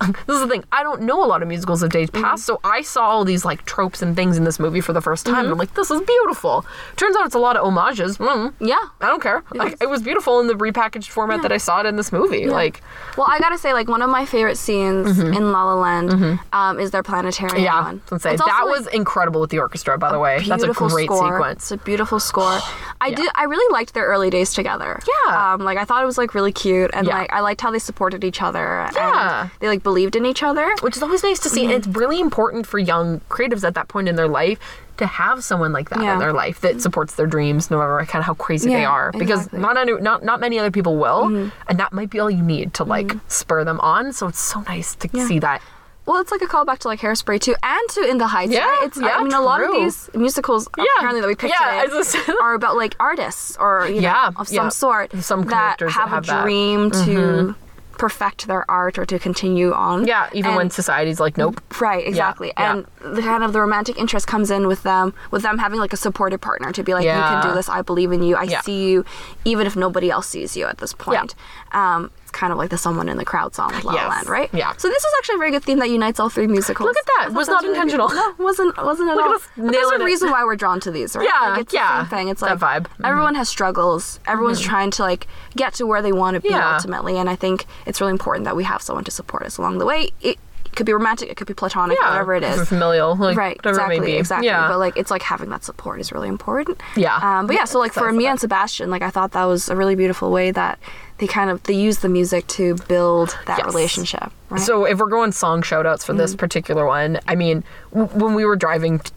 [0.26, 0.64] this is the thing.
[0.72, 3.44] I don't know a lot of musicals of days past, so I saw all these
[3.44, 5.44] like tropes and things in this movie for the first time.
[5.44, 6.64] And I'm like, this is beautiful.
[6.96, 8.18] Turns out it's a lot of homages.
[8.18, 8.76] Mm, Yeah.
[9.00, 9.42] I don't care.
[9.52, 12.46] Like, it was beautiful in the repackaged format that I saw it in this movie.
[12.46, 12.82] Like,
[13.16, 16.78] Well, I gotta say, like one of my favorite scenes in La La Land um,
[16.78, 17.64] is their planetarium Mm-hmm.
[17.64, 17.86] yeah, one.
[17.86, 19.96] I was gonna say It's that like, was incredible with the orchestra.
[19.98, 21.32] By the way, that's a beautiful great score.
[21.36, 21.62] sequence.
[21.62, 22.58] It's a beautiful score.
[23.00, 23.28] I did.
[23.34, 24.98] I really liked their early days together.
[25.26, 25.52] Yeah.
[25.54, 27.18] Um, like I thought it was like really cute, and Yeah.
[27.18, 28.88] like I liked how they supported each other.
[28.94, 29.42] Yeah.
[29.42, 30.66] And they like believed in each other.
[30.84, 31.62] which is always nice to see.
[31.64, 31.90] And Mm-hmm.
[31.90, 34.58] it's really important for young creatives at that point in their life
[35.00, 36.14] to have someone like that Yeah.
[36.14, 39.08] in their life that supports their dreams, no matter kind of how crazy they are.
[39.12, 39.60] Because exactly.
[39.60, 40.02] Mm-hmm.
[40.02, 41.22] not not not many other people will,
[41.68, 44.12] and that might be all you need to like spur them on.
[44.18, 45.58] So it's so nice to see that.
[46.06, 48.52] Well, it's like a callback to like Hairspray too, and to In the Heights.
[48.52, 48.86] Yeah, right?
[48.86, 48.96] It's.
[49.00, 52.16] yeah, I mean, a lot of these musicals apparently that we picked yeah, today just-
[52.44, 54.60] are about like artists or you know, Yeah, of yeah.
[54.60, 56.46] some sort Some that characters that have, have a that.
[56.46, 56.88] Mm-hmm.
[56.88, 57.54] dream to
[57.98, 60.06] perfect their art or to continue on.
[60.06, 61.60] yeah, even when society's like, nope.
[61.80, 62.52] Right, exactly.
[62.56, 62.72] yeah.
[63.02, 65.92] And the kind of the romantic interest comes in with them with them having like
[65.92, 68.44] a supportive partner to be like, You can do this, I believe in you, I
[68.44, 68.60] Yeah.
[68.60, 69.04] see you,
[69.44, 71.34] even if nobody else sees you at this point.
[71.72, 74.50] Um kind of like the someone in the crowd song La La Land, right?
[74.52, 74.72] Yeah.
[74.76, 76.86] So this is actually a very good theme that unites all three musicals.
[76.86, 77.32] Look at that.
[77.34, 77.82] Was not really good.
[77.84, 78.08] intentional.
[78.10, 79.34] No, wasn't wasn't at Look at all.
[79.36, 80.04] us But there's a it.
[80.04, 81.26] reason why we're drawn to these, right?
[81.32, 82.28] Yeah, like, it's the same thing.
[82.28, 82.86] It's That like vibe.
[83.00, 83.08] Mhm.
[83.08, 84.20] everyone has struggles.
[84.26, 85.26] Everyone's trying to like
[85.56, 86.74] get to where they want to be Yeah.
[86.74, 89.78] ultimately, and I think it's really important that we have someone to support us along
[89.78, 90.10] the way.
[90.20, 90.38] It,
[90.74, 92.68] could be romantic, it could be platonic, Yeah, whatever it is.
[92.68, 94.16] familial, like right, whatever exactly, it may be.
[94.18, 94.46] exactly.
[94.48, 94.68] Yeah.
[94.68, 96.78] But like, it's like having that support is really important.
[96.96, 97.16] Yeah.
[97.16, 99.76] Um, but yeah, so like for Mia and Sebastian, like I thought that was a
[99.76, 100.78] really beautiful way that
[101.18, 103.66] they kind of they use the music to build that Yes.
[103.66, 104.30] relationship.
[104.50, 104.60] Right?
[104.60, 106.38] So if we're going song shout outs for this Mm.
[106.38, 109.10] particular one, I mean, w- when we were driving t-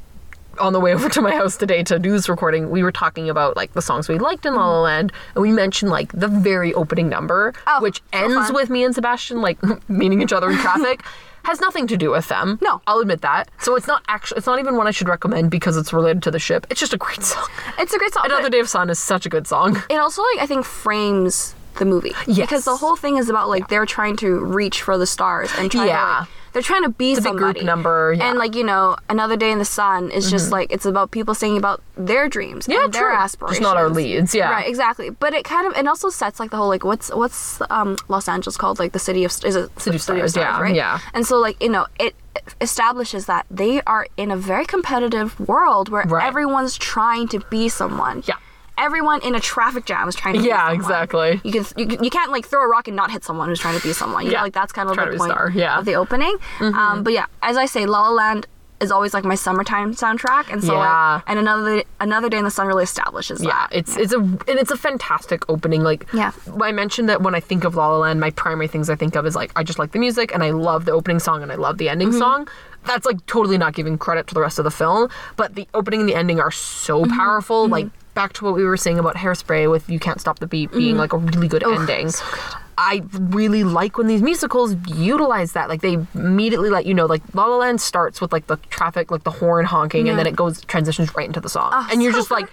[0.60, 3.30] on the way over to my house today to do this recording, we were talking
[3.30, 6.28] about like the songs we liked in La La Land, and we mentioned like the
[6.28, 7.54] very opening number.
[7.68, 8.54] Oh, which so ends fun.
[8.54, 9.58] with Mia and Sebastian like
[9.90, 11.02] meeting each other in traffic.
[11.46, 12.60] Has nothing to do with them.
[12.62, 12.82] No.
[12.86, 13.48] I'll admit that.
[13.60, 14.40] So it's not actually.
[14.40, 16.68] It's not even one I should recommend because it's related to the ship.
[16.70, 17.48] It's just a great song.
[17.78, 18.24] it's a great song.
[18.26, 19.82] Another Day of Sun is such a good song.
[19.90, 22.38] it also like I think frames the movie Yes.
[22.48, 25.72] because the whole thing is about like they're trying to reach for the stars and
[25.72, 26.20] try to Yeah.
[26.20, 28.22] like, they're trying to be a big somebody group number, yeah.
[28.22, 28.30] Mm-hmm.
[28.32, 31.36] and like you know another day in the sun is just like it's about people
[31.36, 33.16] saying about their dreams Yeah, and their true.
[33.18, 34.50] aspirations Just not our leads, yeah.
[34.52, 37.62] right exactly but it kind of it also sets like the whole like what's what's
[37.70, 40.74] um Los Angeles called like the city of is it City of Stars, yeah, right
[40.76, 41.00] yeah.
[41.14, 42.16] and so like you know it
[42.62, 46.26] establishes that they are in a very competitive world where Right.
[46.26, 48.36] everyone's trying to be someone Yeah.
[48.80, 50.76] Everyone in a traffic jam is trying to Yeah, someone.
[50.76, 51.42] exactly.
[51.44, 53.78] You can you, you can't like throw a rock and not hit someone who's trying
[53.78, 54.26] to be someone.
[54.26, 54.38] You Yeah.
[54.40, 55.72] know, like that's kind of the point star, yeah.
[55.72, 55.80] Mm-hmm.
[55.80, 56.36] of the opening.
[56.62, 58.48] Um, but yeah, as I say, La La Land
[58.82, 61.16] is always like my summertime soundtrack, and so Yeah.
[61.16, 63.70] like, and another another day in the sun really establishes Yeah, that.
[63.74, 65.84] it's it's a and it's a fantastic opening.
[65.84, 66.32] Like, Yeah.
[66.62, 69.18] I mentioned that when I think of La La Land, my primary things I think
[69.18, 71.52] of is like I just like the music and I love the opening song and
[71.52, 72.20] I love the ending Mm-hmm.
[72.20, 72.48] song.
[72.86, 76.00] That's like totally not giving credit to the rest of the film, but the opening
[76.00, 77.18] and the ending are so Mm-hmm.
[77.18, 77.68] powerful.
[77.68, 77.88] Like
[78.20, 80.98] back to what we were saying about Hairspray with "You Can't Stop the Beat" being
[80.98, 82.08] like a really good ending.
[82.08, 82.10] Mm-hmm.
[82.10, 82.64] so good.
[82.78, 83.02] I
[83.40, 85.70] really like when these musicals utilize that.
[85.70, 89.10] Like they immediately let you know, like La La Land starts with like the traffic,
[89.12, 92.04] like the horn honking, and then it goes transitions right into the song, Oh, and
[92.04, 92.50] you're so just like.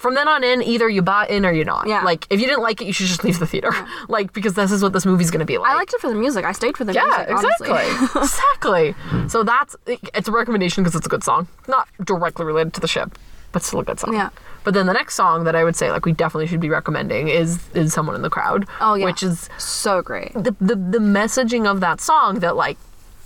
[0.00, 1.86] From then on in, either you buy in or you're not.
[1.86, 2.00] Yeah.
[2.02, 3.70] Like, if you didn't like it, you should just leave the theater.
[4.08, 5.70] Like, because this is what this movie's gonna be like.
[5.70, 6.42] I liked it for the music.
[6.46, 7.26] I stayed for the Yeah, music.
[7.28, 8.22] Yeah, exactly.
[8.22, 9.28] Exactly.
[9.28, 9.76] So that's
[10.14, 13.18] it's a recommendation because it's a good song, not directly related to the ship,
[13.52, 14.14] but still a good song.
[14.14, 14.30] Yeah.
[14.64, 17.28] But then the next song that I would say like we definitely should be recommending
[17.28, 18.66] is is someone in the crowd.
[18.80, 20.32] Oh yeah, Which is so great.
[20.34, 22.76] the the, the messaging of that song that like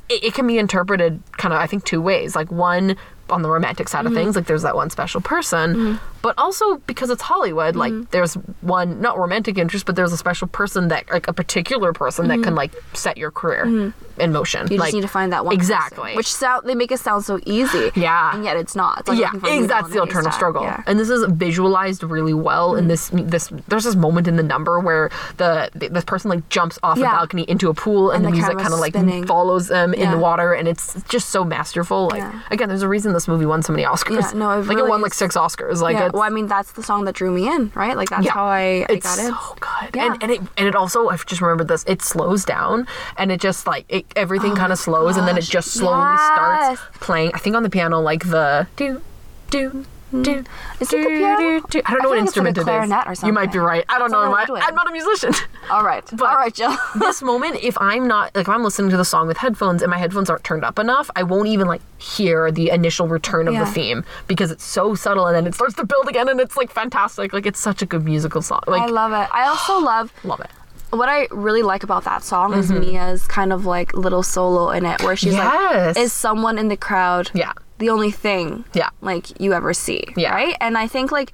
[0.08, 2.36] it, it can be interpreted kind of I think two ways.
[2.36, 2.96] Like one
[3.30, 4.06] on the romantic side Mm-hmm.
[4.08, 8.10] of things, like there's that one special person, but also because it's Hollywood, like Mm-hmm.
[8.14, 12.28] there's one not romantic interest, but there's a special person that like a particular person
[12.28, 13.92] that can like set your career
[14.24, 14.62] in motion.
[14.64, 14.72] Mm-hmm.
[14.72, 15.54] You like just need to find that one.
[15.56, 16.12] person, exactly.
[16.16, 17.90] which sound they make it sound so easy.
[17.94, 18.34] Yeah.
[18.34, 19.00] And yet it's not.
[19.00, 20.82] It's like yeah, a that's the eternal struggle, Yeah.
[20.86, 22.74] and this is visualized really well.
[22.76, 26.78] In this, this there's this moment in the number where the, this person like jumps
[26.82, 29.26] off a balcony into a pool, and, And the, the music kind of like spinning.
[29.26, 32.08] follows them in the water, and it's just so masterful.
[32.12, 32.40] Like Yeah.
[32.50, 34.32] again, there's a reason this movie won so many Oscars.
[34.32, 35.80] Yeah, no, it like it won like six Oscars.
[35.82, 36.06] Like yeah.
[36.14, 37.96] Well, I mean, that's the song that drew me in, right?
[37.96, 39.32] Like that's yeah, how I, I it's got in.
[39.34, 40.12] so good, Yeah.
[40.12, 41.84] and and it and it also I've just remembered this.
[41.88, 42.86] It slows down,
[43.18, 45.72] and it just like it, everything oh kind of slows, and then it Oh just
[45.72, 46.78] slowly yes.
[46.78, 47.32] starts playing.
[47.34, 49.02] I think on the piano, like the do
[49.50, 49.84] do.
[50.22, 50.44] Do,
[50.80, 51.60] Is it the piano?
[51.68, 51.82] do.
[51.84, 52.64] I don't I know what feel like it's like a instrument it is.
[52.64, 53.84] clarinet or You might be right.
[53.88, 54.34] I don't know.
[54.34, 54.62] That's I, I'm.
[54.68, 55.32] I'm not a musician.
[55.70, 56.04] All right.
[56.22, 56.76] All right, Jill.
[56.96, 59.90] this moment, if I'm not like if I'm listening to the song with headphones and
[59.90, 63.54] my headphones aren't turned up enough, I won't even like hear the initial return of
[63.54, 63.64] Yeah.
[63.64, 66.56] the theme because it's so subtle and then it starts to build again and it's
[66.56, 67.32] like fantastic.
[67.32, 68.60] Like it's such a good musical song.
[68.66, 69.28] Like I love it.
[69.32, 70.50] I also love love it.
[70.90, 72.80] what I really like about that song is mm-hmm.
[72.92, 75.96] Mia's kind of like little solo in it, where she's Yes.
[75.96, 77.52] like, "Is someone in the crowd Yeah.
[77.78, 78.90] The only thing Yeah.
[79.00, 80.32] like you ever see?" Yeah.
[80.34, 80.56] right.
[80.60, 81.32] And I think like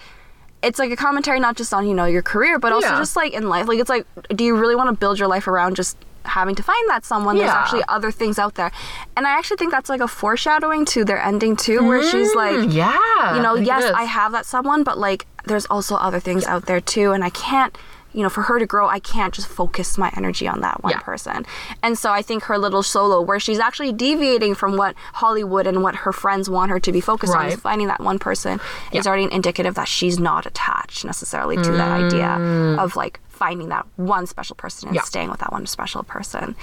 [0.62, 2.98] it's like a commentary not just on you know your career, but also Yeah.
[2.98, 3.66] just like in life.
[3.68, 6.62] Like it's like, do you really want to build your life around just having to
[6.62, 7.38] find that someone?
[7.38, 8.70] There's actually other things out there,
[9.16, 12.56] and I actually think that's like a foreshadowing to their ending too, where she's like,
[12.56, 13.36] Mm, yeah.
[13.36, 13.90] you know, yes.
[13.96, 17.30] I have that someone, but like there's also other things out there too, and I
[17.30, 17.76] can't,
[18.12, 20.90] you know, for her to grow, I can't just focus my energy on that one
[20.92, 20.98] Yeah.
[21.00, 21.46] person.
[21.82, 25.82] And so I think her little solo, where she's actually deviating from what Hollywood and
[25.82, 28.60] what her friends want her to be focused on, is finding that one person,
[28.92, 32.30] is already an indicative that she's not attached necessarily to that idea
[32.78, 35.00] of like finding that one special person and Mm.
[35.00, 35.04] Yeah.
[35.04, 36.54] staying with that one special person.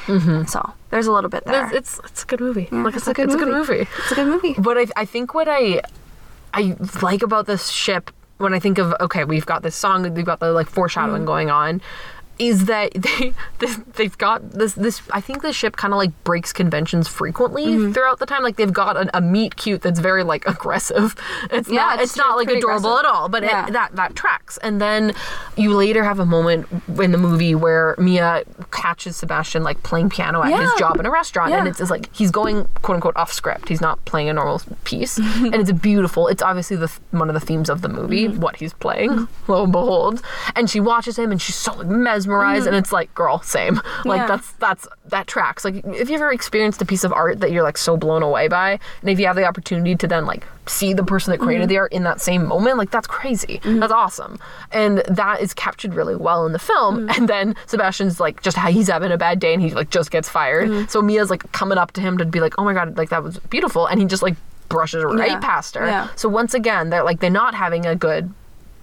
[0.48, 1.68] So there's a little bit there.
[1.74, 2.68] It's, it's it's a good movie.
[2.72, 3.78] like it's a good it's a good movie.
[3.80, 3.90] movie.
[4.00, 4.56] It's a good movie.
[4.58, 5.82] But I, I think what I
[6.54, 10.26] I like about this ship when I think of okay, we've got this song, we've
[10.26, 11.26] got the like foreshadowing Mm.
[11.26, 11.82] going on,
[12.40, 16.12] is that they, they they've got this this I think the ship kind of like
[16.24, 17.92] breaks conventions frequently Mm-hmm.
[17.94, 18.44] throughout the time.
[18.44, 21.16] Like they've got a, a meet cute that's very like aggressive.
[21.52, 23.06] It's Yeah, not it's- it's, not like adorable aggressive.
[23.06, 23.68] at all, but Yeah.
[23.68, 24.58] it, that that tracks.
[24.60, 25.14] And then
[25.56, 26.68] you later have a moment
[27.00, 31.12] in the movie where Mia catches Sebastian like playing piano at his job in a
[31.12, 33.70] restaurant, and it's, it's like he's going quote unquote off script.
[33.70, 36.28] He's not playing a normal piece, and it's beautiful.
[36.28, 38.40] It's obviously the one of the themes of the movie, Mm-hmm.
[38.40, 39.28] what he's playing.
[39.48, 40.22] Lo and behold,
[40.56, 41.88] and she watches him, and she's so like,
[42.28, 43.76] mesmerized, and it's like, girl, same.
[43.76, 44.10] Like Mm-hmm.
[44.18, 44.28] Yeah.
[44.28, 45.64] that's that's that tracks.
[45.66, 48.48] Like, if you ever experienced a piece of art that you're like so blown away
[48.48, 51.64] by, and if you have the opportunity to then like see the person that created
[51.64, 51.70] Mm-hmm.
[51.70, 53.60] the art in that same moment, like that's crazy.
[53.64, 54.40] That's awesome,
[54.72, 57.08] and that is captured really well in the film.
[57.08, 57.10] Mm-hmm.
[57.22, 60.12] And then Sebastian's like just how he's having a bad day, and he like just
[60.12, 60.70] gets fired.
[60.70, 60.88] Mm-hmm.
[60.88, 63.24] So Mia's like coming up to him to be like, oh my god, like that
[63.24, 64.36] was beautiful, and he just like
[64.70, 65.40] brushes right Yeah.
[65.40, 65.86] past her.
[65.86, 66.10] Yeah.
[66.16, 68.34] So once again, they're like they're not having a good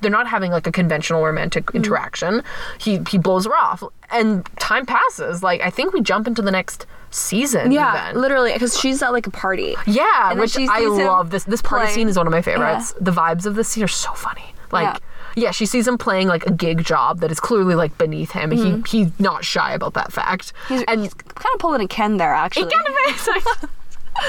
[0.04, 1.76] they're not having like a conventional romantic Mm-hmm.
[1.78, 2.42] interaction.
[2.78, 5.42] He he blows her off, and time passes.
[5.42, 7.72] Like I think we jump into the next season.
[7.72, 8.20] Yeah, even.
[8.20, 9.74] literally, because she's at like a party.
[9.86, 11.30] yeah, And which I love.
[11.30, 11.94] This this party play.
[11.94, 12.94] scene is one of my favorites.
[13.00, 14.54] The vibes of this scene are so funny.
[14.70, 15.00] Like.
[15.36, 15.50] Yeah.
[15.50, 18.86] she sees him playing like a gig job that is clearly like beneath him, and
[18.86, 20.52] he he's not shy about that fact.
[20.52, 20.74] Mm-hmm.
[20.74, 22.66] He's, and he's kind of pulling a Ken there, actually.
[22.66, 23.68] He kind of is.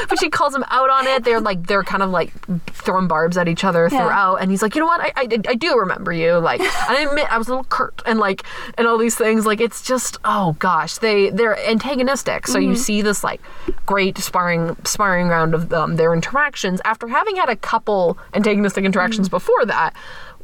[0.10, 1.24] but she calls him out on it.
[1.24, 2.32] They're like they're kind of like
[2.74, 4.00] throwing barbs at each other Yeah.
[4.04, 6.34] throughout, and he's like, you know what, I, I, I do remember you.
[6.40, 8.44] Like, I admit I was a little curt, and like,
[8.78, 9.46] and all these things.
[9.46, 12.48] Like, it's just oh gosh, they they're antagonistic.
[12.48, 12.70] So Mm-hmm.
[12.70, 13.42] you see this like
[13.86, 19.28] great sparring sparring round of um, their interactions after having had a couple antagonistic interactions
[19.28, 19.36] Mm-hmm.
[19.38, 19.94] before that,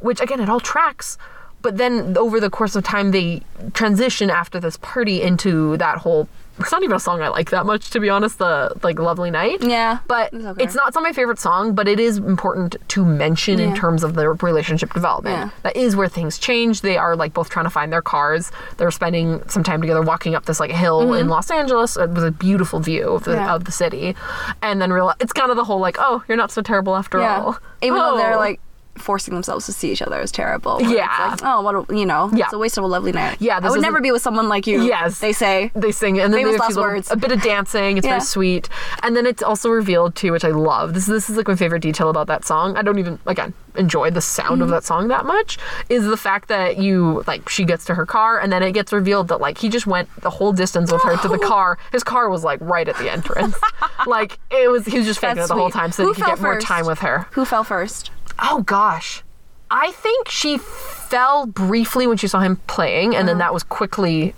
[0.00, 1.18] which again it all tracks.
[1.62, 3.42] But then over the course of time, they
[3.72, 6.28] transition after this party into that whole.
[6.58, 8.38] It's not even a song I like that much, to be honest.
[8.38, 10.62] The like "Lovely Night." Yeah, but it's okay.
[10.64, 10.88] it's not.
[10.88, 14.34] It's not my favorite song, but it is important to mention in terms of their
[14.34, 15.36] relationship development.
[15.36, 15.50] Yeah.
[15.62, 16.82] That is where things change.
[16.82, 18.52] They are like both trying to find their cars.
[18.76, 22.30] They're spending some time together, walking up this like hill in Los Angeles with a
[22.30, 23.40] beautiful view of the Mm-hmm.
[23.46, 23.54] Yeah.
[23.54, 24.14] of the city,
[24.60, 27.18] and then realize it's kind of the whole like, oh, you're not so terrible after
[27.18, 27.40] Yeah.
[27.40, 27.58] all.
[27.80, 28.38] Even though they're Oh.
[28.38, 28.60] like
[28.96, 30.80] forcing themselves to see each other is terrible.
[30.82, 31.32] Yeah.
[31.32, 32.44] It's like, oh, what a, you know, Yeah.
[32.44, 33.38] it's a waste of a lovely night.
[33.40, 34.82] Yeah, I would never a- be with someone like you.
[34.82, 35.18] Yes.
[35.18, 35.70] They say.
[35.74, 37.10] they sing and then Famous they have a, last little- words.
[37.10, 38.12] a bit of dancing it's Yeah.
[38.12, 38.68] very sweet
[39.02, 41.80] and then it's also revealed too which i love this this is like my favorite
[41.80, 44.62] detail about that song i don't even again enjoy the sound Mm-hmm.
[44.62, 45.58] of that song that much
[45.88, 48.92] is the fact that you like she gets to her car and then it gets
[48.92, 52.04] revealed that like he just went the whole distance with her to the car his
[52.04, 53.56] car was like right at the entrance
[54.06, 56.20] like it was he was just faking That's it the whole time so Who he
[56.20, 58.10] could get more time with her Who fell first?
[58.38, 59.22] Oh gosh.
[59.70, 63.46] I think she fell briefly when she saw him playing, and then Uh-huh.
[63.46, 64.34] that was quickly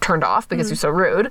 [0.00, 1.30] turned off because he's so rude.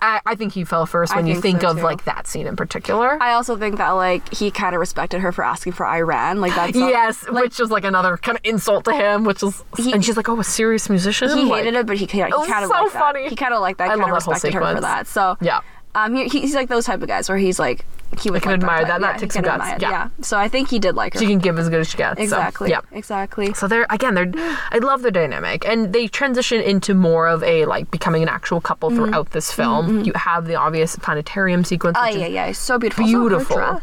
[0.00, 1.16] I, I think he fell first Mm.
[1.16, 1.82] When you think think so, of too.
[1.82, 3.18] like that scene in particular.
[3.20, 6.40] I also think that like he kind of respected her for asking for I Ran.
[6.40, 9.64] Like that's not- yes, which was like another kind of insult to him, which was,
[9.76, 12.18] He- and she's like, "Oh, a serious musician." he Like, hated it, but he, he,
[12.20, 13.22] kind of so liked funny.
[13.24, 13.30] that.
[13.30, 13.84] He kind of liked that.
[13.84, 14.82] I Kind love of that whole respected her for sequence.
[14.86, 15.06] that.
[15.08, 15.60] So Yeah.
[16.04, 17.84] Um, he, he's like those type of guys where he's like
[18.20, 19.00] he would can like admire that.
[19.02, 19.68] That he takes some guts.
[19.76, 20.08] it, Yeah.
[20.22, 21.20] So I think he did like her.
[21.20, 22.18] She can give as good as she gets.
[22.18, 22.70] so, exactly.
[22.70, 22.80] yeah.
[22.92, 23.52] Exactly.
[23.54, 24.30] So they're again, they're
[24.70, 28.60] I love their dynamic, and they transition into more of a like becoming an actual
[28.60, 29.04] couple Mm-hmm.
[29.04, 30.04] throughout this film.
[30.04, 33.04] You have the obvious planetarium sequence, Oh yeah, yeah, it's so beautiful.
[33.04, 33.56] Beautiful.
[33.58, 33.80] Her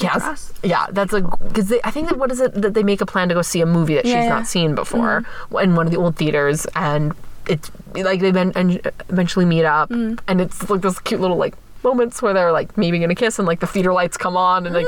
[0.00, 0.22] Yes.
[0.22, 0.52] dress.
[0.62, 3.28] Yeah, that's a because I think that what is it that they make a plan
[3.30, 4.28] to go see a movie that she's Yeah, Mm-hmm.
[4.28, 4.38] yeah.
[4.38, 5.24] not seen before
[5.60, 7.12] in one of the old theaters, and
[7.48, 8.52] it's like they ben-
[9.08, 10.18] eventually meet up, Mm.
[10.28, 13.46] and it's like those cute little like moments where they're like maybe gonna kiss, and
[13.48, 14.86] like the theater lights come on, and like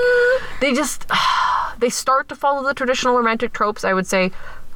[0.61, 1.07] they just
[1.79, 3.85] they start to follow the traditional romantic tropes.
[3.85, 4.31] I would say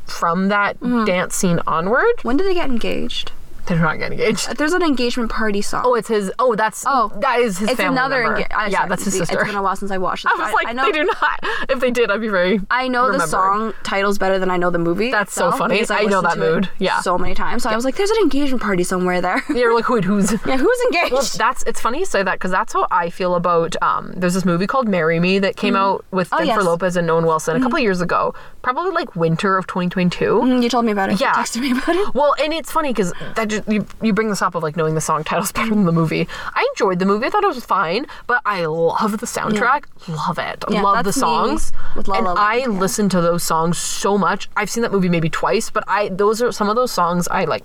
[0.07, 1.05] from that Mm-hmm.
[1.05, 2.21] dance scene onward.
[2.23, 3.33] When did they get engaged?
[3.67, 4.57] They're not getting engaged.
[4.57, 5.83] There's an engagement party song.
[5.85, 6.31] Oh, it's his.
[6.39, 6.85] Oh, that's.
[6.87, 7.11] Oh.
[7.21, 8.23] that is his it's another.
[8.25, 9.39] enga- I- yeah, sorry, that's his sister.
[9.39, 10.33] It's been a while since I watched this.
[10.37, 10.85] I was like, I know.
[10.85, 11.41] they do not.
[11.71, 12.61] If they did, I'd be very.
[12.71, 15.11] I know the song titles better than I know the movie.
[15.11, 15.75] That's so funny.
[15.77, 16.69] because I know that it mood.
[16.79, 17.01] Yeah.
[17.01, 17.63] So many times.
[17.63, 19.43] So I was like, there's an engagement party somewhere there.
[19.55, 20.31] You're like, wait, who's?
[20.47, 21.13] yeah, who's engaged?
[21.13, 23.75] Well, that's it's funny you say that because that's how I feel about.
[23.83, 26.59] Um, there's this movie called "Marry Me" that came out with Oh, Jennifer yes.
[26.59, 26.67] Mm-hmm.
[26.69, 30.25] Lopez and Owen Wilson a couple of years ago, probably like winter of 2022.
[30.25, 31.21] Mm, you told me about it.
[31.21, 31.37] Yeah.
[31.37, 32.15] You texted me about it.
[32.15, 34.95] Well, and it's funny because that just, you you bring this up of like knowing
[34.95, 36.29] the song titles better than the movie.
[36.55, 37.27] I enjoyed the movie.
[37.27, 39.85] I thought it was fine, but I love the soundtrack.
[40.09, 40.65] Love it.
[40.71, 41.73] Yeah, love the songs.
[41.97, 42.67] with La and La I yeah.
[42.67, 44.49] listen to those songs so much.
[44.57, 47.45] I've seen that movie maybe twice, but I those are some of those songs I
[47.45, 47.65] like.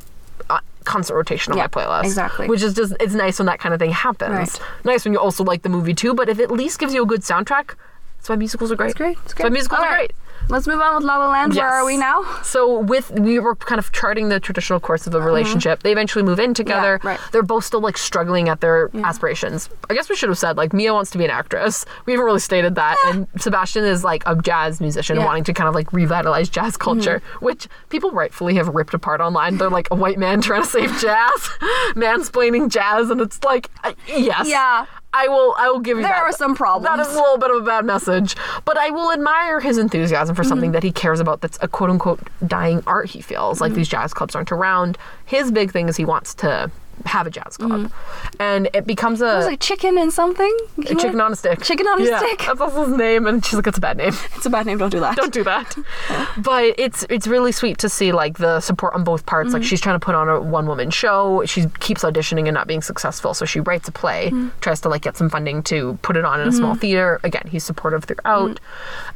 [0.49, 2.47] Uh, constant rotation on Yeah, my playlist exactly.
[2.47, 4.61] which is just it's nice when that kind of thing happens Right.
[4.85, 7.03] nice when you also like the movie too but if it at least gives you
[7.03, 7.75] a good soundtrack
[8.17, 9.11] that's why musicals are great It's great.
[9.11, 9.43] It's that's great.
[9.43, 10.11] why musicals All are right.
[10.15, 10.15] great
[10.49, 11.53] Let's move on with La La Land.
[11.53, 11.73] Where Yes.
[11.73, 12.23] are we now?
[12.43, 15.83] so with we were kind of charting the traditional course of the relationship.
[15.83, 16.97] They eventually move in together.
[16.97, 17.07] Mm-hmm.
[17.07, 17.19] right.
[17.31, 19.69] They're both still like struggling at their aspirations.
[19.89, 21.85] I guess we should have said like Mia wants to be an actress.
[22.05, 22.97] We haven't really stated that.
[23.05, 25.21] and Sebastian is like a jazz musician Yeah.
[25.21, 25.27] Mm-hmm.
[25.27, 29.57] wanting to kind of like revitalize jazz culture, which people rightfully have ripped apart online.
[29.57, 31.31] They're like a white man trying to save jazz,
[31.95, 34.85] mansplaining jazz, and it's like uh, yes, Yeah.
[35.23, 35.55] I will.
[35.57, 36.21] I will give you There that.
[36.23, 36.85] are some problems.
[36.87, 38.35] That is a little bit of a bad message,
[38.65, 40.49] but I will admire his enthusiasm for Mm-hmm.
[40.49, 41.41] something that he cares about.
[41.41, 43.09] That's a quote unquote dying art.
[43.09, 43.63] He feels Mm-hmm.
[43.63, 44.97] like these jazz clubs aren't around.
[45.25, 46.71] His big thing is he wants to
[47.05, 47.91] have a jazz club,
[48.39, 49.33] and it becomes a, Mm-hmm.
[49.33, 50.57] It was like chicken and something.
[50.79, 51.61] a chicken on a stick.
[51.61, 52.39] Chicken on a Yeah, stick.
[52.45, 54.13] That's also his name, and she's like, it's a bad name.
[54.35, 54.77] It's a bad name.
[54.77, 55.15] Don't do that.
[55.15, 55.75] Don't do that.
[56.37, 59.53] but it's it's really sweet to see like the support on both parts.
[59.53, 61.43] Like she's trying to put on a one woman show.
[61.45, 63.33] She keeps auditioning and not being successful.
[63.33, 64.31] So she writes a play,
[64.61, 67.19] tries to like get some funding to put it on in a small theater.
[67.23, 68.59] Again, he's supportive throughout.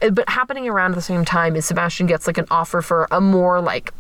[0.02, 3.20] Uh, But happening around the same time is Sebastian gets like an offer for a
[3.22, 3.94] more like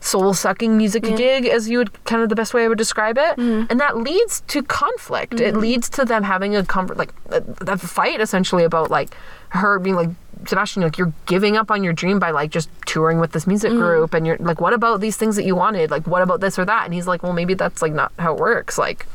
[0.00, 3.18] soul sucking music gig as you would kind of the best way I would describe
[3.18, 3.36] it.
[3.36, 3.66] Mm-hmm.
[3.70, 5.34] And that leads to conflict.
[5.34, 5.60] It mm-hmm.
[5.60, 9.14] leads to them having a conver- like a, a fight essentially about like
[9.50, 10.10] her being like
[10.46, 13.72] Sebastian like you're giving up on your dream by like just touring with this music
[13.72, 13.80] mm-hmm.
[13.80, 15.90] group and you're like what about these things that you wanted?
[15.90, 16.84] Like what about this or that?
[16.86, 18.78] And he's like well maybe that's like not how it works.
[18.78, 19.06] Like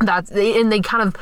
[0.00, 1.16] that's and they kind of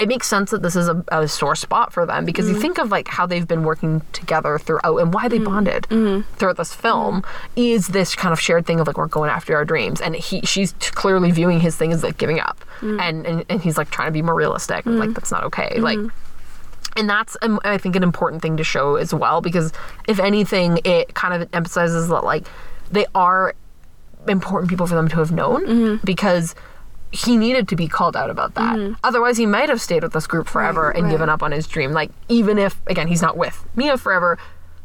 [0.00, 2.60] it makes sense that this is a, a sore spot for them because you mm.
[2.60, 5.44] think of like how they've been working together throughout and why they mm-hmm.
[5.44, 6.22] bonded mm-hmm.
[6.36, 7.22] throughout this film
[7.54, 10.00] is this kind of shared thing of like we're going after our dreams.
[10.00, 12.98] And he she's t- clearly viewing his thing as like giving up mm.
[12.98, 14.98] and, and and he's like trying to be more realistic mm.
[14.98, 15.72] like that's not okay.
[15.74, 15.82] Mm-hmm.
[15.82, 15.98] Like
[16.96, 19.70] and that's um, I think an important thing to show as well because
[20.08, 22.46] if anything, it kind of emphasizes that like
[22.90, 23.54] they are
[24.28, 26.54] important people for them to have known because
[27.12, 28.76] he needed to be called out about that.
[28.76, 28.94] Mm-hmm.
[29.02, 31.10] Otherwise, he might have stayed with this group forever and right.
[31.10, 31.92] given up on his dream.
[31.92, 34.38] Like even if again he's not with Mia forever.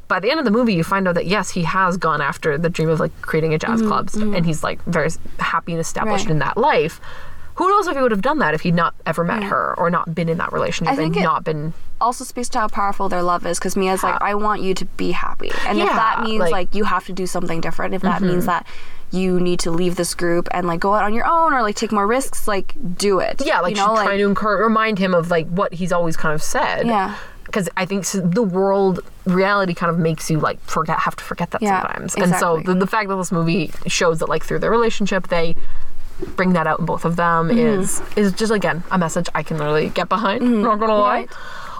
[0.07, 2.59] By the end of the movie, you find out that yes, he has gone after
[2.59, 4.35] the dream of like creating a jazz mm-hmm, club, mm-hmm.
[4.35, 6.31] and he's like very happy and established Right.
[6.31, 7.01] in that life.
[7.55, 9.89] Who knows if he would have done that if he'd not ever met her or
[9.89, 13.07] not been in that relationship I think and not been also speaks to how powerful
[13.09, 15.51] their love is because Mia's like, I want you to be happy.
[15.65, 18.45] And if that means like- like, you have to do something different, if that means
[18.45, 18.67] that
[19.15, 21.75] you need to leave this group and like go out on your own or like
[21.75, 23.41] take more risks, like do it.
[23.45, 26.15] Yeah, like you know, she's trying to encourage, remind him of like what he's always
[26.17, 26.85] kind of said.
[26.87, 27.15] Yeah.
[27.45, 31.51] Because I think the world reality kind of makes you like forget have to forget
[31.51, 34.59] that Yeah, sometimes, and so the, the fact that this movie shows that like through
[34.59, 35.55] their relationship they
[36.35, 37.59] bring that out in both of them Mm-hmm.
[37.59, 40.63] is is just again a message I can really get behind.
[40.63, 41.29] Not gonna lie, Right.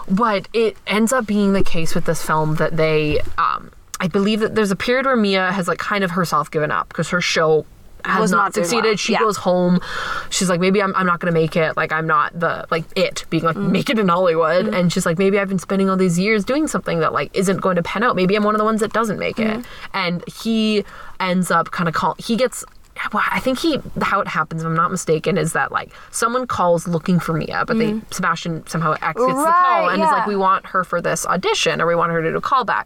[0.08, 4.40] but it ends up being the case with this film that they, um, I believe
[4.40, 7.20] that there's a period where Mia has like kind of herself given up because her
[7.20, 7.64] show
[8.04, 8.84] has Was not, not succeeded.
[8.84, 8.96] well.
[8.96, 9.18] She Yeah.
[9.20, 9.80] goes home.
[10.30, 11.76] She's like, maybe I'm, I'm not gonna make it.
[11.76, 13.70] Like I'm not the like it being like mm.
[13.70, 14.66] make it in Hollywood.
[14.66, 14.78] Mm.
[14.78, 17.60] And she's like, maybe I've been spending all these years doing something that like isn't
[17.60, 18.16] going to pan out.
[18.16, 19.58] Maybe I'm one of the ones that doesn't make it.
[19.58, 19.64] Mm.
[19.92, 20.84] And he
[21.20, 22.14] ends up kind of call.
[22.18, 22.64] He gets.
[23.12, 26.46] Well, I think he how it happens, if I'm not mistaken, is that like someone
[26.46, 30.08] calls looking for Mia, but they Sebastian somehow actually gets the call Right, and is
[30.08, 32.84] like, we want her for this audition or we want her to do a callback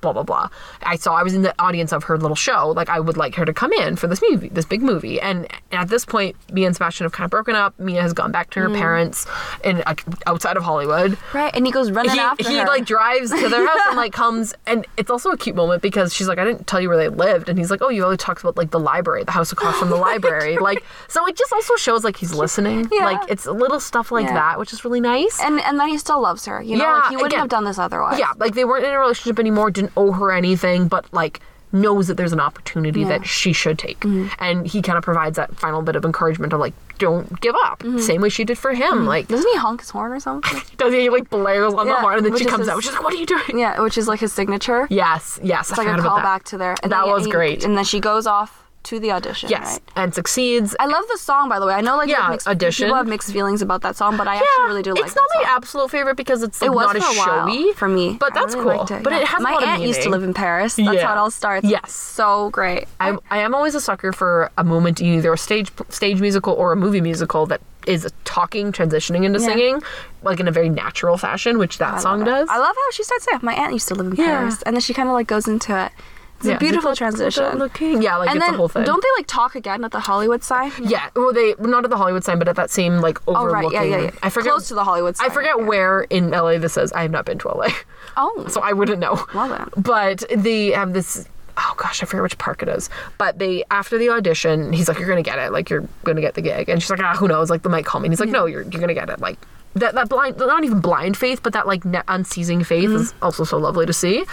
[0.00, 0.48] blah blah blah
[0.82, 3.34] i saw i was in the audience of her little show like i would like
[3.34, 6.66] her to come in for this movie this big movie and at this point mia
[6.66, 9.26] and sebastian have kind of broken up mia has gone back to her parents
[9.64, 9.94] in uh,
[10.26, 11.54] outside of hollywood Right.
[11.54, 12.66] And he goes running he, after he her.
[12.66, 16.14] like drives to their house and like comes and it's also a cute moment because
[16.14, 18.16] she's like I didn't tell you where they lived and he's like oh you only
[18.16, 21.52] talked about like the library the house across from the library like so it just
[21.52, 23.04] also shows like he's listening Yeah.
[23.04, 24.34] like it's little stuff like Yeah.
[24.34, 26.62] that which is really nice and and that he still loves her.
[26.62, 28.18] You know, Yeah, like he wouldn't again- have done this otherwise.
[28.18, 31.40] yeah, like they weren't in a relationship anymore, didn't owe her anything, but like
[31.70, 33.08] knows that there's an opportunity Yeah.
[33.08, 34.00] that she should take.
[34.00, 34.28] Mm-hmm.
[34.42, 37.80] And he kind of provides that final bit of encouragement of like, don't give up.
[37.80, 37.98] Mm-hmm.
[37.98, 39.04] Same way she did for him.
[39.04, 40.60] Like, Doesn't he honk his horn or something?
[40.78, 42.82] does he like blares on the horn and then she comes his- out?
[42.82, 43.58] She's like, what are you doing?
[43.58, 44.86] yeah, which is like his signature.
[44.90, 45.68] Yes, yes.
[45.70, 46.74] It's I like a callback to there.
[46.82, 47.64] And That then- was he- great.
[47.64, 49.48] And then she goes off to the audition.
[49.50, 49.82] yes, right?
[49.96, 50.74] and succeeds.
[50.80, 51.74] I love the song, by the way.
[51.74, 52.86] I know like Yeah, mixed, Audition.
[52.86, 55.06] people have mixed feelings about that song, but I actually really do like it.
[55.06, 55.52] it's not my song.
[55.56, 58.34] absolute favorite because it's like, It was not as a while showy for me, but
[58.34, 58.96] that's really cool.
[58.96, 59.20] it, But yeah.
[59.20, 60.76] it has my a lot of aunt used to live in Paris.
[60.76, 61.06] That's Yeah.
[61.06, 61.66] how it all starts.
[61.66, 61.92] Yes.
[61.92, 62.86] so great.
[63.00, 66.54] I'm, I am always a sucker for a moment in either a stage stage musical
[66.54, 69.46] or a movie musical that is talking transitioning into Yeah.
[69.46, 69.82] singing
[70.22, 73.02] like in a very natural fashion which that I song does I love how she
[73.02, 73.38] starts there.
[73.42, 74.26] My aunt used to live in Yeah.
[74.26, 75.92] Paris, and then she kind of like goes into it.
[76.38, 77.58] It's Yeah, a beautiful like, transition.
[77.58, 79.90] looking- yeah like and it's then a whole thing don't they like talk again at
[79.90, 80.70] the Hollywood sign?
[80.82, 83.54] yeah well they not at the hollywood sign but at that same like overlooking.
[83.54, 84.10] Oh overlooking right, yeah, yeah, yeah.
[84.22, 85.30] i forget Close to the Hollywood sign.
[85.30, 85.64] i forget yeah.
[85.64, 87.68] where in la this is i have not been to la
[88.16, 89.68] Oh, so i wouldn't know well then.
[89.76, 92.88] but they have this oh gosh i forget which park it is
[93.18, 96.34] but they after the audition he's like you're gonna get it like you're gonna get
[96.34, 98.20] the gig and she's like ah who knows like they might call me and he's
[98.20, 99.38] like no you're, you're gonna get it like
[99.78, 103.16] that, that blind not even blind faith but that like unceasing faith is mm.
[103.22, 104.24] also so lovely to see.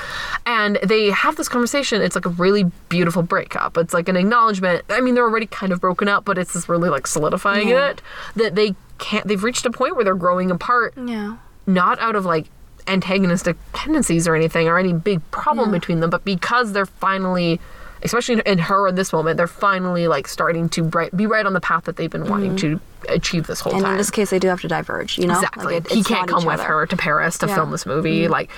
[0.45, 2.01] And they have this conversation.
[2.01, 3.77] It's like a really beautiful breakup.
[3.77, 4.83] It's like an acknowledgement.
[4.89, 7.89] I mean they're already kind of broken up but it's just really like solidifying Yeah.
[7.89, 8.01] it
[8.35, 11.37] that they can't they've reached a point where they're growing apart Yeah.
[11.67, 12.47] not out of like
[12.87, 17.59] antagonistic tendencies or anything or any big problem between them, but because they're finally,
[18.05, 21.53] especially in her in this moment, they're finally like starting to bright, be right on
[21.53, 22.79] the path that they've been wanting to
[23.09, 23.91] achieve this whole And time.
[23.93, 25.17] in this case, they do have to diverge.
[25.17, 25.75] You know, exactly.
[25.75, 26.63] Like, it- he can't come with other.
[26.69, 27.55] her to Paris to Yeah.
[27.55, 28.27] film this movie.
[28.27, 28.49] Like,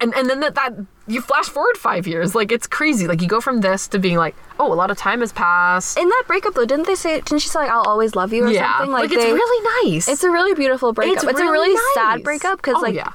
[0.00, 0.74] and, and then that, that
[1.06, 3.06] you flash forward five years, like it's crazy.
[3.08, 5.96] Like you go from this to being like, oh, a lot of time has passed.
[5.98, 7.16] In that breakup, though, didn't they say?
[7.22, 8.92] Didn't she say like, "I'll always love you" or yeah, something?
[8.92, 10.06] like, they, it's really nice.
[10.08, 11.14] It's a really beautiful breakup.
[11.16, 13.12] It's It's, a really really sad breakup because, Oh, like, yeah.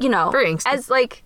[0.00, 0.62] you know, Very angsty.
[0.64, 0.78] Mm-hmm.
[0.78, 1.22] as like,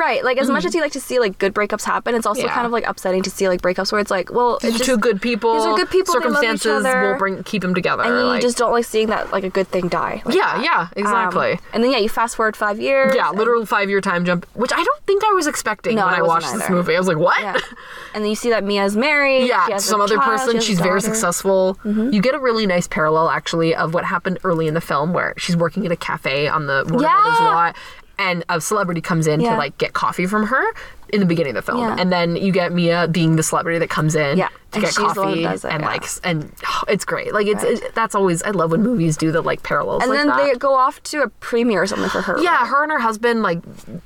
[0.00, 2.42] right, like as much as you like to see like good breakups happen, it's also
[2.42, 2.54] Yeah.
[2.54, 4.96] kind of like upsetting to see like breakups where it's like, well, it just, two
[4.98, 5.54] good people.
[5.54, 6.14] These are good people.
[6.14, 8.02] they love each Circumstances will bring keep them together.
[8.02, 10.22] and you just don't like seeing that like a good thing die.
[10.24, 10.64] like yeah, that.
[10.64, 11.58] yeah, Um, exactly.
[11.72, 13.14] and then yeah, you fast forward five years.
[13.14, 16.14] yeah, literal five year time jump, which I don't think I was expecting No, when
[16.14, 16.96] I watched this movie.
[16.96, 17.40] I was like, what?
[17.40, 17.56] Yeah.
[18.14, 19.42] And then you see that Mia's married.
[19.42, 20.56] she Yeah, has some other child, person.
[20.56, 21.06] a She's very daughter.
[21.08, 21.14] Mm-hmm.
[21.14, 21.78] successful.
[21.84, 25.34] You get a really nice parallel, actually, of what happened early in the film, where
[25.36, 27.20] she's working at a cafe on the Warner Yeah.
[27.22, 27.76] Brothers lot,
[28.20, 29.52] and a celebrity comes in Yeah.
[29.52, 30.62] to like get coffee from her
[31.08, 31.96] in the beginning of the film, Yeah.
[31.98, 34.94] and then you get Mia being the celebrity that comes in Yeah, to and get
[34.94, 35.86] she's the one who coffee, it, and yeah.
[35.88, 37.32] like, and oh, it's great.
[37.34, 37.74] Like it's, Right.
[37.82, 40.02] it- that's always I love when movies do the like parallels.
[40.02, 40.36] And like then that.
[40.44, 42.38] they go off to a premiere or something for her.
[42.40, 42.66] Yeah, right?
[42.68, 43.60] her and her husband like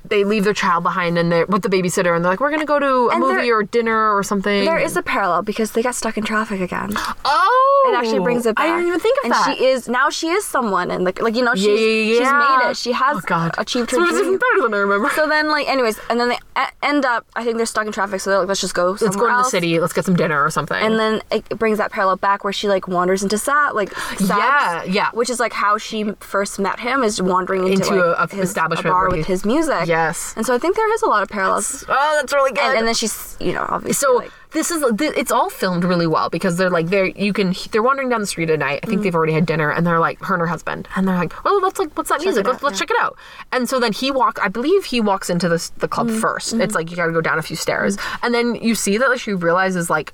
[0.08, 2.64] they leave their child behind and they're with the babysitter and they're like, we're gonna
[2.64, 4.64] go to a And movie there- or dinner or something.
[4.64, 6.90] There is a parallel because they got stuck in traffic again.
[7.24, 8.64] oh, It actually brings it back.
[8.66, 9.48] I didn't even think of and that.
[9.48, 12.32] And she is now she is someone and like like you know she's yeah, she's
[12.32, 12.76] made it.
[12.76, 13.54] She has oh, God.
[13.58, 15.10] achieved her so it was even better than I remember.
[15.10, 16.38] So then like anyways, and then they
[16.82, 19.08] end up I think they're stuck in traffic so they're like let's just go somewhere
[19.10, 19.78] Let's go to the city.
[19.80, 20.76] Let's get some dinner or something.
[20.80, 24.28] And then it brings that parallel back where she like wanders into Sad, like Sebs,
[24.28, 25.10] Yeah, yeah.
[25.12, 28.36] which is like how she first met him is wandering into, Into like, a- a
[28.36, 29.86] his, establishment a bar with he- his music.
[29.86, 30.32] Yes.
[30.36, 31.84] and so I think there is a lot of parallels.
[31.88, 32.62] oh, that's really good.
[32.64, 36.06] And, and then she's you know obviously so like, this is it's all filmed really
[36.06, 38.64] well because they're like they're you can they're wandering down the street at night.
[38.64, 38.90] I Mm-hmm.
[38.90, 41.32] think they've already had dinner and they're like her and her husband and they're like,
[41.44, 42.46] well, let's like what's that music?
[42.46, 42.86] it let's let's yeah.
[42.86, 43.18] check it out.
[43.50, 44.38] And so then he walk.
[44.40, 46.24] I believe he walks into this the club Mm-hmm.
[46.24, 48.96] 1st It's like you got to go down a few stairs and then you see
[48.98, 50.12] that like, she realizes like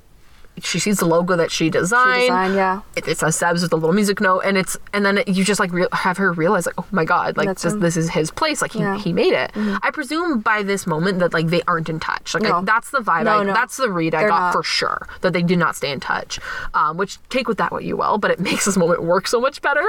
[0.63, 2.23] she sees the logo that she designed.
[2.23, 2.83] design, yeah.
[2.97, 5.43] It, it says Sebs with a little music note, and it's and then it, you
[5.45, 8.31] just like re- have her realize like, oh my god, like this, this is his
[8.31, 8.61] place.
[8.61, 8.95] Like he, Yeah.
[8.95, 9.03] Mm-hmm.
[9.03, 9.53] he made it.
[9.55, 12.35] I presume by this moment that like they aren't in touch.
[12.35, 13.25] Like I, that's the vibe.
[13.25, 13.55] No, I, no.
[13.55, 14.53] That's the read I They're got not.
[14.53, 16.39] for sure that they did not stay in touch.
[16.75, 19.41] Um, which take with that what you will, but it makes this moment work so
[19.41, 19.87] much better.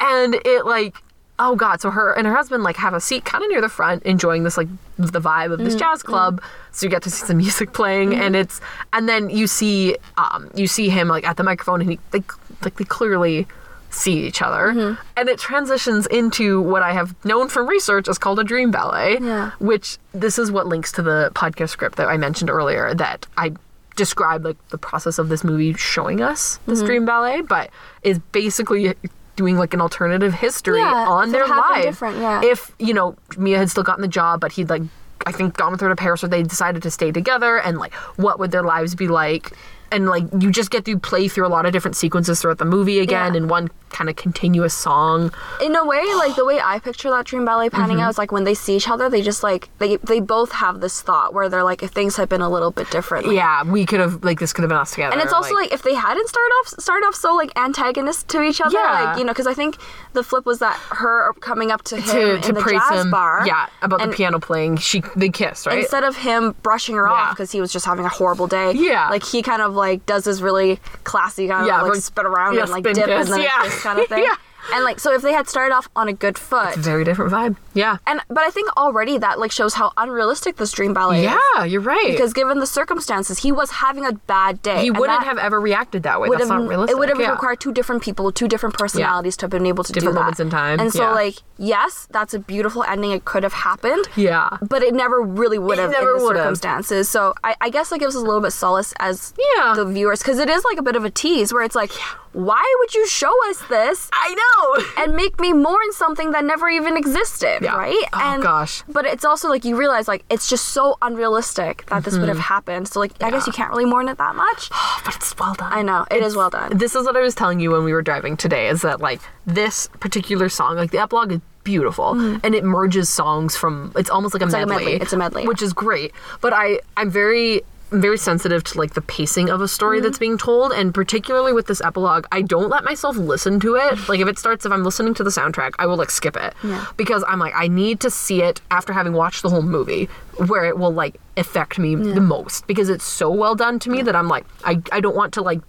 [0.00, 0.94] And it like
[1.38, 3.68] oh god, so her and her husband like have a seat kind of near the
[3.68, 4.68] front, enjoying this like
[4.98, 6.40] the vibe of this Mm, jazz club.
[6.72, 8.22] So you get to see some music playing, Mm-hmm.
[8.22, 8.60] and it's
[8.92, 12.22] and then you see um you see him like at the microphone, and he they
[12.62, 13.46] like they clearly
[13.90, 15.00] see each other Mm-hmm.
[15.16, 19.16] and it transitions into what i have known from research is called a dream ballet
[19.20, 19.52] Yeah.
[19.58, 23.52] which this is what links to the podcast script that I mentioned earlier that I
[23.94, 26.86] described like the process of this movie showing us this Mm-hmm.
[26.86, 27.70] dream ballet, but
[28.02, 28.92] is basically
[29.36, 32.00] doing like an alternative history Yeah, on their life.
[32.02, 32.42] yeah.
[32.42, 34.82] If, you know, Mia had still gotten the job, but he'd like
[35.26, 37.92] I think gone with her to Paris or they decided to stay together and like
[38.16, 39.52] what would their lives be like?
[39.92, 42.64] And like you just get to play through a lot of different sequences throughout the
[42.64, 43.38] movie again Yeah.
[43.38, 45.32] in one kind of continuous song.
[45.66, 48.04] in a way like the way i picture that dream ballet panning Mm-hmm.
[48.06, 50.80] out is like when they see each other they just like they they both have
[50.84, 53.62] this thought where they're like if things had been a little bit different like- Yeah,
[53.76, 55.12] we could have like this could have been us together.
[55.14, 58.42] and it's also like, if they hadn't started off started off so like antagonist to
[58.42, 58.92] each other Yeah.
[59.04, 59.76] like you know because i think
[60.12, 63.02] the flip was that her coming up to him to, in to the praise jazz
[63.04, 63.10] him.
[63.10, 64.76] bar Yeah, about the piano playing.
[64.78, 65.78] She they kiss, right?
[65.78, 69.08] instead of him brushing her off because he was just having a horrible day Yeah.
[69.10, 72.26] like he kind of like does this really classy kind of Yeah, like like- spin
[72.26, 73.62] around yeah, and like dip kiss, and then yeah.
[73.62, 74.34] kiss kind of thing Yeah.
[74.74, 77.54] and like so if they had started off on a good foot Very different vibe.
[77.82, 77.94] Yeah.
[78.10, 81.64] and but i think already that like shows how unrealistic this dream ballet is Yeah,
[81.64, 82.10] you're right.
[82.12, 86.02] because given the circumstances he was having a bad day he wouldn't have ever reacted
[86.08, 86.28] that way.
[86.30, 86.94] That's not realistic.
[86.94, 87.30] it would have yeah.
[87.36, 90.20] required two different people two different personalities to have been able to Different do that
[90.26, 91.12] moments in time, and so yeah.
[91.22, 94.48] like yes that's a beautiful ending it could have happened Yeah.
[94.74, 96.42] but it never really would have in the would've.
[96.42, 97.08] circumstances.
[97.08, 99.74] So I, I guess that gives us a little bit solace as Yeah.
[99.74, 101.92] the viewers because it is like a bit of a tease where it's like,
[102.36, 104.84] why would you show us this I know.
[105.02, 107.76] and make me mourn something that never even existed, Yeah.
[107.76, 108.04] right?
[108.12, 108.82] Oh, and gosh.
[108.88, 112.38] But it's also like you realize like it's just so unrealistic that this would have
[112.38, 112.88] happened.
[112.88, 114.68] So like I guess you can't really mourn it that much.
[115.04, 115.72] but it's well done.
[115.72, 116.76] I know it is well done.
[116.76, 119.20] This is what I was telling you when we were driving today is that like
[119.46, 122.10] this particular song, like the epilogue is beautiful
[122.44, 124.52] and it merges songs from it's almost like a, Mm.
[124.52, 125.00] like a medley, medley.
[125.02, 126.12] It's a medley, Which is great.
[126.40, 127.62] But I I'm very
[128.00, 130.04] very sensitive to like the pacing of a story Mm-hmm.
[130.04, 133.98] that's being told and particularly with this epilogue I don't let myself listen to it.
[134.08, 136.54] Like if it starts if I'm listening to the soundtrack I will like skip it.
[136.64, 136.84] Yeah.
[136.96, 140.08] because I'm like I need to see it after having watched the whole movie
[140.46, 142.66] where it will like affect me the most.
[142.66, 145.42] Because it's so well done to me that I'm like I I don't want to
[145.42, 145.60] like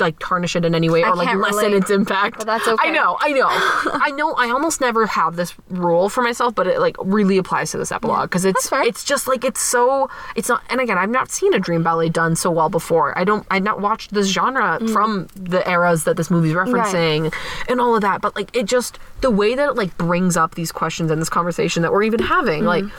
[0.00, 2.38] like tarnish it in any way I or like lessen relate, its impact.
[2.38, 2.88] but that's okay.
[2.88, 3.46] I know, I know.
[3.50, 7.70] I know I almost never have this rule for myself, but it like really applies
[7.70, 11.10] to this epilogue because it's it's just like it's so it's not and again, I've
[11.10, 13.16] not seen a dream ballet done so well before.
[13.16, 14.92] I don't I've not watched this genre Mm.
[14.92, 17.32] from the eras that this movie's referencing
[17.68, 20.54] and all of that, but like it just the way that it like brings up
[20.56, 22.90] these questions and this conversation that we're even having, like it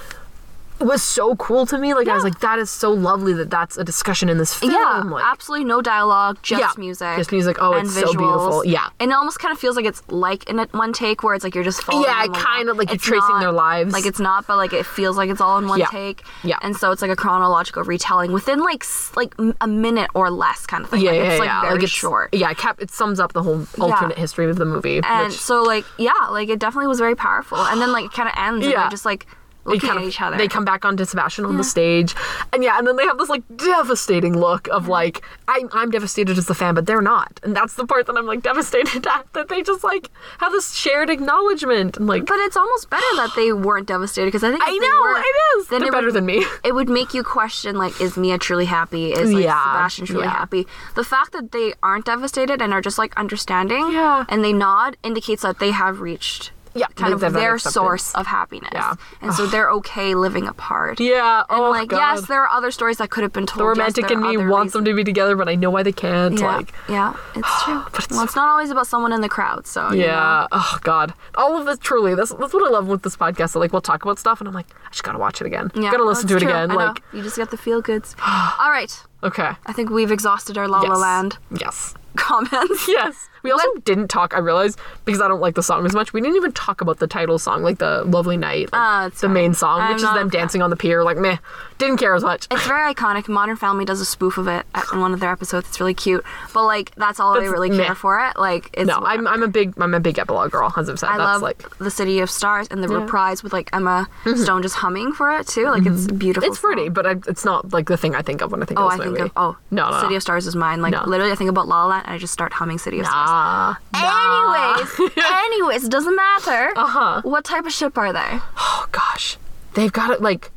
[0.80, 1.94] was so cool to me.
[1.94, 2.24] Like I was.
[2.24, 4.72] Like, that is so lovely that that's a discussion in this film.
[4.74, 7.16] Yeah, like, absolutely no dialogue, just Yeah, music.
[7.18, 7.58] just music.
[7.60, 8.28] Oh, and it's so beautiful.
[8.62, 8.66] visuals.
[8.66, 8.90] Yeah.
[9.00, 11.44] and it almost kind of feels like it's like in a, one take where it's
[11.44, 12.06] like you're just following.
[12.08, 13.94] Yeah, them kind of like you're It's tracing not- their lives.
[13.94, 15.88] Like it's not, but like it feels like it's all in one Yeah.
[15.88, 16.24] take.
[16.44, 16.58] Yeah.
[16.62, 18.84] and so it's like a chronological retelling within like
[19.16, 21.02] like a minute or less kind of thing.
[21.02, 21.62] yeah, like, yeah, it's like yeah.
[21.62, 22.34] very like it's short.
[22.34, 25.00] Yeah, it, cap- it sums up the whole alternate history of the movie.
[25.04, 27.58] And which so like yeah, like it definitely was very powerful.
[27.58, 28.82] And then like it kind of ends Yeah.
[28.82, 29.26] they're just like
[29.68, 30.38] they looking kind at of- each other.
[30.38, 32.16] They come back onto Sebastian on the stage,
[32.54, 36.38] and yeah, and then they have this like devastating look of like I'm I'm devastated
[36.38, 39.32] as the fan, but they're not, and that's the part that I'm like devastated at
[39.34, 43.32] that they just like have this shared acknowledgement and like but it's almost better that
[43.36, 45.68] they weren't devastated because I think I they know were, it is.
[45.68, 46.46] then They're it better would- than me.
[46.64, 49.12] it would make you question like is Mia truly happy?
[49.14, 50.32] Is like Yeah, Sebastian truly yeah.
[50.32, 50.68] happy?
[50.96, 54.26] The fact that they aren't devastated and are just like understanding Yeah.
[54.30, 57.74] and they nod indicates that they have reached Yeah, kind of their acceptance.
[57.74, 58.70] source of happiness.
[58.74, 58.94] Yeah.
[59.22, 61.00] And so they're okay living apart.
[61.00, 61.44] Yeah.
[61.50, 61.98] And oh like God.
[61.98, 63.60] yes, there are other stories that could have been told.
[63.62, 65.92] the romantic there in me wants them to be together, but I know why they
[65.92, 66.40] can't.
[66.40, 67.84] yeah, Like, yeah, it's true.
[67.92, 69.66] But it's well, it's not always about someone in the crowd.
[69.68, 70.06] So you know.
[70.06, 70.48] yeah.
[70.52, 71.14] Oh God.
[71.36, 72.16] All of this truly.
[72.16, 73.56] That's that's what I love with this podcast.
[73.56, 75.72] Like we'll talk about stuff, and I'm like, I just gotta watch it again.
[75.76, 76.50] Yeah, gotta listen to it true.
[76.50, 76.70] again.
[76.70, 78.16] Like, you just got the feel goods.
[78.60, 78.92] All right,
[79.24, 79.52] okay.
[79.66, 80.98] I think we've exhausted our La La Yes.
[81.02, 81.94] Land Yes.
[82.16, 82.88] comments.
[82.88, 83.30] Yes.
[83.44, 84.34] We also didn't talk.
[84.34, 86.14] I realized because I don't like the song as much.
[86.14, 89.22] We didn't even talk about the title song, like the "Lovely Night," like, ah, it's
[89.22, 89.34] the fine.
[89.34, 91.04] main song, I'm which is them dancing on the pier.
[91.04, 91.38] Like, meh,
[91.78, 92.48] didn't care as much.
[92.52, 93.28] It's very iconic.
[93.28, 95.68] Modern Family does a spoof of it in one of their episodes.
[95.68, 96.24] It's really cute,
[96.54, 97.86] but like that's all they That's really meh.
[97.86, 98.38] care for it.
[98.38, 100.74] Like it's no, I'm I'm a big I'm a big epilogue girl.
[100.76, 103.54] As I've said, I that's love like the City of Stars and the reprise with
[103.54, 104.42] like Emma mm-hmm.
[104.42, 105.66] Stone just humming for it too.
[105.66, 106.18] Like it's mm-hmm.
[106.18, 106.50] beautiful.
[106.50, 108.80] it's pretty, but I, it's not like the thing I think of when I think
[108.80, 110.18] Oh, of I this think of oh no, no, City no.
[110.18, 110.82] of Stars is mine.
[110.82, 111.04] Like No.
[111.06, 113.27] literally, I think about La La Land and I just start humming City of Stars.
[113.30, 116.74] Ah, Anyways, anyways, it doesn't matter.
[116.76, 117.22] Uh-huh.
[117.24, 118.40] What type of ship are they?
[118.58, 119.38] Oh gosh,
[119.74, 120.52] they've got it like.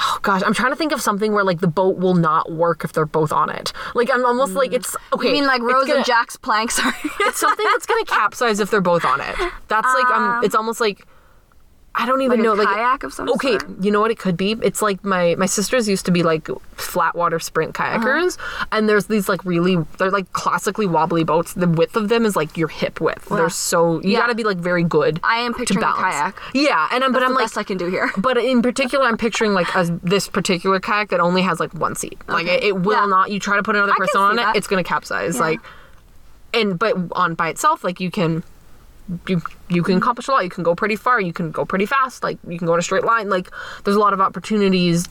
[0.00, 2.84] Oh gosh, I'm trying to think of something where like the boat will not work
[2.84, 3.72] if they're both on it.
[3.96, 5.28] Like I'm almost like it's okay.
[5.28, 6.94] You mean like Rose gonna- and Jack's planks are?
[7.22, 9.34] It's something that's gonna capsize if they're both on it.
[9.66, 11.04] That's like um, it's almost like
[12.00, 13.82] I don't even Like know like kayak of some okay, sort?
[13.84, 14.52] you know what it could be?
[14.62, 16.46] It's like my my sisters used to be like
[16.78, 18.66] flat water sprint kayakers, Uh-huh.
[18.70, 21.54] and there's these like really they're like classically wobbly boats.
[21.54, 23.26] The width of them is like your hip width.
[23.28, 24.20] They're so you Yeah.
[24.20, 25.18] gotta be like very good.
[25.24, 26.14] I am to picturing a balance.
[26.14, 26.34] kayak.
[26.54, 28.12] Yeah, and I'm but I'm the like best I can do here.
[28.16, 31.96] but in particular, I'm picturing like a, this particular kayak that only has like one
[31.96, 32.16] seat.
[32.28, 33.06] Like it, it will Yeah.
[33.10, 33.30] not.
[33.34, 34.54] You try to put another I person on that.
[34.54, 35.34] it, it's gonna capsize.
[35.34, 35.42] Yeah.
[35.50, 35.60] Like,
[36.54, 38.42] and but on by itself, like you can,
[39.26, 40.44] you you can accomplish a lot.
[40.44, 41.20] You can go pretty far.
[41.20, 42.22] You can go pretty fast.
[42.22, 43.28] Like you can go in a straight line.
[43.28, 43.50] Like
[43.84, 45.08] there's a lot of opportunities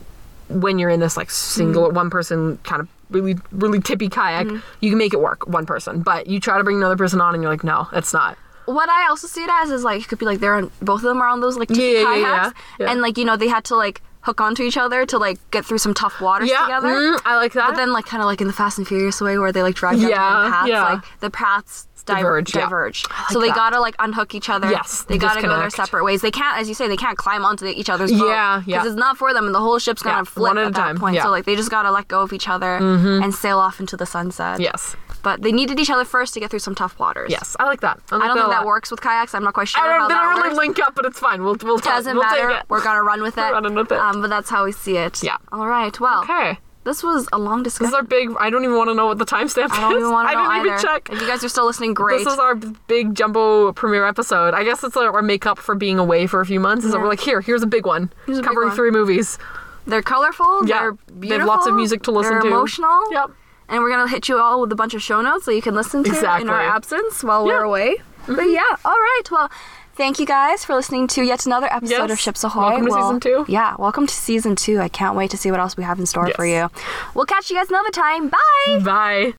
[0.50, 1.94] when you're in this like single mm.
[1.94, 4.48] one person kind of really really tippy kayak.
[4.48, 4.60] Mm-hmm.
[4.82, 7.34] You can make it work one person, but you try to bring another person on,
[7.34, 8.38] and you're like, no, it's not.
[8.68, 11.00] what I also see it as is like it could be like they're on both
[11.00, 12.92] of them are on those like yeah, kayaks, yeah, yeah.
[12.92, 15.66] and like you know they had to like hook onto each other to like get
[15.66, 16.90] through some tough waters Yeah, together.
[16.90, 17.70] mm, I like that.
[17.70, 19.76] But then like kind of like in the Fast and Furious way where they like
[19.76, 20.84] drive down Yeah, different paths, yeah.
[20.84, 23.04] like the paths Diverge, diverge.
[23.10, 23.18] yeah.
[23.18, 23.56] Like so they that.
[23.58, 24.70] gotta like unhook each other.
[24.72, 26.22] Yes, they gotta go their separate ways.
[26.22, 28.30] They can't, as you say, they can't climb onto each other's boat.
[28.30, 28.78] Yeah, yeah.
[28.78, 30.74] Because it's not for them, and the whole ship's gonna Yeah, flip one at at,
[30.76, 31.16] that time, point.
[31.16, 31.22] yeah.
[31.22, 31.28] Mm-hmm.
[31.28, 34.06] So like they just gotta let go of each other and sail off into the
[34.06, 34.62] sunset.
[34.62, 34.96] yes.
[35.28, 37.30] But they needed each other first to get through some tough waters.
[37.30, 38.00] Yes, I like that.
[38.12, 39.34] like I don't think a that works with kayaks.
[39.36, 41.20] I'm not quite sure I don't, how they that don't really link up, but it's
[41.20, 41.44] fine.
[41.44, 42.64] We'll we'll talk- Doesn't we'll matter.
[42.70, 43.52] We're gonna run with it.
[43.58, 43.98] running with it.
[44.00, 45.22] Um, but that's how we see it.
[45.22, 45.38] Yeah.
[45.52, 46.00] All right.
[46.00, 46.60] Well, Okay.
[46.86, 47.88] this was a long discussion.
[47.88, 48.30] This is our big.
[48.40, 49.72] I don't even want to know what the timestamp is.
[49.74, 50.76] I don't even want to know I didn't either.
[50.76, 51.10] even check.
[51.12, 52.24] If you guys are still listening, great.
[52.24, 54.54] This is our big jumbo premiere episode.
[54.54, 56.86] I guess it's our makeup for being away for a few months.
[56.86, 58.78] Is that we're like, here, here's a big one, Here's a big covering one.
[58.78, 59.38] three movies.
[59.88, 60.66] They're colorful.
[60.68, 60.80] Yeah.
[60.80, 62.48] They're They have lots of music to listen they're to.
[62.48, 63.12] emotional.
[63.12, 63.32] Yep.
[63.70, 65.76] And we're gonna hit you all with a bunch of show notes so you can
[65.76, 67.58] listen to in our absence while we're Yeah.
[67.60, 67.66] Mm-hmm.
[67.66, 67.96] away.
[68.28, 68.64] But yeah.
[68.86, 69.24] All right.
[69.32, 69.50] Well.
[69.96, 72.12] Thank you guys for listening to yet another episode Yes.
[72.12, 72.70] of Ships Ahoy.
[72.70, 73.46] Welcome to season two.
[73.48, 74.80] Yeah, welcome to season two.
[74.80, 76.70] I can't wait to see what else we have in store for you.
[77.16, 78.30] We'll catch you guys another time.
[78.30, 78.80] Bye.
[78.86, 79.34] Bye.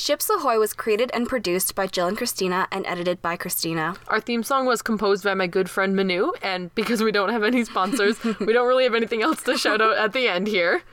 [0.00, 3.96] Ships Ahoy was created and produced by Jill and Christina and edited by Christina.
[4.08, 7.42] Our theme song was composed by my good friend Manu, and because we don't have
[7.42, 10.84] any sponsors, we don't really have anything else to shout out at the end here.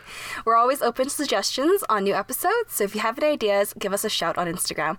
[0.43, 3.93] We're always open to suggestions on new episodes, so if you have any ideas, give
[3.93, 4.95] us a shout on Instagram.